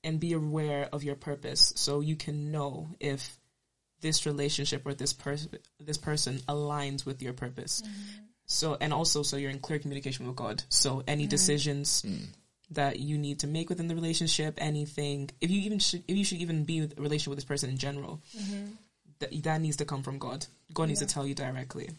and 0.03 0.19
be 0.19 0.33
aware 0.33 0.87
of 0.93 1.03
your 1.03 1.15
purpose, 1.15 1.73
so 1.75 1.99
you 1.99 2.15
can 2.15 2.51
know 2.51 2.95
if 2.99 3.37
this 3.99 4.25
relationship 4.27 4.85
or 4.85 4.93
this 4.93 5.11
person 5.11 5.49
this 5.79 5.97
person 5.97 6.37
aligns 6.47 7.05
with 7.05 7.21
your 7.21 7.33
purpose. 7.33 7.81
So 8.45 8.77
and 8.79 8.93
also 8.93 9.23
so 9.23 9.35
you're 9.37 9.49
in 9.51 9.59
clear 9.59 9.79
communication 9.79 10.25
with 10.27 10.35
God. 10.37 10.63
So 10.69 11.03
any 11.07 11.25
Mm. 11.25 11.29
decisions 11.29 12.03
that 12.71 12.99
you 12.99 13.17
need 13.17 13.39
to 13.39 13.47
make 13.47 13.69
within 13.69 13.87
the 13.87 13.95
relationship, 13.95 14.55
anything 14.57 15.29
if 15.41 15.49
you 15.49 15.61
even 15.61 15.79
should 15.79 16.03
if 16.07 16.15
you 16.17 16.23
should 16.25 16.39
even 16.39 16.63
be 16.65 16.77
in 16.79 16.93
a 16.97 17.01
relationship 17.01 17.29
with 17.29 17.37
this 17.37 17.45
person 17.45 17.69
in 17.69 17.77
general, 17.77 18.21
Mhm. 18.37 18.71
that 19.19 19.43
that 19.43 19.61
needs 19.61 19.77
to 19.77 19.85
come 19.85 20.03
from 20.03 20.19
God. 20.19 20.45
God 20.73 20.87
needs 20.89 20.99
to 20.99 21.05
tell 21.05 21.25
you 21.25 21.33
directly. 21.33 21.89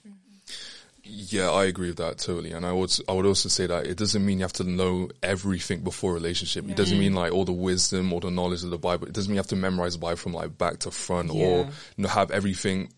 Yeah, 1.11 1.51
I 1.51 1.65
agree 1.65 1.89
with 1.89 1.97
that 1.99 2.19
totally. 2.19 2.53
And 2.53 2.67
I 2.67 2.73
would 2.73 2.93
I 3.09 3.13
would 3.13 3.25
also 3.25 3.49
say 3.49 3.67
that 3.67 3.87
it 3.87 3.97
doesn't 3.97 4.25
mean 4.27 4.39
you 4.39 4.45
have 4.45 4.53
to 4.55 4.65
know 4.65 5.09
everything 5.23 5.81
before 5.81 6.11
a 6.11 6.15
relationship. 6.15 6.69
It 6.69 6.77
doesn't 6.77 6.99
mean 6.99 7.15
like 7.15 7.33
all 7.33 7.47
the 7.47 7.53
wisdom 7.53 8.13
or 8.13 8.21
the 8.21 8.31
knowledge 8.31 8.63
of 8.63 8.71
the 8.71 8.79
Bible. 8.79 9.07
It 9.07 9.15
doesn't 9.15 9.31
mean 9.31 9.37
you 9.37 9.41
have 9.41 9.47
to 9.49 9.57
memorize 9.57 9.95
the 9.95 10.01
Bible 10.01 10.17
from 10.17 10.35
like 10.35 10.59
back 10.59 10.81
to 10.81 10.91
front 10.91 11.31
or 11.31 11.37
Yeah. 11.37 11.71
you 11.97 12.03
know, 12.03 12.09
have 12.09 12.31
everything 12.31 12.81
in, 12.83 12.89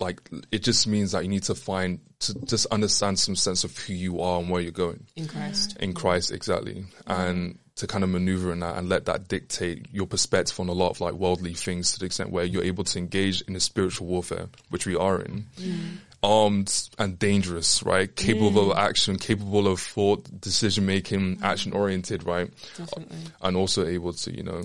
like 0.00 0.20
it 0.50 0.62
just 0.62 0.86
means 0.86 1.12
that 1.12 1.22
you 1.22 1.28
need 1.28 1.44
to 1.44 1.54
find 1.54 2.00
to 2.20 2.34
just 2.44 2.66
understand 2.66 3.18
some 3.18 3.34
sense 3.36 3.64
of 3.64 3.76
who 3.78 3.94
you 3.94 4.20
are 4.20 4.40
and 4.40 4.50
where 4.50 4.60
you're 4.60 4.72
going. 4.72 5.06
In 5.16 5.26
Christ. 5.26 5.76
In 5.80 5.94
Christ, 5.94 6.32
exactly. 6.32 6.84
And 7.06 7.58
to 7.76 7.86
kind 7.86 8.04
of 8.04 8.10
maneuver 8.10 8.52
in 8.52 8.60
that 8.60 8.76
and 8.76 8.88
let 8.90 9.06
that 9.06 9.26
dictate 9.28 9.86
your 9.90 10.06
perspective 10.06 10.58
on 10.60 10.68
a 10.68 10.72
lot 10.72 10.90
of 10.90 11.00
like 11.00 11.14
worldly 11.14 11.54
things 11.54 11.92
to 11.92 11.98
the 11.98 12.06
extent 12.06 12.30
where 12.30 12.44
you're 12.44 12.62
able 12.62 12.84
to 12.84 12.98
engage 12.98 13.40
in 13.42 13.56
a 13.56 13.60
spiritual 13.60 14.06
warfare, 14.06 14.48
which 14.68 14.86
we 14.86 14.94
are 14.94 15.20
in. 15.20 15.46
Mm. 15.58 15.96
Armed 16.22 16.88
and 16.98 17.18
dangerous, 17.18 17.82
right? 17.82 18.14
Capable 18.14 18.70
of 18.70 18.76
mm. 18.76 18.80
action, 18.80 19.16
capable 19.16 19.66
of 19.66 19.80
thought, 19.80 20.28
decision 20.40 20.84
making, 20.84 21.38
mm. 21.38 21.42
action 21.42 21.72
oriented, 21.72 22.24
right? 22.24 22.50
Definitely. 22.76 23.16
And 23.40 23.56
also 23.56 23.86
able 23.86 24.12
to, 24.12 24.36
you 24.36 24.42
know, 24.42 24.62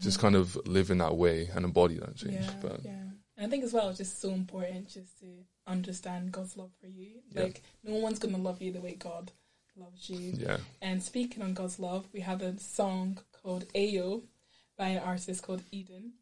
just 0.00 0.16
mm-hmm. 0.16 0.26
kind 0.26 0.36
of 0.36 0.56
live 0.66 0.90
in 0.90 0.98
that 0.98 1.16
way 1.16 1.50
and 1.54 1.66
embody 1.66 1.98
that 1.98 2.16
change. 2.16 2.34
Yeah, 2.34 2.50
but 2.62 2.80
yeah. 2.82 3.03
And 3.36 3.46
I 3.46 3.50
think 3.50 3.64
as 3.64 3.72
well, 3.72 3.88
it's 3.88 3.98
just 3.98 4.20
so 4.20 4.30
important 4.30 4.88
just 4.88 5.18
to 5.20 5.26
understand 5.66 6.32
God's 6.32 6.56
love 6.56 6.70
for 6.80 6.86
you. 6.86 7.22
Yeah. 7.30 7.44
Like, 7.44 7.62
no 7.82 7.94
one's 7.94 8.18
going 8.18 8.34
to 8.34 8.40
love 8.40 8.62
you 8.62 8.72
the 8.72 8.80
way 8.80 8.94
God 8.94 9.32
loves 9.76 10.08
you. 10.08 10.34
Yeah. 10.36 10.58
And 10.80 11.02
speaking 11.02 11.42
on 11.42 11.54
God's 11.54 11.78
love, 11.78 12.06
we 12.12 12.20
have 12.20 12.42
a 12.42 12.58
song 12.58 13.18
called 13.42 13.66
Ayo 13.74 14.22
by 14.78 14.88
an 14.88 15.02
artist 15.02 15.42
called 15.42 15.62
Eden. 15.72 16.12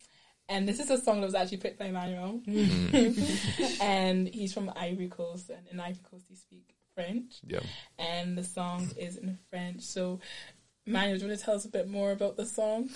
And 0.49 0.69
this 0.69 0.81
is 0.81 0.91
a 0.91 0.99
song 0.99 1.21
that 1.21 1.27
was 1.27 1.35
actually 1.35 1.59
picked 1.59 1.79
by 1.79 1.87
Emmanuel. 1.87 2.41
Mm. 2.47 3.81
and 3.81 4.29
he's 4.29 4.53
from 4.53 4.73
Ivory 4.77 5.09
Coast. 5.09 5.51
And 5.51 5.67
in 5.71 5.81
Ivory 5.81 6.03
Coast, 6.11 6.25
they 6.29 6.35
speak 6.35 6.75
French. 6.95 7.41
Yeah. 7.47 7.61
And 7.99 8.37
the 8.37 8.45
song 8.45 8.91
is 8.97 9.17
in 9.17 9.39
French. 9.51 9.83
So, 9.83 10.21
Emmanuel, 10.87 11.19
do 11.19 11.25
you 11.25 11.29
want 11.29 11.41
to 11.41 11.45
tell 11.45 11.55
us 11.55 11.65
a 11.65 11.71
bit 11.71 11.89
more 11.89 12.11
about 12.11 12.37
the 12.37 12.47
song? 12.47 12.91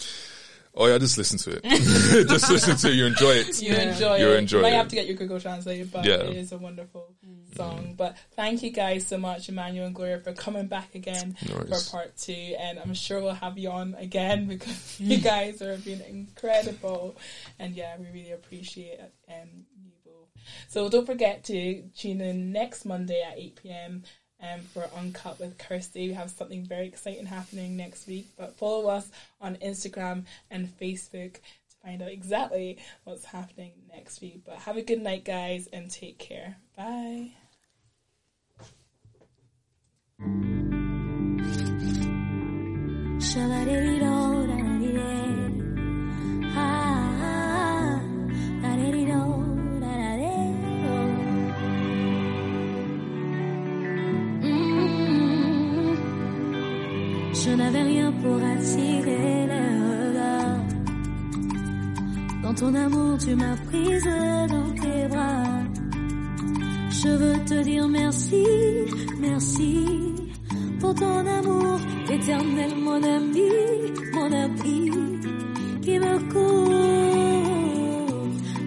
Oh 0.77 0.87
yeah, 0.87 0.99
just 0.99 1.17
listen 1.17 1.39
to 1.39 1.53
it. 1.57 1.65
just 2.29 2.51
listen 2.51 2.77
to 2.77 2.89
it. 2.91 2.95
You 2.95 3.07
enjoy 3.07 3.31
it. 3.31 3.63
You 3.63 3.75
enjoy 3.75 4.17
You 4.17 4.29
it. 4.33 4.39
enjoy 4.39 4.59
you 4.59 4.63
might 4.63 4.73
it. 4.73 4.77
have 4.77 4.89
to 4.89 4.95
get 4.97 5.07
your 5.07 5.17
Google 5.17 5.41
Translator, 5.41 5.89
but 5.91 6.05
Yeah. 6.05 6.17
it 6.17 6.37
is 6.37 6.53
a 6.53 6.59
wonderful 6.59 7.15
song. 7.57 7.95
But 7.97 8.17
thank 8.37 8.63
you 8.63 8.71
guys 8.71 9.07
so 9.07 9.17
much, 9.17 9.49
Emmanuel 9.49 9.87
and 9.87 9.95
Gloria, 9.95 10.19
for 10.21 10.33
coming 10.35 10.67
back 10.67 10.95
again 10.95 11.35
No 11.49 11.55
for 11.61 11.91
part 11.91 12.17
two. 12.19 12.55
And 12.61 12.79
I'm 12.79 12.93
sure 12.93 13.21
we'll 13.23 13.33
have 13.35 13.57
you 13.57 13.71
on 13.71 13.95
again 13.95 14.47
because 14.49 15.01
you 15.01 15.17
guys 15.19 15.63
are 15.63 15.79
being 15.79 16.03
incredible. 16.07 17.17
And 17.59 17.75
yeah, 17.75 17.97
we 17.99 18.07
really 18.13 18.33
appreciate 18.33 19.01
um, 19.29 19.65
you 19.83 19.93
both. 20.05 20.29
So 20.69 20.89
don't 20.91 21.07
forget 21.07 21.45
to 21.45 21.83
tune 21.97 22.21
in 22.21 22.53
next 22.53 22.85
Monday 22.85 23.23
at 23.27 23.39
8 23.39 23.57
p.m 23.63 24.03
um, 24.43 24.61
for 24.73 24.89
Uncut 24.97 25.39
with 25.39 25.59
Kirsty. 25.59 26.09
We 26.09 26.15
have 26.15 26.31
something 26.31 26.65
very 26.65 26.87
exciting 26.87 27.27
happening 27.27 27.77
next 27.77 28.07
week, 28.07 28.29
but 28.37 28.57
follow 28.57 28.89
us 28.89 29.11
on 29.41 29.57
Instagram 29.57 30.25
and 30.51 30.69
Facebook 30.79 31.35
to 31.35 31.77
find 31.83 32.03
out 32.03 32.11
exactly 32.11 32.79
what's 33.05 33.25
happening 33.25 33.73
next 33.93 34.21
week. 34.21 34.43
But 34.45 34.57
have 34.59 34.77
a 34.77 34.83
good 34.83 35.03
night, 35.03 35.25
guys, 35.25 35.69
and 35.73 35.91
take 35.91 36.19
care. 36.19 36.57
Bye. 36.77 37.33
Shall 43.21 43.53
I 43.53 43.65
Je 57.47 57.53
n'avais 57.53 57.83
rien 57.83 58.11
pour 58.11 58.37
attirer 58.43 59.47
les 59.53 59.71
regards. 59.87 60.65
Dans 62.43 62.55
ton 62.55 62.75
amour, 62.75 63.19
tu 63.19 63.37
m'as 63.37 63.57
prise 63.69 64.05
dans 64.49 64.71
tes 64.83 65.07
bras. 65.09 65.63
Je 66.91 67.09
veux 67.09 67.45
te 67.45 67.63
dire 67.63 67.87
merci, 67.87 68.45
merci 69.21 69.87
pour 70.81 70.93
ton 70.95 71.25
amour 71.39 71.79
éternel, 72.11 72.73
mon 72.79 73.01
ami, 73.17 73.51
mon 74.13 74.33
ami, 74.33 74.91
qui 75.83 75.99
me 76.01 76.19
couvre 76.33 76.73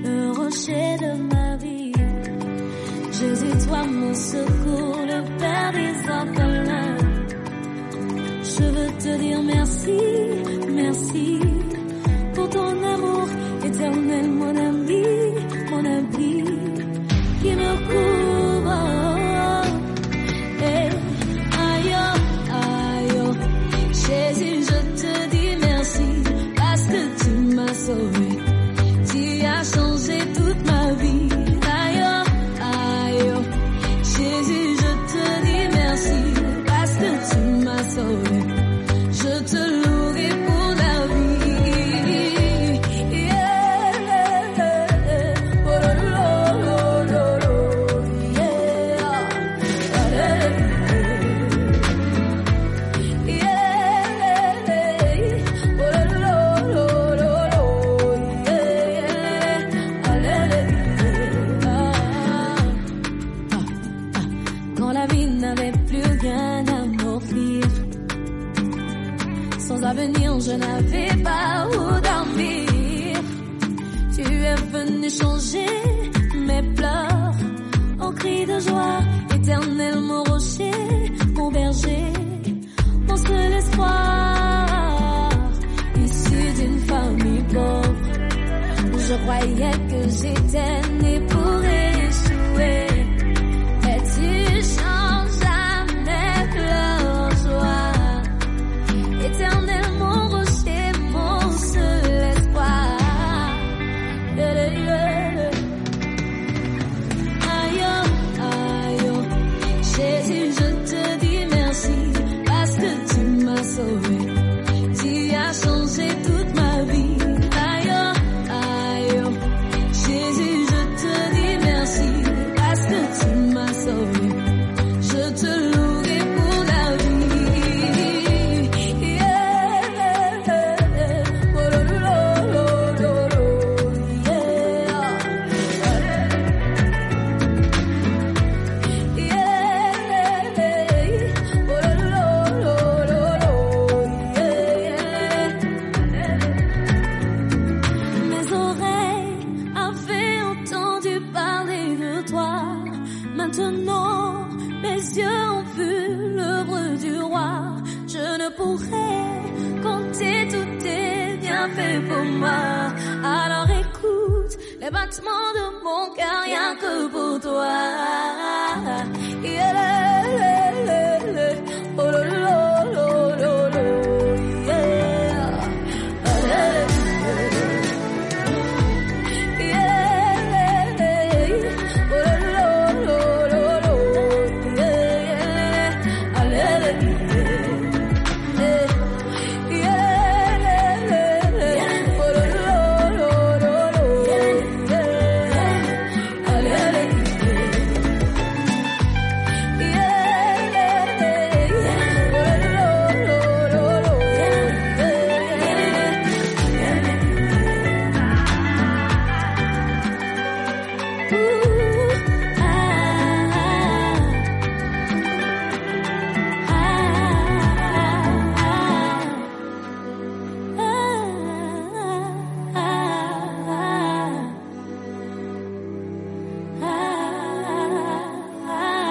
le 0.05 0.31
rocher 0.39 0.95
de 1.03 1.11
ma 1.33 1.57
vie. 1.57 1.91
Jésus, 3.11 3.67
toi, 3.67 3.83
mon 3.85 4.13
secours, 4.13 5.01
le 5.05 5.37
Père 5.37 5.71
des 5.73 6.09
enfants. 6.09 6.38
see. 11.11 11.48